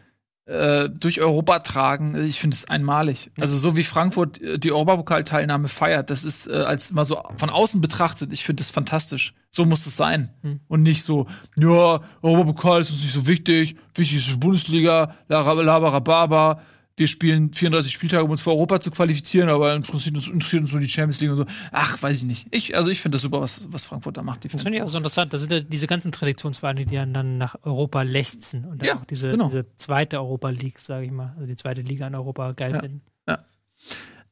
[0.46, 3.30] äh, durch Europa tragen, ich finde es einmalig.
[3.40, 7.50] Also, so wie Frankfurt äh, die Europapokalteilnahme feiert, das ist äh, als mal so von
[7.50, 9.34] außen betrachtet, ich finde das fantastisch.
[9.50, 10.30] So muss es sein.
[10.42, 10.60] Hm.
[10.66, 11.26] Und nicht so,
[11.56, 16.60] ja, Europapokal ist uns nicht so wichtig, wichtig ist die Bundesliga, Labarababa
[16.96, 20.72] wir spielen 34 Spieltage, um uns für Europa zu qualifizieren, aber interessiert uns, interessiert uns
[20.72, 21.46] nur die Champions League und so.
[21.72, 22.46] Ach, weiß ich nicht.
[22.50, 24.44] Ich, also ich finde das super, was, was Frankfurt da macht.
[24.52, 25.32] Das finde ich auch so interessant.
[25.32, 29.32] Das sind ja diese ganzen Traditionsvereine, die dann nach Europa lechzen und ja, auch diese,
[29.32, 29.48] genau.
[29.48, 32.80] diese zweite Europa League, sage ich mal, also die zweite Liga in Europa geil ja.
[32.80, 33.02] finden.
[33.28, 33.44] Ja.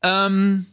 [0.02, 0.66] Ähm,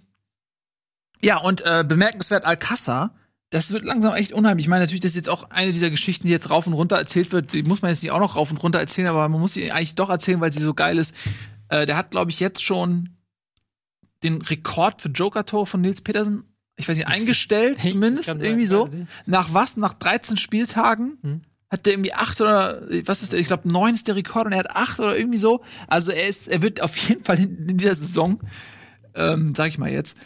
[1.21, 3.11] Ja, und äh, bemerkenswert Alcázar,
[3.49, 4.65] das wird langsam echt unheimlich.
[4.65, 6.97] Ich meine, natürlich, das ist jetzt auch eine dieser Geschichten, die jetzt rauf und runter
[6.97, 7.53] erzählt wird.
[7.53, 9.71] Die muss man jetzt nicht auch noch rauf und runter erzählen, aber man muss sie
[9.71, 11.15] eigentlich doch erzählen, weil sie so geil ist.
[11.69, 13.17] Äh, der hat, glaube ich, jetzt schon
[14.23, 16.43] den Rekord für Joker-Tor von Nils Petersen,
[16.75, 18.87] ich weiß nicht, eingestellt, zumindest, kann irgendwie so.
[18.87, 19.05] ja.
[19.25, 19.77] Nach was?
[19.77, 21.17] Nach 13 Spieltagen?
[21.21, 21.41] Hm.
[21.69, 23.39] Hat der irgendwie acht oder was ist der?
[23.39, 25.63] Ich glaube, neun ist der Rekord und er hat acht oder irgendwie so.
[25.87, 28.39] Also er ist, er wird auf jeden Fall in, in dieser Saison,
[29.13, 30.17] ähm, sag ich mal jetzt,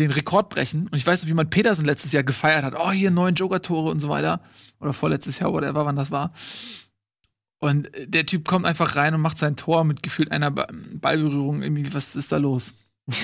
[0.00, 0.88] den Rekord brechen.
[0.88, 2.74] Und ich weiß noch, wie man Petersen letztes Jahr gefeiert hat.
[2.76, 4.40] Oh, hier neun Joker-Tore und so weiter.
[4.80, 6.32] Oder vorletztes Jahr, whatever, wann das war.
[7.60, 10.68] Und äh, der Typ kommt einfach rein und macht sein Tor mit gefühlt einer Ba-
[10.72, 11.62] Ballberührung.
[11.62, 12.74] Irgendwie, was ist da los?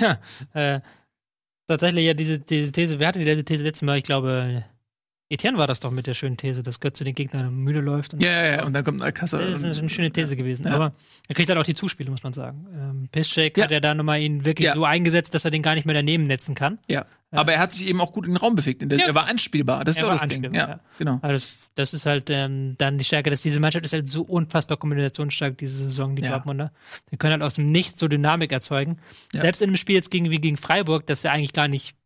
[0.00, 0.20] Ja,
[0.52, 0.80] äh,
[1.68, 3.98] tatsächlich ja diese, diese These, hatte die These letztes Mal?
[3.98, 4.64] Ich glaube,
[5.28, 8.14] Etienne war das doch mit der schönen These, dass Götze den Gegner müde läuft.
[8.14, 8.64] Und Ja, ja, ja.
[8.64, 9.40] Und dann kommt Alcázar.
[9.44, 10.66] Das ist eine schöne These gewesen.
[10.68, 10.72] Ja.
[10.74, 10.92] Aber
[11.28, 12.66] er kriegt halt auch die Zuspiele, muss man sagen.
[12.72, 13.64] Ähm, Piszczek Ja.
[13.64, 16.24] hat ja da nochmal ihn wirklich so eingesetzt, dass er den gar nicht mehr daneben
[16.24, 16.78] netzen kann.
[16.86, 17.06] Ja.
[17.32, 18.82] Aber er hat sich eben auch gut in den Raum bewegt.
[18.82, 18.98] Der-.
[19.04, 19.84] Er war anspielbar.
[19.84, 20.54] Das ist Er auch das Ding.
[20.54, 21.18] Ja, genau.
[21.22, 24.22] Also das, das ist halt ähm, dann die Stärke, dass diese Mannschaft ist halt so
[24.22, 26.22] unfassbar kombinationsstark, diese Saison, die.
[26.22, 26.72] Dortmunder.
[27.10, 28.98] Die können halt aus dem Nichts so Dynamik erzeugen.
[29.32, 31.96] Selbst in einem Spiel jetzt gegen, wie gegen Freiburg, das ja eigentlich gar nicht,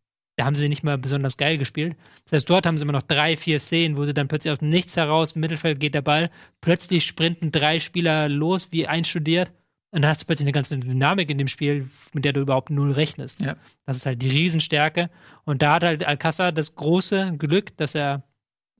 [0.41, 1.95] da haben sie nicht mal besonders geil gespielt.
[2.25, 4.57] Das heißt, dort haben sie immer noch drei, vier Szenen, wo sie dann plötzlich aus
[4.57, 6.31] dem Nichts heraus, im Mittelfeld geht der Ball,
[6.61, 9.51] plötzlich sprinten drei Spieler los, wie einstudiert.
[9.91, 12.71] Und dann hast du plötzlich eine ganze Dynamik in dem Spiel, mit der du überhaupt
[12.71, 13.39] null rechnest.
[13.39, 13.55] Ja.
[13.85, 15.11] Das ist halt die Riesenstärke.
[15.43, 18.23] Und da hat halt Alcázar das große Glück, dass er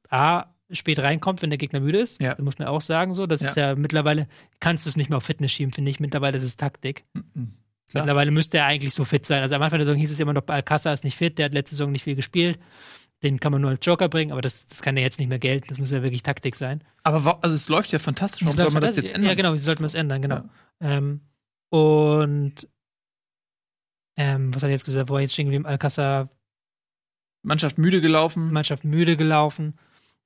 [0.09, 2.19] A, spät reinkommt, wenn der Gegner müde ist.
[2.19, 2.33] Ja.
[2.33, 3.27] Das muss man auch sagen so.
[3.27, 3.49] Das Ja.
[3.49, 4.27] ist ja mittlerweile,
[4.59, 5.99] kannst du es nicht mehr auf Fitness schieben, finde ich.
[5.99, 7.03] Mittlerweile ist es Taktik.
[7.13, 7.53] Mhm.
[7.91, 8.03] Klar.
[8.03, 9.41] Mittlerweile müsste er eigentlich so fit sein.
[9.41, 11.53] Also am Anfang der Saison hieß es immer noch, Alcázar ist nicht fit, der hat
[11.53, 12.59] letzte Saison nicht viel gespielt.
[13.23, 15.37] Den kann man nur als Joker bringen, aber das, das kann ja jetzt nicht mehr
[15.37, 15.67] gelten.
[15.67, 16.83] Das muss ja wirklich Taktik sein.
[17.03, 18.45] Aber also es läuft ja fantastisch.
[18.45, 19.29] Warum soll man das jetzt ändern?
[19.29, 20.35] Ja, genau, wie sollte man es ändern, genau.
[20.35, 20.49] Ja.
[20.79, 21.21] Ähm,
[21.69, 22.67] und
[24.17, 25.09] ähm, was hat er jetzt gesagt?
[25.09, 25.65] Wo er jetzt stehen geblieben?
[25.65, 26.29] Alcázar,
[27.43, 28.51] Mannschaft müde gelaufen.
[28.51, 29.75] Mannschaft müde gelaufen.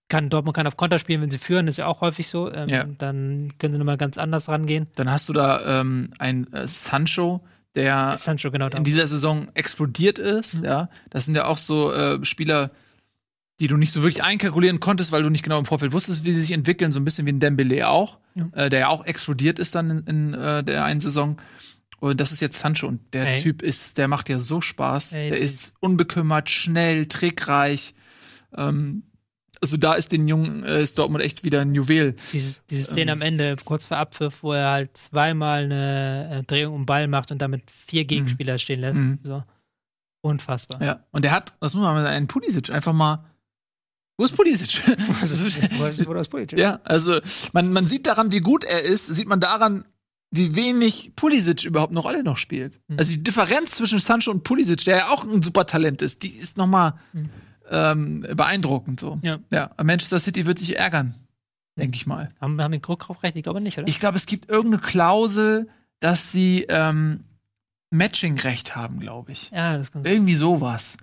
[0.07, 2.51] Kann, Dortmund kann auf Konter spielen, wenn sie führen, ist ja auch häufig so.
[2.51, 2.83] Ähm, Ja.
[2.85, 4.87] Dann können sie nochmal ganz anders rangehen.
[4.95, 7.41] Dann hast du da ähm, ein äh, Sancho,
[7.75, 8.17] der
[8.51, 10.55] genau in dieser Saison explodiert ist.
[10.55, 10.65] Mhm.
[10.65, 12.71] Ja, das sind ja auch so äh, Spieler,
[13.59, 16.33] die du nicht so wirklich einkalkulieren konntest, weil du nicht genau im Vorfeld wusstest, wie
[16.33, 16.91] sie sich entwickeln.
[16.91, 18.47] So ein bisschen wie ein Dembele auch, Ja.
[18.53, 21.37] äh, der ja auch explodiert ist dann in, in äh, der einen Saison.
[21.99, 23.41] Und das ist jetzt Sancho und der Ey.
[23.41, 25.13] Typ ist, der macht ja so Spaß.
[25.13, 27.93] Ey, der ist unbekümmert, schnell, trickreich.
[28.55, 29.03] Ähm,
[29.61, 32.15] also da ist den Jungen äh, ist Dortmund echt wieder ein Juwel.
[32.33, 33.17] Diese, diese Szene Ähm.
[33.17, 37.07] am Ende, kurz vor Abpfiff, wo er halt zweimal eine äh, Drehung um den Ball
[37.07, 38.97] macht und damit vier Gegenspieler stehen lässt.
[38.99, 39.19] Mhm.
[39.23, 39.43] So.
[40.21, 40.81] Unfassbar.
[40.81, 41.03] Ja.
[41.11, 43.23] Und der hat, das muss man mal sagen, einen Pulisic einfach mal.
[44.17, 44.81] Wo ist Pulisic?
[45.77, 46.59] Wo ist- wo das Politisch?
[46.59, 47.19] Ja, also
[47.53, 49.85] man, man sieht daran, wie gut er ist, sieht man daran,
[50.31, 52.79] wie wenig Pulisic überhaupt eine Rolle noch spielt.
[52.87, 52.97] Mhm.
[52.97, 56.29] Also die Differenz zwischen Sancho und Pulisic, der ja auch ein super Talent ist, die
[56.33, 57.29] ist noch mal Mhm.
[57.69, 59.19] Ähm, beeindruckend so.
[59.21, 59.39] Ja.
[59.51, 61.15] ja, Manchester City wird sich ärgern,
[61.77, 62.31] denke ich mal.
[62.39, 63.35] Haben, haben wir Druck recht?
[63.35, 63.87] Ich glaube nicht, oder?
[63.87, 65.67] Ich glaube, es gibt irgendeine Klausel,
[65.99, 67.23] dass sie ähm,
[67.91, 69.51] Matching-Recht haben, glaube ich.
[69.51, 70.13] ja, das kann sein.
[70.13, 70.97] Irgendwie sowas.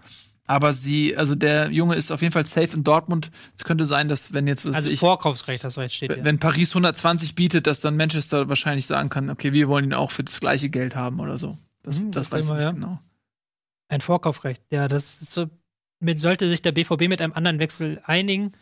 [0.47, 3.31] Aber sie, also der Junge ist auf jeden Fall safe in Dortmund.
[3.57, 6.41] Es könnte sein, dass wenn jetzt was Also ich, Vorkaufsrecht, du recht, steht wenn ja.
[6.41, 10.25] Paris 120 bietet, dass dann Manchester wahrscheinlich sagen kann, okay, wir wollen ihn auch für
[10.25, 11.57] das gleiche Geld haben oder so.
[11.83, 12.73] Das, Mhm, das das weiß ich nicht ja.
[12.73, 13.01] genau.
[13.89, 14.63] Ein Vorkaufrecht.
[14.71, 15.49] Ja, das ist so.
[16.03, 18.53] Mit, sollte sich der BVB mit einem anderen Wechsel einigen,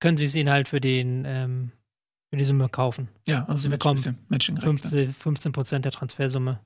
[0.00, 1.72] können sie es ihn halt für den ähm,
[2.30, 3.08] für die Summe kaufen.
[3.26, 4.64] Ja, also Sie bekommen bisschen Matching-Recht.
[4.64, 6.60] 15, 15 Prozent der Transfersumme.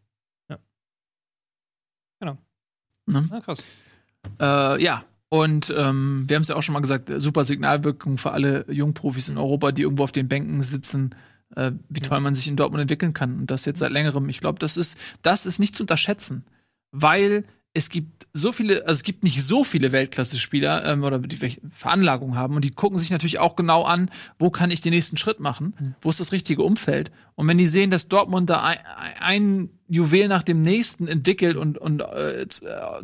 [3.06, 3.24] Ne?
[3.30, 3.64] Na, krass.
[4.40, 8.30] Äh, ja, und ähm, wir haben es ja auch schon mal gesagt, super Signalwirkung für
[8.30, 11.14] alle Jungprofis in Europa, die irgendwo auf den Bänken sitzen,
[11.56, 12.08] äh, wie Ja.
[12.08, 13.40] toll man sich in Dortmund entwickeln kann.
[13.40, 14.28] Und das jetzt seit längerem.
[14.28, 16.44] Ich glaube, das ist, das ist nicht zu unterschätzen,
[16.92, 17.44] weil
[17.74, 21.60] es gibt so viele, also es gibt nicht so viele Weltklasse-Spieler ähm, oder die welche
[21.70, 25.16] Veranlagung haben und die gucken sich natürlich auch genau an, wo kann ich den nächsten
[25.16, 25.94] Schritt machen, Mhm.
[26.02, 27.10] wo ist das richtige Umfeld.
[27.34, 28.78] Und wenn die sehen, dass Dortmund da ein,
[29.20, 32.46] ein Juwel nach dem nächsten entwickelt und, und äh, äh,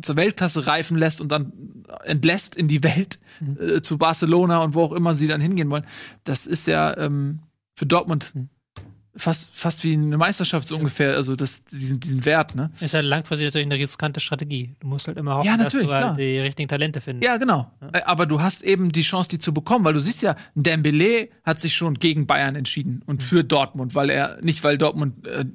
[0.01, 1.51] zur Weltklasse reifen lässt und dann
[2.03, 3.57] entlässt in die Welt Mhm.
[3.59, 5.85] äh, zu Barcelona und wo auch immer sie dann hingehen wollen,
[6.25, 7.39] das ist ja ähm,
[7.75, 8.49] für Dortmund Mhm.
[9.15, 12.71] Fast, fast wie eine Meisterschaft so ungefähr, also das, diesen, diesen Wert, ne?
[12.79, 14.75] Ist halt langfristig natürlich eine riskante Strategie.
[14.79, 17.25] Du musst halt immer hoffen, Ja, dass du halt die richtigen Talente findest.
[17.27, 17.71] Ja, genau.
[17.81, 17.89] Ja.
[17.93, 21.29] Äh, Aber du hast eben die Chance, die zu bekommen, weil du siehst ja, Dembele
[21.43, 25.45] hat sich schon gegen Bayern entschieden und für Dortmund, weil er nicht, weil Dortmund äh,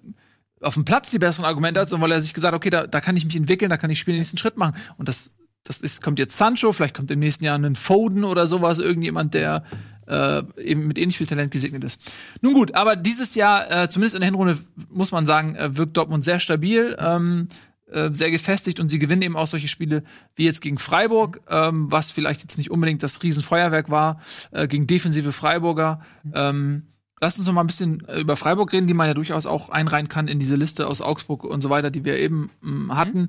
[0.60, 2.86] auf dem Platz die besseren Argumente hat, sondern weil er sich gesagt hat, okay, da,
[2.86, 4.74] da kann ich mich entwickeln, da kann ich spielen, den nächsten Schritt machen.
[4.96, 5.32] Und das,
[5.62, 9.34] das ist, kommt jetzt Sancho, vielleicht kommt im nächsten Jahr ein Foden oder sowas, irgendjemand,
[9.34, 9.64] der
[10.06, 12.00] äh, eben mit ähnlich viel Talent gesegnet ist.
[12.40, 14.58] Nun gut, aber dieses Jahr, äh, zumindest in der Hinrunde,
[14.90, 16.96] muss man sagen, äh, wirkt Dortmund sehr stabil.
[16.98, 17.48] Ähm,
[17.90, 20.02] äh, sehr gefestigt und sie gewinnen eben auch solche Spiele
[20.36, 24.20] wie jetzt gegen Freiburg, ähm, was vielleicht jetzt nicht unbedingt das Riesenfeuerwerk war,
[24.52, 26.00] äh, gegen defensive Freiburger.
[26.32, 26.84] Ähm,
[27.20, 29.70] Lasst uns noch mal ein bisschen äh, über Freiburg reden, die man ja durchaus auch
[29.70, 32.96] einreihen kann in diese Liste aus Augsburg und so weiter, die wir eben mh, mm,
[32.96, 33.20] hatten.
[33.20, 33.28] Mhm.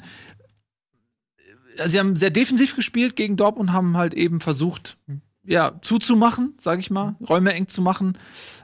[1.85, 5.21] Sie haben sehr defensiv gespielt gegen Dortmund, haben halt eben versucht, mhm.
[5.45, 7.25] Ja, zuzumachen, sage ich mal, mhm.
[7.25, 8.17] Räume eng zu machen.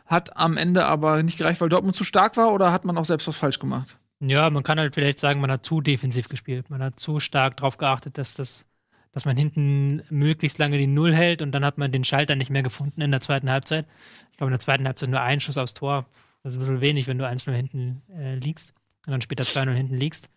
[0.06, 3.06] Hat am Ende aber nicht gereicht, weil Dortmund zu stark war oder hat man auch
[3.06, 3.98] selbst was falsch gemacht?
[4.20, 6.70] Ja, man kann halt vielleicht sagen, man hat zu defensiv gespielt.
[6.70, 8.66] Man hat zu stark darauf geachtet, dass das
[9.12, 12.50] dass man hinten möglichst lange die Null hält und dann hat man den Schalter nicht
[12.50, 13.86] mehr gefunden in der zweiten Halbzeit.
[14.32, 16.06] Ich glaube, in der zweiten Halbzeit nur ein Schuss aufs Tor.
[16.44, 18.74] Das ist ein bisschen wenig, wenn du 1-0 hinten äh, liegst
[19.06, 20.30] und dann später 2-0 hinten liegst.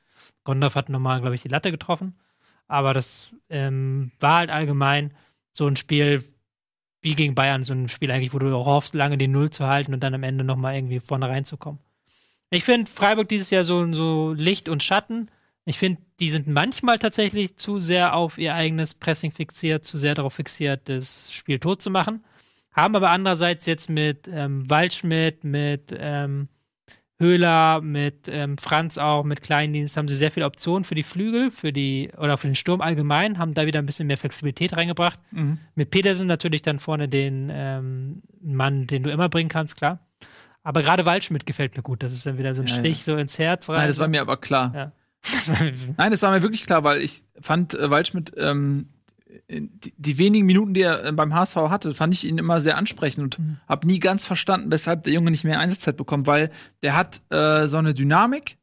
[0.42, 2.14] Gondorf hat nochmal, glaube ich, die Latte getroffen.
[2.66, 5.12] Aber das ähm, war halt allgemein
[5.52, 6.24] so ein Spiel
[7.04, 9.66] wie gegen Bayern, so ein Spiel eigentlich, wo du auch hoffst, lange die Null zu
[9.66, 11.78] halten und dann am Ende nochmal irgendwie vorne reinzukommen.
[12.48, 15.30] Ich finde Freiburg dieses Jahr so, so Licht und Schatten.
[15.66, 20.14] Ich finde, die sind manchmal tatsächlich zu sehr auf ihr eigenes Pressing fixiert, zu sehr
[20.14, 22.24] darauf fixiert, das Spiel tot zu machen.
[22.72, 26.48] Haben aber andererseits jetzt mit ähm, Waldschmidt, mit ähm,
[27.18, 31.52] Höhler, mit ähm, Franz auch, mit Kleindienst haben sie sehr viele Optionen für die Flügel,
[31.52, 35.20] für die oder für den Sturm allgemein, haben da wieder ein bisschen mehr Flexibilität reingebracht.
[35.30, 35.58] Mhm.
[35.76, 40.00] Mit Petersen natürlich dann vorne den ähm, Mann, den du immer bringen kannst, klar.
[40.64, 42.02] Aber gerade Waldschmidt gefällt mir gut.
[42.02, 43.04] Das ist dann wieder so ein ja, Stich ja.
[43.04, 43.78] so ins Herz rein.
[43.78, 44.72] Nein, das war mir aber klar.
[44.74, 44.92] Ja.
[45.96, 48.88] Nein, das war mir wirklich klar, weil ich fand äh, Waldschmidt, ähm,
[49.48, 52.76] die, die, wenigen Minuten, die er äh, beim HSV hatte, fand ich ihn immer sehr
[52.76, 53.56] ansprechend und mhm.
[53.68, 56.50] habe nie ganz verstanden, weshalb der Junge nicht mehr Einsatzzeit bekommt, weil
[56.82, 58.58] der hat äh, so eine Dynamik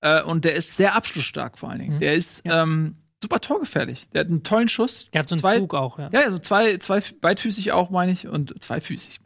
[0.00, 1.94] äh, und der ist sehr abschlussstark vor allen Dingen.
[1.96, 2.00] Mhm.
[2.00, 2.62] Der ist ja.
[2.62, 4.08] ähm, super torgefährlich.
[4.10, 5.10] Der hat einen tollen Schuss.
[5.12, 6.10] Der hat so einen zwei, Zug auch, ja.
[6.12, 9.20] Ja, so zwei, zwei beidfüßig auch, meine ich, und zweifüßig.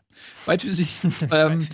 [0.47, 1.01] Weitfüßig.
[1.33, 1.67] ähm,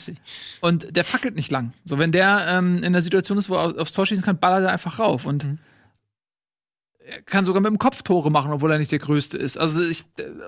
[0.61, 1.73] und der fackelt nicht lang.
[1.85, 4.65] So, wenn der ähm, in der Situation ist, wo er aufs Tor schießen kann, ballert
[4.65, 5.27] er einfach rauf.
[5.27, 5.59] Und mhm.
[7.05, 9.59] Er kann sogar mit dem Kopf Tore machen, obwohl er nicht der Größte ist.
[9.59, 10.05] Also ich,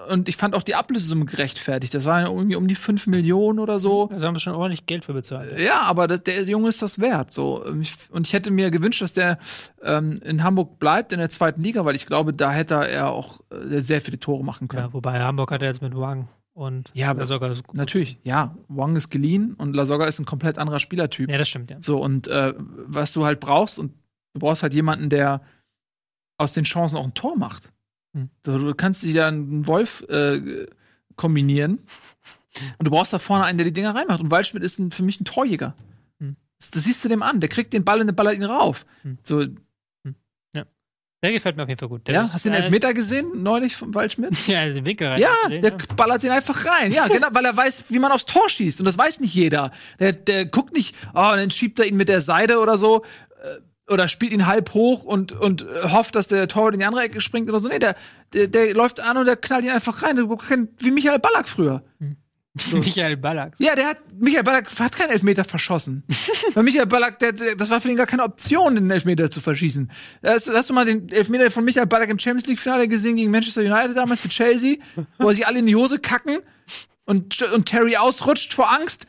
[0.08, 1.94] und ich fand auch die Ablösesumme gerechtfertigt.
[1.94, 4.08] Das waren irgendwie um die 5 Millionen oder so.
[4.08, 5.58] Da haben wir schon ordentlich Geld für bezahlt.
[5.58, 7.32] Ja, aber das, der Junge ist das wert.
[7.32, 7.64] So.
[7.64, 9.38] Und ich hätte mir gewünscht, dass der
[9.82, 13.40] ähm, in Hamburg bleibt, in der zweiten Liga, weil ich glaube, da hätte er auch
[13.50, 14.86] äh, sehr viele Tore machen können.
[14.86, 17.76] Ja, wobei Hamburg hat er jetzt mit Wang und ja, Lasogga ist gut.
[17.76, 18.56] Natürlich, ja.
[18.68, 21.28] Wang ist geliehen und Lasogga ist ein komplett anderer Spielertyp.
[21.28, 21.78] Ja, das stimmt, ja.
[21.80, 23.92] So, und äh, was du halt brauchst, und
[24.34, 25.40] du brauchst halt jemanden, der
[26.36, 27.72] aus den Chancen auch ein Tor macht.
[28.14, 28.30] Hm.
[28.42, 30.66] Du kannst dich ja einen Wolf äh,
[31.16, 31.80] kombinieren
[32.78, 34.20] und du brauchst da vorne einen, der die Dinger reinmacht.
[34.20, 35.74] Und Waldschmidt ist ein, für mich ein Torjäger.
[36.20, 36.36] Hm.
[36.58, 37.40] Das, das, siehst du dem an.
[37.40, 38.86] Der kriegt den Ball und der ballert ihn rauf.
[39.02, 39.18] Hm.
[39.24, 39.44] So,
[41.24, 42.06] der gefällt mir auf jeden Fall gut.
[42.06, 44.36] Der ja, hast du den Elfmeter gesehen neulich vom Waldschmidt?
[44.46, 45.18] Ja, den Winkel rein.
[45.18, 45.78] Ja, gesehen, der ja.
[45.96, 46.92] ballert den einfach rein.
[46.92, 48.80] Ja, genau, weil er weiß, wie man aufs Tor schießt.
[48.80, 49.72] Und das weiß nicht jeder.
[49.98, 53.06] Der, der guckt nicht, oh, dann schiebt er ihn mit der Seite oder so.
[53.42, 53.46] Äh,
[53.88, 57.20] oder spielt ihn halb hoch und, und hofft, dass der Torwart in die andere Ecke
[57.20, 57.68] springt oder so.
[57.68, 57.96] Nee, der,
[58.32, 60.16] der, der läuft an und der knallt ihn einfach rein.
[60.18, 61.82] Wie Michael Ballack früher.
[61.98, 62.16] Hm.
[62.70, 62.76] So.
[62.76, 63.54] Michael Ballack.
[63.58, 66.04] Ja, der hat, Michael Ballack hat keinen Elfmeter verschossen.
[66.54, 69.40] Weil Michael Ballack, der, der, das war für ihn gar keine Option, den Elfmeter zu
[69.40, 69.90] verschießen.
[70.22, 73.32] Hast, hast du mal den Elfmeter von Michael Ballack im Champions League Finale gesehen gegen
[73.32, 74.76] Manchester United damals für Chelsea,
[75.18, 76.38] wo sich alle in die Hose kacken
[77.06, 79.08] und, und Terry ausrutscht vor Angst?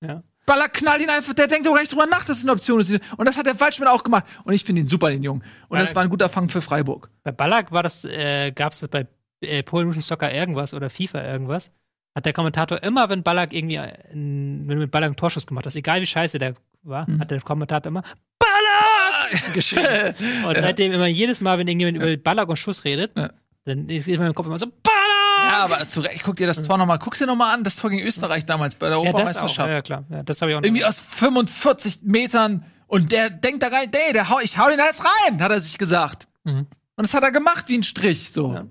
[0.00, 0.22] Ja.
[0.46, 2.80] Ballack knallt ihn einfach, der denkt doch gar nicht drüber nach, dass es eine Option
[2.80, 2.92] ist.
[3.16, 4.24] Und das hat der Waldschmidt auch gemacht.
[4.44, 5.42] Und ich finde ihn super, den Jungen.
[5.42, 5.86] Und Ballack.
[5.86, 7.10] das war ein guter Fang für Freiburg.
[7.24, 9.06] Bei Ballack war das, äh, gab es bei
[9.40, 11.70] äh, Pro Soccer irgendwas oder FIFA irgendwas
[12.16, 16.00] hat der Kommentator immer, wenn Ballack irgendwie, wenn mit Ballack einen Torschuss gemacht hat, egal
[16.00, 17.20] wie scheiße der war, mhm.
[17.20, 18.02] hat der Kommentator immer
[18.38, 20.14] Ballack geschrien.
[20.46, 23.30] Und seitdem immer jedes Mal, wenn irgendjemand über Ballack und Schuss redet, ja.
[23.66, 24.95] dann ist in meinem Kopf immer so Ballack!
[25.42, 27.90] Ja, aber zu Recht, guck dir das Tor nochmal, guck dir nochmal an, das Tor
[27.90, 29.68] gegen Österreich damals bei der Europameisterschaft.
[29.68, 33.30] Ja, ja, klar, ja, das habe ich auch noch Irgendwie aus 45 Metern und der
[33.30, 36.28] denkt da rein, nee, der hau, ich hau den jetzt rein, hat er sich gesagt.
[36.44, 36.66] Mhm.
[36.96, 38.54] Und das hat er gemacht wie ein Strich, so.
[38.54, 38.66] Ja.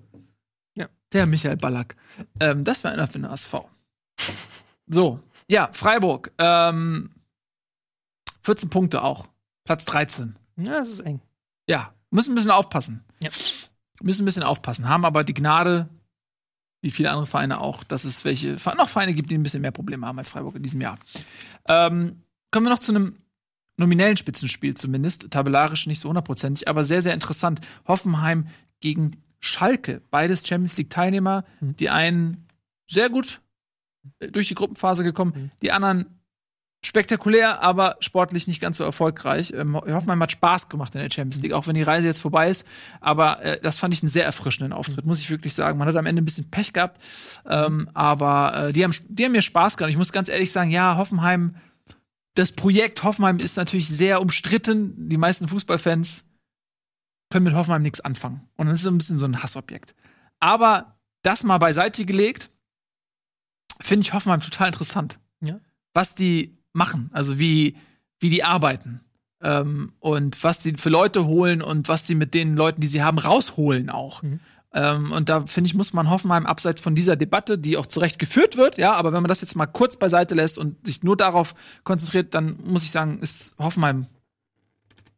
[1.13, 1.95] Der Michael Ballack.
[2.41, 3.55] Ähm, das war einer für den ASV.
[4.87, 5.19] So,
[5.49, 6.31] ja, Freiburg.
[6.37, 7.11] Ähm,
[8.41, 9.27] 14 Punkte auch.
[9.63, 10.35] Platz 13.
[10.57, 11.21] Ja, das ist eng.
[11.69, 13.03] Ja, müssen ein bisschen aufpassen.
[13.21, 13.29] Ja.
[14.01, 14.89] Müssen ein bisschen aufpassen.
[14.89, 15.87] Haben aber die Gnade,
[16.85, 19.71] wie viele andere Vereine auch, dass es welche noch Vereine gibt, die ein bisschen mehr
[19.71, 20.99] Probleme haben als Freiburg in diesem Jahr.
[21.67, 22.21] Ähm,
[22.51, 23.15] kommen wir noch zu einem
[23.77, 27.59] nominellen Spitzenspiel zumindest, tabellarisch nicht so hundertprozentig, aber sehr, sehr interessant.
[27.87, 28.49] Hoffenheim
[28.81, 31.75] gegen Schalke, beides Champions League-Teilnehmer, mhm.
[31.77, 32.45] die einen
[32.85, 33.41] sehr gut
[34.19, 35.51] durch die Gruppenphase gekommen, mhm.
[35.63, 36.05] die anderen
[36.85, 39.53] spektakulär, aber sportlich nicht ganz so erfolgreich.
[39.55, 42.49] Ähm, Hoffenheim hat Spaß gemacht in der Champions League, auch wenn die Reise jetzt vorbei
[42.49, 42.65] ist.
[43.01, 45.77] Aber äh, das fand ich einen sehr erfrischenden Auftritt, muss ich wirklich sagen.
[45.77, 47.01] Man hat am Ende ein bisschen Pech gehabt,
[47.47, 49.91] ähm, aber äh, die, haben, die haben mir Spaß gemacht.
[49.91, 51.55] Ich muss ganz ehrlich sagen, ja, Hoffenheim
[52.35, 55.09] das Projekt Hoffenheim ist natürlich sehr umstritten.
[55.09, 56.25] Die meisten Fußballfans
[57.31, 58.47] können mit Hoffenheim nichts anfangen.
[58.55, 59.95] Und das ist ein bisschen so ein Hassobjekt.
[60.39, 62.51] Aber das mal beiseite gelegt,
[63.81, 65.19] finde ich Hoffenheim total interessant.
[65.41, 65.59] Ja.
[65.93, 67.75] Was die machen, also wie,
[68.19, 69.01] wie die arbeiten.
[69.41, 73.03] Ähm, und was die für Leute holen und was die mit den Leuten, die sie
[73.03, 74.23] haben, rausholen auch.
[74.23, 74.39] Mhm.
[74.73, 77.99] Ähm, und da finde ich, muss man Hoffenheim abseits von dieser Debatte, die auch zu
[77.99, 81.01] Recht geführt wird, ja, aber wenn man das jetzt mal kurz beiseite lässt und sich
[81.01, 84.07] nur darauf konzentriert, dann muss ich sagen, ist Hoffenheim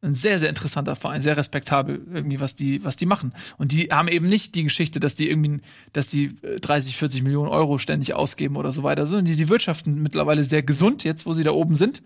[0.01, 3.33] ein sehr, sehr interessanter Verein, sehr respektabel irgendwie, was die, was die machen.
[3.57, 5.61] Und die haben eben nicht die Geschichte, dass die irgendwie,
[5.93, 10.01] dass die 30, 40 Millionen Euro ständig ausgeben oder so weiter, sondern die, die wirtschaften
[10.01, 12.03] mittlerweile sehr gesund, jetzt wo sie da oben sind.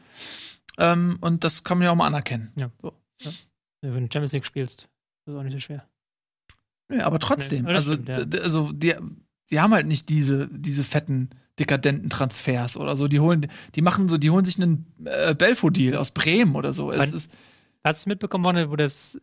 [0.78, 2.52] Ähm, und das kann man ja auch mal anerkennen.
[2.58, 2.72] Ja.
[2.82, 2.94] So.
[3.82, 4.88] Wenn du Champions League spielst,
[5.26, 5.86] ist auch nicht so schwer.
[6.90, 8.42] Nee, aber trotzdem, Nee, das also, stimmt, ja.
[8.42, 8.96] also die,
[9.50, 13.08] die haben halt nicht diese, diese fetten, dekadenten Transfers oder so.
[13.08, 16.92] Die holen, die machen so, die holen sich einen äh, Belfo-Deal aus Bremen oder so.
[16.92, 17.32] Es ist,
[17.84, 19.20] Hast du mitbekommen, wo das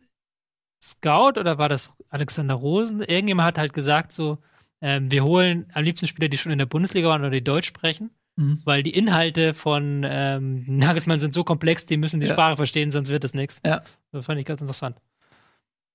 [0.83, 3.01] Scout oder war das Alexander Rosen?
[3.01, 4.37] Irgendjemand hat halt gesagt, so,
[4.81, 7.67] ähm, wir holen am liebsten Spieler, die schon in der Bundesliga waren oder die Deutsch
[7.67, 8.61] sprechen, Mhm.
[8.63, 12.33] weil die Inhalte von ähm, Nagelsmann sind so komplex, die müssen die Ja.
[12.33, 13.59] Sprache verstehen, sonst wird das nichts.
[13.65, 13.81] Ja.
[14.13, 14.97] Das fand ich ganz interessant.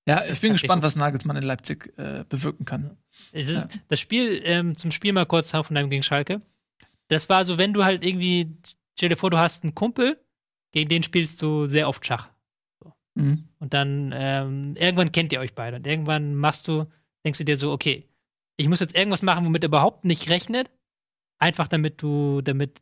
[0.06, 2.98] ja, ich bin gespannt, was Nagelsmann in Leipzig äh, bewirken kann.
[3.32, 3.66] Ist, Ja.
[3.88, 6.42] Das Spiel, ähm, zum Spiel mal kurz Hoffenheim gegen Schalke.
[7.08, 8.50] Das war so, wenn du halt irgendwie,
[8.98, 10.18] stell dir vor, du hast einen Kumpel,
[10.72, 12.28] gegen den spielst du sehr oft Schach.
[13.14, 13.48] Mhm.
[13.58, 15.76] Und dann ähm, irgendwann kennt ihr euch beide.
[15.76, 16.86] Und irgendwann machst du,
[17.24, 18.08] denkst du dir so, okay,
[18.56, 20.70] ich muss jetzt irgendwas machen, womit er überhaupt nicht rechnet.
[21.38, 22.80] Einfach damit du, damit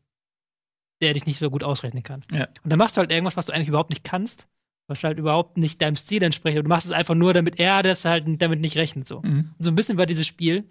[1.00, 2.20] der dich nicht so gut ausrechnen kann.
[2.30, 2.46] Ja.
[2.62, 4.46] Und dann machst du halt irgendwas, was du eigentlich überhaupt nicht kannst,
[4.86, 6.56] was halt überhaupt nicht deinem Stil entspricht.
[6.58, 9.08] Und du machst es einfach nur, damit er das halt damit nicht rechnet.
[9.08, 9.20] So.
[9.20, 9.54] Mhm.
[9.58, 10.64] Und so ein bisschen war dieses Spiel,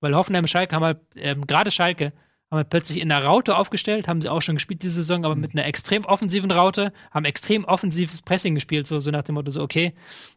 [0.00, 2.12] weil Hoffenheim Schalke haben halt, ähm, gerade Schalke,
[2.50, 5.36] haben halt plötzlich in einer Raute aufgestellt, haben sie auch schon gespielt diese Saison, aber
[5.36, 9.50] mit einer extrem offensiven Raute, haben extrem offensives Pressing gespielt, so, so nach dem Motto,
[9.50, 9.92] so, okay,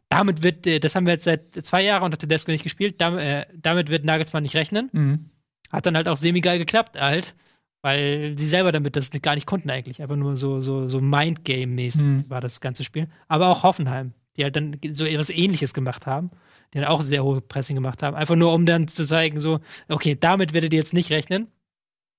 [0.10, 3.22] damit wird, äh, das haben wir jetzt seit zwei Jahren unter Tedesco nicht gespielt, damit,
[3.22, 4.90] äh, damit wird Nagelsmann nicht rechnen.
[4.92, 5.30] Mhm.
[5.72, 7.36] Hat dann halt auch semi-geil geklappt, halt,
[7.82, 10.02] weil sie selber damit das gar nicht konnten eigentlich.
[10.02, 12.26] Einfach nur so, so, so Mindgame-mäßig Mhm.
[12.28, 13.08] war das ganze Spiel.
[13.30, 16.30] Aber auch Hoffenheim, die halt dann so etwas ähnliches gemacht haben,
[16.74, 18.18] die dann auch sehr hohe Pressing gemacht haben.
[18.18, 21.48] Einfach nur, um dann zu zeigen, so, okay, damit werdet ihr jetzt nicht rechnen.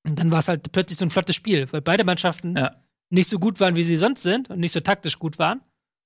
[0.04, 2.72] Und dann war es halt plötzlich so ein flottes Spiel, weil beide Mannschaften Ja.
[3.10, 5.60] nicht so gut waren, wie sie sonst sind und nicht so taktisch gut waren.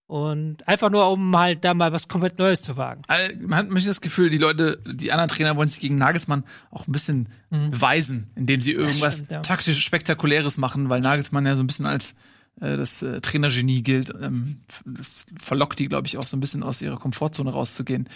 [0.09, 3.03] Und einfach nur, um halt da mal was komplett Neues zu wagen.
[3.09, 6.45] Also, Man hat manchmal das Gefühl, die Leute, die anderen Trainer wollen sich gegen Nagelsmann
[6.71, 9.41] auch ein bisschen beweisen, indem sie irgendwas stimmt, ja.
[9.41, 12.15] taktisch Spektakuläres machen, weil Nagelsmann ja so ein bisschen als
[12.61, 14.11] äh, das äh, Trainergenie gilt.
[14.21, 18.09] Ähm, das verlockt die, glaube ich, auch so ein bisschen aus ihrer Komfortzone rauszugehen.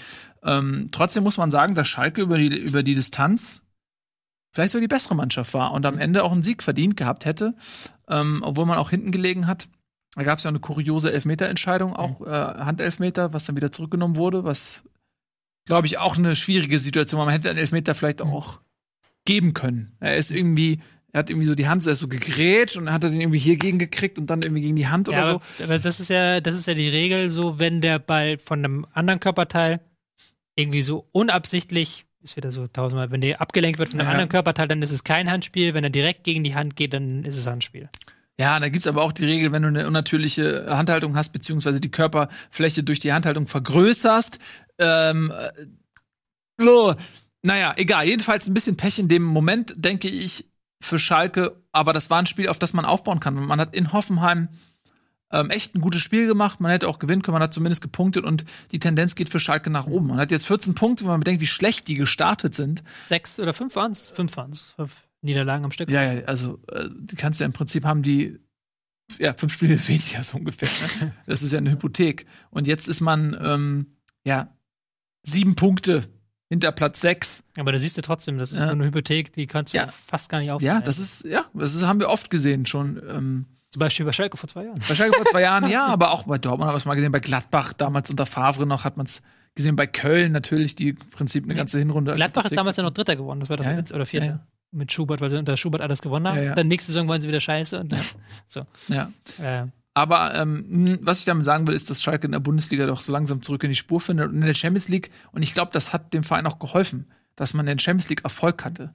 [0.44, 3.62] Ähm, trotzdem muss man sagen, dass Schalke über die, über die Distanz
[4.52, 7.54] vielleicht so die bessere Mannschaft war und am Ende auch einen Sieg verdient gehabt hätte,
[8.08, 9.68] ähm, obwohl man auch hinten gelegen hat.
[10.16, 14.42] Da gab es ja eine kuriose Elfmeterentscheidung, auch äh, Handelfmeter, was dann wieder zurückgenommen wurde,
[14.42, 14.82] was,
[15.66, 17.26] glaube ich, auch eine schwierige Situation war.
[17.26, 18.60] Man hätte einen Elfmeter vielleicht auch
[19.24, 19.96] geben können.
[20.00, 20.80] Er ist irgendwie,
[21.12, 23.20] er hat irgendwie so die Hand so, er ist so gegrätscht und hat er den
[23.20, 25.30] irgendwie hier gegen gekriegt und dann irgendwie gegen die Hand oder Ja, so.
[25.30, 28.58] aber, aber das ist ja, das ist ja die Regel, so wenn der Ball von
[28.64, 29.80] einem anderen Körperteil
[30.56, 34.12] irgendwie so unabsichtlich, ist wieder so tausendmal, wenn der abgelenkt wird von einem Ja.
[34.12, 35.74] anderen Körperteil, dann ist es kein Handspiel.
[35.74, 37.88] Wenn er direkt gegen die Hand geht, dann ist es Handspiel.
[38.38, 41.90] Ja, da gibt's aber auch die Regel, wenn du eine unnatürliche Handhaltung hast, beziehungsweise die
[41.90, 44.38] Körperfläche durch die Handhaltung vergrößerst.
[44.78, 45.50] Ähm, äh,
[46.58, 46.94] so,
[47.42, 48.06] naja, egal.
[48.06, 50.46] Jedenfalls ein bisschen Pech in dem Moment, denke ich,
[50.82, 51.56] für Schalke.
[51.72, 53.34] Aber das war ein Spiel, auf das man aufbauen kann.
[53.34, 54.48] Man hat in Hoffenheim
[55.32, 56.60] ähm, echt ein gutes Spiel gemacht.
[56.60, 57.34] Man hätte auch gewinnen können.
[57.34, 60.08] Man hat zumindest gepunktet und die Tendenz geht für Schalke nach oben.
[60.08, 62.82] Man hat jetzt 14 Punkte, wenn man bedenkt, wie schlecht die gestartet sind.
[63.08, 64.08] Sechs oder fünf waren es?
[64.10, 64.72] Fünf waren es.
[64.76, 65.90] Fünf Niederlagen am Stück.
[65.90, 68.38] Ja, ja, also äh, die kannst du ja im Prinzip haben die
[69.18, 70.68] ja fünf Spiele weniger so ungefähr.
[71.00, 71.12] Ne?
[71.26, 72.26] Das ist ja eine Hypothek.
[72.50, 73.86] Und jetzt ist man ähm,
[74.24, 74.56] ja
[75.22, 76.04] sieben Punkte
[76.48, 77.42] hinter Platz sechs.
[77.56, 78.66] Aber da siehst du trotzdem, das ist Ja.
[78.66, 79.86] so eine Hypothek, die kannst du Ja.
[79.88, 80.76] fast gar nicht aufnehmen.
[80.76, 83.00] Ja, das ist ja, das ist, haben wir oft gesehen schon.
[83.08, 84.80] Ähm, Zum Beispiel bei Schalke vor zwei Jahren.
[84.88, 87.12] wahrscheinlich vor zwei Jahren, ja, aber auch bei Dortmund haben wir es mal gesehen.
[87.12, 89.22] Bei Gladbach damals unter Favre noch hat man es
[89.54, 89.76] gesehen.
[89.76, 92.14] Bei Köln natürlich, die im Prinzip eine ganze Hinrunde.
[92.16, 93.76] Gladbach ist damals ja noch Dritter geworden, das war doch Ja.
[93.76, 94.26] Witz, oder Vierter.
[94.26, 94.46] Ja, ja.
[94.72, 96.36] Mit Schubert, weil sie unter Schubert alles gewonnen haben.
[96.36, 96.54] Ja, ja.
[96.54, 98.00] Dann nächste Saison wollen sie wieder scheiße und dann,
[98.46, 98.66] so.
[98.88, 99.10] Ja.
[99.42, 103.00] Äh, Aber ähm, was ich damit sagen will, ist, dass Schalke in der Bundesliga doch
[103.00, 105.10] so langsam zurück in die Spur findet und in der Champions League.
[105.32, 108.22] Und ich glaube, das hat dem Verein auch geholfen, dass man in der Champions League
[108.24, 108.94] Erfolg hatte.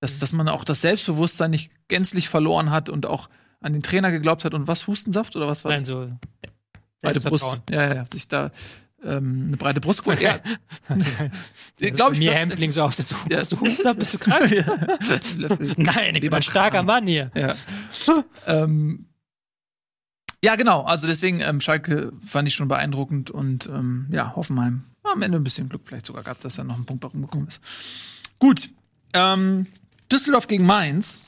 [0.00, 3.28] Dass, dass man auch das Selbstbewusstsein nicht gänzlich verloren hat und auch
[3.60, 4.54] an den Trainer geglaubt hat.
[4.54, 5.88] Und was, Hustensaft oder was war nein, das?
[5.88, 6.10] so.
[7.02, 7.44] breite Brust.
[7.44, 7.90] Selbstvertrauen.
[7.90, 8.50] Ja, ja, sich da
[9.04, 10.20] ähm, eine breite Brust geholt.
[10.20, 10.40] Ja,
[11.78, 12.18] Ja, glaube ich.
[12.18, 12.96] Mir Hämpfling so aus.
[12.96, 13.38] So, Ja.
[13.38, 13.94] Bist du Huster?
[13.94, 14.50] Bist du krank?
[15.76, 17.30] Nein, ich bin ein starker Mann hier.
[17.34, 17.54] Ja.
[18.46, 19.06] ähm,
[20.42, 20.82] Ja, genau.
[20.82, 24.84] Also deswegen, ähm, Schalke fand ich schon beeindruckend und ähm, ja, Hoffenheim.
[25.04, 27.62] Am Ende ein bisschen Glück vielleicht sogar gehabt, dass da noch ein Punkt rumgekommen ist.
[28.38, 28.68] Gut.
[29.14, 29.66] Ähm,
[30.12, 31.22] Düsseldorf gegen Mainz.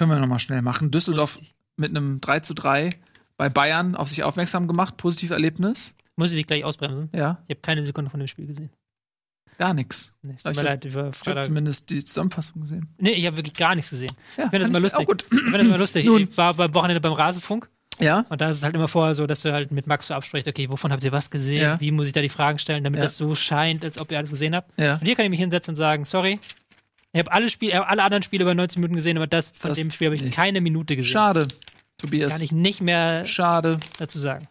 [0.00, 0.90] Können wir noch mal schnell machen.
[0.90, 1.38] Düsseldorf
[1.76, 2.88] mit einem 3 zu 3
[3.36, 4.96] bei Bayern auf sich aufmerksam gemacht.
[4.96, 5.94] Positiverlebnis.
[6.16, 7.10] Muss ich dich gleich ausbremsen?
[7.14, 7.42] Ja.
[7.48, 8.70] Ich habe keine Sekunde von dem Spiel gesehen.
[9.58, 10.14] Gar nichts.
[10.22, 11.44] Nee, tut mir hab- leid, ich war Ich habe Freitag.
[11.44, 12.88] zumindest die Zusammenfassung gesehen.
[12.96, 14.12] Nee, ich habe wirklich gar nichts gesehen.
[14.38, 15.00] Ja, Ich finde das mal ich lustig.
[15.00, 15.22] auch gut.
[15.30, 16.04] Ich finde das mal lustig.
[16.06, 16.22] Nun.
[16.22, 17.68] Ich war beim Wochenende beim Rasenfunk
[17.98, 18.24] Ja.
[18.30, 20.48] und da ist es halt immer vorher so, dass du halt mit Max so absprichst,
[20.48, 21.60] okay, wovon habt ihr was gesehen?
[21.62, 21.78] Ja.
[21.80, 23.04] Wie muss ich da die Fragen stellen, damit Ja.
[23.04, 24.72] das so scheint, als ob ihr alles gesehen habt?
[24.80, 24.94] Ja.
[24.94, 26.40] Und hier kann ich mich hinsetzen und sagen, sorry,
[27.12, 29.78] ich habe alle, Spiel, alle anderen Spiele über 90 Minuten gesehen, aber das von Das
[29.78, 30.34] dem Spiel habe ich nicht.
[30.34, 31.12] keine Minute gesehen.
[31.12, 31.48] Schade,
[31.98, 32.32] Tobias.
[32.32, 33.78] Kann ich nicht mehr Schade.
[33.98, 34.48] dazu sagen.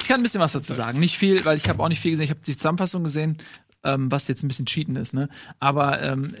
[0.00, 0.98] Ich kann ein bisschen was dazu sagen.
[0.98, 2.24] Nicht viel, weil ich habe auch nicht viel gesehen.
[2.24, 3.36] Ich habe die Zusammenfassung gesehen,
[3.84, 5.12] ähm, was jetzt ein bisschen cheaten ist.
[5.12, 5.28] Ne?
[5.58, 6.34] Aber ähm,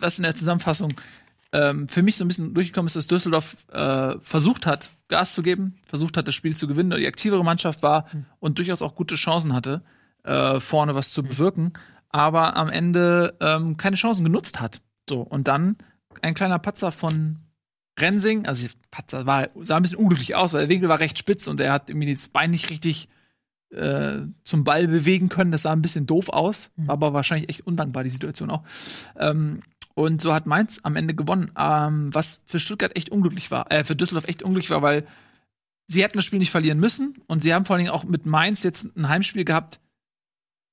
[0.00, 0.92] was in der Zusammenfassung
[1.52, 5.42] ähm, für mich so ein bisschen durchgekommen ist, dass Düsseldorf äh, versucht hat, Gas zu
[5.42, 8.06] geben, versucht hat, das Spiel zu gewinnen, die aktivere Mannschaft war
[8.40, 9.82] und durchaus auch gute Chancen hatte,
[10.24, 11.72] äh, vorne was zu bewirken,
[12.10, 14.80] aber am Ende ähm, keine Chancen genutzt hat.
[15.08, 15.76] So, und dann
[16.22, 17.38] ein kleiner Patzer von
[17.98, 21.46] Rensing, also Patzer war, sah ein bisschen unglücklich aus, weil der Winkel war recht spitz
[21.46, 23.08] und er hat irgendwie das Bein nicht richtig
[23.70, 25.52] äh, zum Ball bewegen können.
[25.52, 28.62] Das sah ein bisschen doof aus, war aber wahrscheinlich echt undankbar, die Situation auch.
[29.18, 29.60] Ähm,
[29.94, 33.82] und so hat Mainz am Ende gewonnen, ähm, was für Stuttgart echt unglücklich war, äh,
[33.82, 35.04] für Düsseldorf echt unglücklich war, weil
[35.86, 38.24] sie hätten das Spiel nicht verlieren müssen und sie haben vor allen Dingen auch mit
[38.24, 39.80] Mainz jetzt ein Heimspiel gehabt,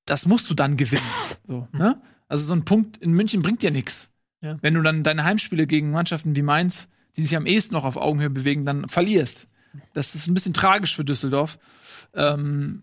[0.06, 1.02] das musst du dann gewinnen.
[1.46, 2.00] So, ne?
[2.28, 4.08] Also so ein Punkt in München bringt dir nichts.
[4.40, 4.56] Ja.
[4.62, 7.96] Wenn du dann deine Heimspiele gegen Mannschaften wie Mainz, die sich am ehesten noch auf
[7.96, 9.48] Augenhöhe bewegen, dann verlierst.
[9.92, 11.58] Das ist ein bisschen tragisch für Düsseldorf.
[12.14, 12.82] Ähm,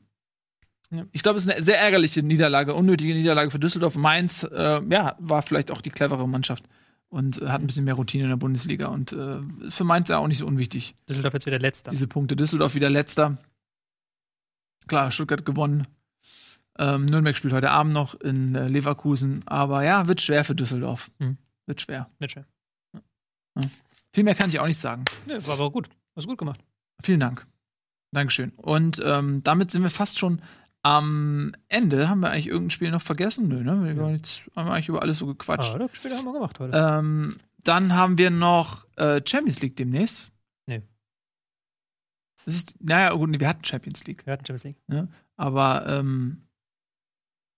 [0.91, 1.05] Ja.
[1.11, 3.95] Ich glaube, es ist eine sehr ärgerliche Niederlage, unnötige Niederlage für Düsseldorf.
[3.95, 6.65] Mainz, äh, ja, war vielleicht auch die clevere Mannschaft
[7.09, 10.09] und äh, hat ein bisschen mehr Routine in der Bundesliga und äh, ist für Mainz
[10.09, 11.89] ja auch nicht so unwichtig Düsseldorf jetzt wieder letzter.
[11.91, 12.35] diese Punkte.
[12.35, 13.37] Düsseldorf wieder letzter.
[14.87, 15.87] Klar, Stuttgart gewonnen.
[16.79, 19.43] Ähm, Nürnberg spielt heute Abend noch in äh, Leverkusen.
[19.45, 21.11] Aber ja, wird schwer für Düsseldorf.
[21.19, 21.37] Hm.
[21.65, 22.09] Wird schwer.
[22.19, 22.45] Nicht schön.
[24.13, 25.05] Viel mehr kann ich auch nicht sagen.
[25.27, 25.89] Nee, war aber gut.
[26.15, 26.59] Hast gut gemacht.
[27.03, 27.47] Vielen Dank.
[28.11, 28.51] Dankeschön.
[28.57, 30.41] Und ähm, damit sind wir fast schon
[30.83, 32.09] am Ende.
[32.09, 33.47] Haben wir eigentlich irgendein Spiel noch vergessen?
[33.47, 33.83] Nö, ne?
[33.83, 35.73] Wir waren jetzt, haben wir eigentlich über alles so gequatscht.
[35.73, 36.77] Ah, das Spiel haben wir gemacht heute.
[36.77, 40.31] Ähm, dann haben wir noch äh, Champions League demnächst.
[40.67, 40.83] Nee.
[42.45, 44.25] Das ist, naja, gut, wir hatten Champions League.
[44.25, 45.07] Wir hatten Champions League.
[45.37, 46.43] Aber ähm,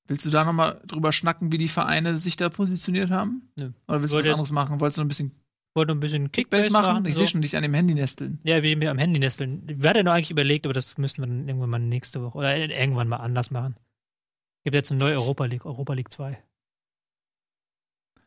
[0.08, 3.50] willst du da noch mal drüber schnacken, wie die Vereine sich da positioniert haben?
[3.60, 3.72] Nö.
[3.88, 4.80] Oder willst du was anderes machen?
[4.80, 5.32] Wolltest du noch ein bisschen
[5.76, 6.94] Wollte ein bisschen Kickbase machen?
[6.94, 7.06] machen.
[7.06, 7.20] Ich so.
[7.20, 8.40] sehe schon dich an dem Handy nesteln.
[8.44, 9.68] Ja, wie mir am Handy nesteln.
[9.68, 12.56] Ich hatte noch eigentlich überlegt, aber das müssen wir dann irgendwann mal nächste Woche oder
[12.58, 13.76] irgendwann mal anders machen.
[14.64, 16.42] Gibt jetzt eine neue Europa League, Europa League 2.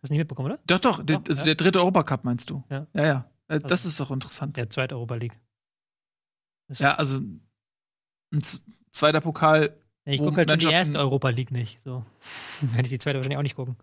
[0.01, 0.61] Hast du nicht mitbekommen, oder?
[0.67, 1.45] Doch, doch, der, Doch, also ja.
[1.47, 2.63] der dritte Europacup meinst du?
[2.71, 2.87] Ja.
[2.95, 3.31] Ja, ja.
[3.49, 4.57] Äh, Das Also- ist doch interessant.
[4.57, 5.37] Der zweite Europa League.
[6.69, 8.43] Das- Ja, also ein
[8.93, 9.75] zweiter Pokal.
[10.11, 11.81] Ich gucke halt schon die erste Europa League nicht.
[11.85, 12.05] So.
[12.61, 13.77] Werde ich die zweite wahrscheinlich auch nicht gucken.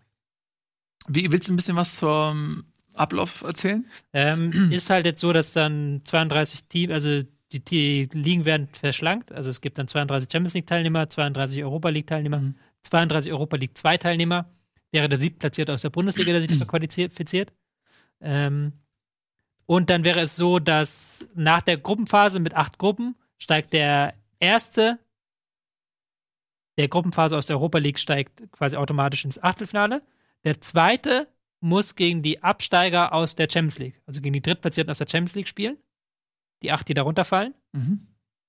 [1.08, 3.86] Wie, willst du ein bisschen was zum Ablauf erzählen?
[4.12, 7.22] Ähm, ist halt jetzt so, dass dann 32 Teams, also
[7.52, 9.30] die, die Ligen werden verschlankt.
[9.30, 12.54] Also es gibt dann 32 Champions League-Teilnehmer, 32 Europa League-Teilnehmer, Mhm.
[12.82, 14.46] 32 Europa League 2-Teilnehmer.
[14.92, 16.66] Wäre der siebtplatzierte aus der Bundesliga, der sich dafür
[17.06, 17.52] qualifiziert.
[18.20, 18.72] Ähm,
[19.66, 24.98] und dann wäre es so, dass nach der Gruppenphase mit acht Gruppen steigt der erste
[26.78, 30.02] der Gruppenphase aus der Europa League steigt quasi automatisch ins Achtelfinale.
[30.44, 31.28] Der zweite
[31.60, 35.34] muss gegen die Absteiger aus der Champions League, also gegen die Drittplatzierten aus der Champions
[35.34, 35.78] League spielen.
[36.62, 37.54] Die acht, die darunter fallen.
[37.72, 38.06] Mhm.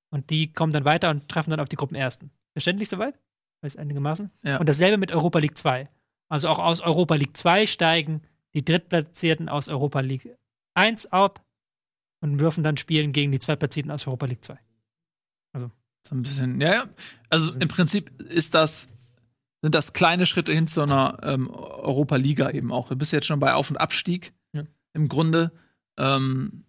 [0.09, 2.31] Und die kommen dann weiter und treffen dann auf die Gruppenersten.
[2.53, 3.19] Verständlich soweit?
[3.61, 4.31] Weiß einigermaßen.
[4.43, 4.57] Ja.
[4.57, 5.89] Und dasselbe mit Europa League 2.
[6.29, 8.21] Also auch aus Europa League 2 steigen
[8.53, 10.35] die Drittplatzierten aus Europa League
[10.75, 11.43] 1 ab
[12.21, 14.57] und dürfen dann spielen gegen die Zweitplatzierten aus Europa League 2.
[16.07, 16.85] So ein bisschen, ja, ja.
[17.29, 18.87] Also im Prinzip ist das,
[19.61, 22.87] sind das kleine Schritte hin zu einer ähm, Europa-Liga eben auch.
[22.87, 24.31] Du bist jetzt schon bei Auf- und Abstieg.
[24.53, 24.63] Ja.
[24.93, 25.51] Im Grunde,
[25.97, 26.63] ähm,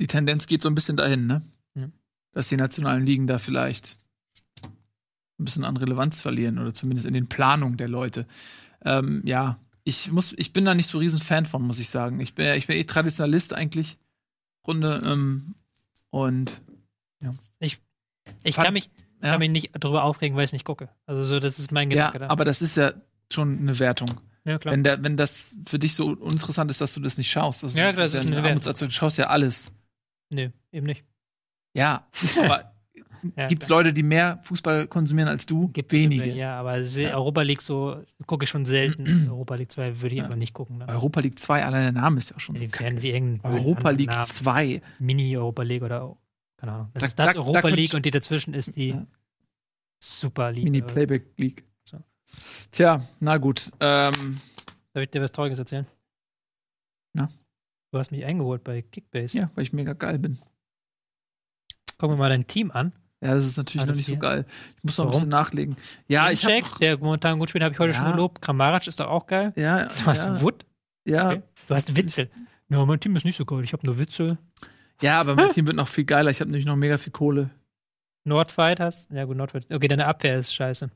[0.00, 1.42] die Tendenz geht so ein bisschen dahin, ne?
[1.76, 1.88] Ja.
[2.32, 3.98] Dass die nationalen Ligen da vielleicht
[4.62, 8.26] ein bisschen an Relevanz verlieren oder zumindest in den Planungen der Leute.
[8.84, 12.20] Ähm, ja, ich muss, ich bin da nicht so riesen Fan von, muss ich sagen.
[12.20, 13.96] Ich bin, ja- ich bin eh Traditionalist eigentlich.
[14.66, 15.54] Runde, ähm,
[16.10, 16.60] und
[17.62, 17.78] Ich
[18.52, 18.90] Fand- kann mich,
[19.22, 19.30] ja.
[19.30, 20.88] kann mich nicht darüber aufregen, weil ich es nicht gucke.
[21.06, 22.28] Also so, das ist mein Ja, Gedanke da.
[22.28, 22.92] aber das ist ja
[23.32, 24.08] schon eine Wertung.
[24.44, 24.72] ja, klar.
[24.72, 27.62] Wenn, der, wenn das für dich so uninteressant ist, dass du das nicht schaust.
[27.62, 28.74] Das, Ja, klar, das ist ja eine Wertung.
[28.74, 29.72] Du schaust ja alles.
[30.30, 31.04] Nö, eben nicht.
[31.76, 32.06] Ja,
[32.44, 32.72] aber
[33.36, 33.68] Ja, Gibt es.
[33.68, 35.68] Leute, die mehr Fußball konsumieren als du?
[35.68, 36.24] Gibt Wenige.
[36.32, 39.04] Ja, aber se- Europa League so gucke ich schon selten.
[39.30, 40.78] Europa League 2 würde ich einfach nicht gucken.
[40.78, 40.88] Ne?
[40.88, 42.62] Europa League 2, allein der Name ist ja schon so.
[42.62, 44.80] Die werden sie irgendeinen Europa League Namen- 2.
[45.00, 46.16] Mini-Europa League oder
[46.60, 46.90] keine Ahnung.
[46.94, 49.06] Das Da- ist das da- da Europa könnte League und die dazwischen ist die Ja.
[50.02, 50.64] Super League.
[50.64, 51.64] Mini oder- Playback League.
[51.84, 51.98] So.
[52.70, 53.70] Tja, na gut.
[53.80, 54.40] Ähm,
[54.92, 55.86] Darf ich dir was Trauriges erzählen?
[57.12, 57.28] Na?
[57.92, 59.38] Du hast mich eingeholt bei Kickbase.
[59.38, 60.38] ja, weil ich mega geil bin.
[61.98, 62.92] Gucken wir mal dein Team an.
[63.22, 64.20] Ja, das ist natürlich Alles noch nicht so hier.
[64.20, 64.46] geil.
[64.78, 65.76] Ich muss noch ein bisschen nachlegen.
[66.08, 68.00] Ja, ich Check, der momentan gut spielt, habe ich heute Ja.
[68.02, 68.40] schon gelobt.
[68.40, 69.52] Kramaric ist doch auch geil.
[69.56, 70.64] ja, Du hast ja, Wood.
[71.04, 71.42] ja, Okay.
[71.68, 72.30] Du hast Witzel.
[72.70, 73.62] Ja, mein Team ist nicht so geil.
[73.64, 74.38] Ich habe nur Witzel.
[75.02, 76.30] Ja, aber mein Team wird noch viel geiler.
[76.30, 77.50] Ich habe nämlich noch mega viel Kohle.
[78.24, 79.10] Nordfight hast.
[79.10, 79.66] Ja, gut, Nordfight.
[79.72, 80.90] Okay, deine Abwehr ist scheiße.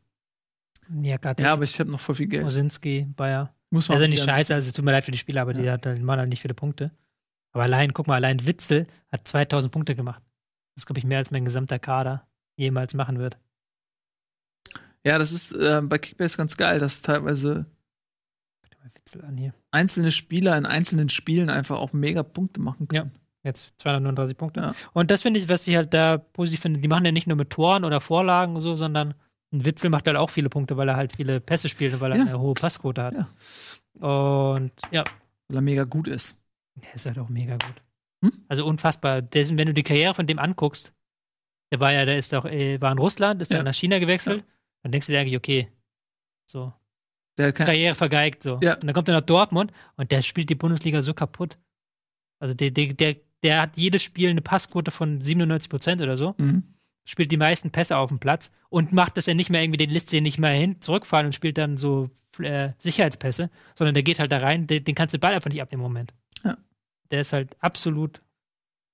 [1.03, 1.43] Ja, gerade.
[1.43, 2.45] Ja, aber ich habe noch voll viel Geld.
[2.45, 3.55] Osinski, Bayer.
[3.71, 5.55] Muss man Also auch nicht scheiße, also es tut mir leid für die Spieler, aber
[5.55, 5.73] die Ja.
[5.73, 6.91] hat halt, machen halt nicht viele Punkte.
[7.53, 10.23] Aber allein, guck mal, allein Witzel hat 2000 Punkte gemacht.
[10.75, 12.27] Das ist, glaube ich, mehr als mein gesamter Kader
[12.57, 13.39] jemals machen wird.
[15.07, 17.67] Ja, das ist äh, bei Kickbase ganz geil, dass teilweise
[19.71, 23.13] einzelne Spieler in einzelnen Spielen einfach auch mega Punkte machen können.
[23.45, 24.61] Jetzt 239 Punkte.
[24.61, 24.75] Ja.
[24.95, 27.37] Und das finde ich, was ich halt da positiv finde, die machen ja nicht nur
[27.37, 29.15] mit Toren oder Vorlagen und so, sondern
[29.53, 32.13] ein Witzel macht halt auch viele Punkte, weil er halt viele Pässe spielt und weil
[32.13, 32.25] er Ja.
[32.25, 33.15] eine hohe Passquote hat.
[33.15, 33.29] Ja.
[34.01, 35.05] Und ja,
[35.49, 36.37] Weil er mega gut ist.
[36.75, 37.75] der ist halt auch mega gut.
[38.25, 38.33] Hm?
[38.49, 39.23] Also unfassbar.
[39.23, 40.93] Der, wenn du die Karriere von dem anguckst,
[41.71, 43.59] der war ja, der ist doch, äh, war in Russland, ist Ja.
[43.59, 44.45] dann nach China gewechselt,
[44.83, 45.69] dann denkst du dir eigentlich, okay,
[46.47, 46.73] so,
[47.37, 48.55] Der Karriere vergeigt, so.
[48.55, 51.59] Und dann kommt er nach Dortmund und der spielt die Bundesliga so kaputt.
[52.41, 56.35] Also der, der, der, der hat jedes Spiel eine Passquote von 97 Prozent oder so,
[56.39, 56.65] mhm.
[57.05, 59.91] spielt die meisten Pässe auf dem Platz und macht das ja nicht mehr irgendwie, den
[59.91, 62.11] lässt sich nicht mehr hin, zurückfallen und spielt dann so
[62.41, 65.51] äh, Sicherheitspässe, sondern der geht halt da rein, den, den kannst du den Ball einfach
[65.51, 66.15] nicht abnehmen im Moment.
[66.43, 66.57] Ja.
[67.11, 68.23] Der ist halt absolut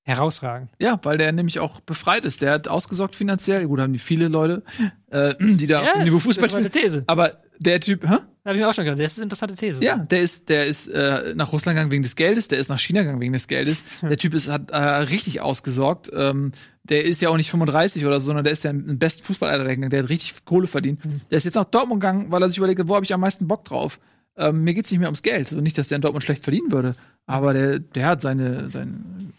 [0.03, 0.71] herausragend.
[0.79, 2.43] Ja, weil der nämlich auch befreit ist.
[2.43, 3.67] Der hat ausgesorgt finanziell.
[3.67, 4.63] Gut, haben die viele Leute,
[5.11, 6.85] äh, die da auf dem Niveau das Fußball ist meine spielen.
[6.85, 7.05] These.
[7.07, 8.19] Aber der Typ, hä?
[8.43, 9.85] Da habe ich mir auch schon gedacht, das ist eine interessante These.
[9.85, 12.79] Ja, der ist, der ist äh, nach Russland gegangen wegen des Geldes, der ist nach
[12.79, 13.85] China gegangen wegen des Geldes.
[14.01, 16.11] Der Typ ist, hat äh, richtig ausgesorgt.
[16.15, 16.53] Ähm,
[16.83, 19.65] der ist ja auch nicht 35 oder so, sondern der ist ja ein besten Fußballalter
[19.65, 21.05] gegangen, der hat richtig Kohle verdient.
[21.05, 21.21] Mhm.
[21.31, 23.47] Der ist jetzt nach Dortmund gegangen, weil er sich überlegt, wo habe ich am meisten
[23.47, 24.01] Bock drauf?
[24.39, 25.49] Ähm, mir geht's nicht mehr ums Geld.
[25.49, 26.95] Also nicht, dass der in Dortmund schlecht verdienen würde,
[27.27, 29.35] aber der, der hat seine, sein,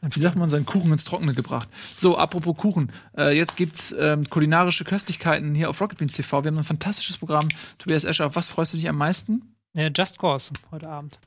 [0.00, 1.68] wie sagt man, seinen Kuchen ins Trockene gebracht.
[1.96, 2.92] So, apropos Kuchen.
[3.16, 6.44] Äh, jetzt gibt's ähm, kulinarische Köstlichkeiten hier auf Rocket Beans TV.
[6.44, 7.48] Wir haben ein fantastisches Programm.
[7.78, 9.54] Tobias Escher, auf was freust du dich am meisten?
[9.74, 11.18] Ja, Just Cause heute Abend.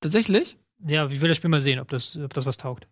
[0.00, 0.56] Tatsächlich?
[0.86, 2.86] Ja, ich will das Spiel mal sehen, ob das, ob das was taugt.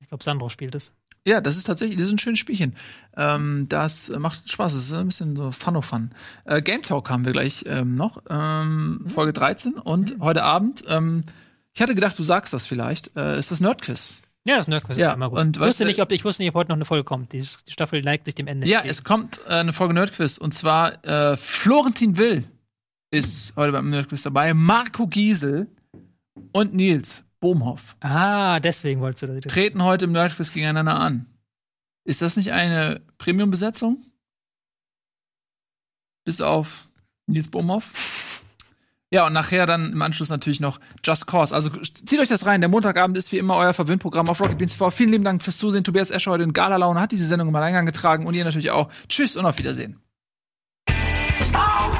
[0.00, 0.92] Ich glaube, Sandro spielt es.
[1.26, 2.74] Ja, das ist tatsächlich, das ist ein schönes Spielchen.
[3.16, 6.12] Ähm, das macht Spaß, das ist ein bisschen so Fun-of-Fun.
[6.46, 11.24] Äh, Game Talk haben wir gleich ähm, noch, ähm, Folge 13 und heute Abend, ähm,
[11.74, 14.22] ich hatte gedacht, du sagst das vielleicht, äh, ist das Nerdquiz.
[14.46, 15.38] Ja, das Nerdquiz Ja, ist immer gut.
[15.38, 17.32] und ich, wusste nicht, ob, ich wusste nicht, ob heute noch eine Folge kommt.
[17.32, 18.66] Die, die Staffel neigt sich dem Ende.
[18.66, 18.90] Ja, entgegen.
[18.90, 22.44] es kommt äh, eine Folge Nerdquiz und zwar äh, Florentin Will
[23.12, 25.66] ist heute beim Nerdquiz dabei, Marco Giesel
[26.52, 29.52] und Nils Bohmhoff ah, deswegen wolltest du das.
[29.52, 31.26] treten heute im Nerdquiz gegeneinander an.
[32.04, 34.04] Ist das nicht eine Premium-Besetzung?
[36.24, 36.88] Bis auf
[37.26, 37.92] Nils Bohmhoff?
[39.12, 41.52] Ja, und nachher dann im Anschluss natürlich noch Just Cause.
[41.52, 42.60] Also zieht euch das rein.
[42.60, 44.90] Der Montagabend ist wie immer euer Verwöhnprogramm auf Rocket Beans TV.
[44.90, 45.82] Vielen lieben Dank fürs Zusehen.
[45.82, 48.88] Tobias Escher heute in Gala-Laune hat diese Sendung mal eingang getragen und ihr natürlich auch.
[49.08, 50.00] Tschüss und auf Wiedersehen.
[51.52, 51.99] Au.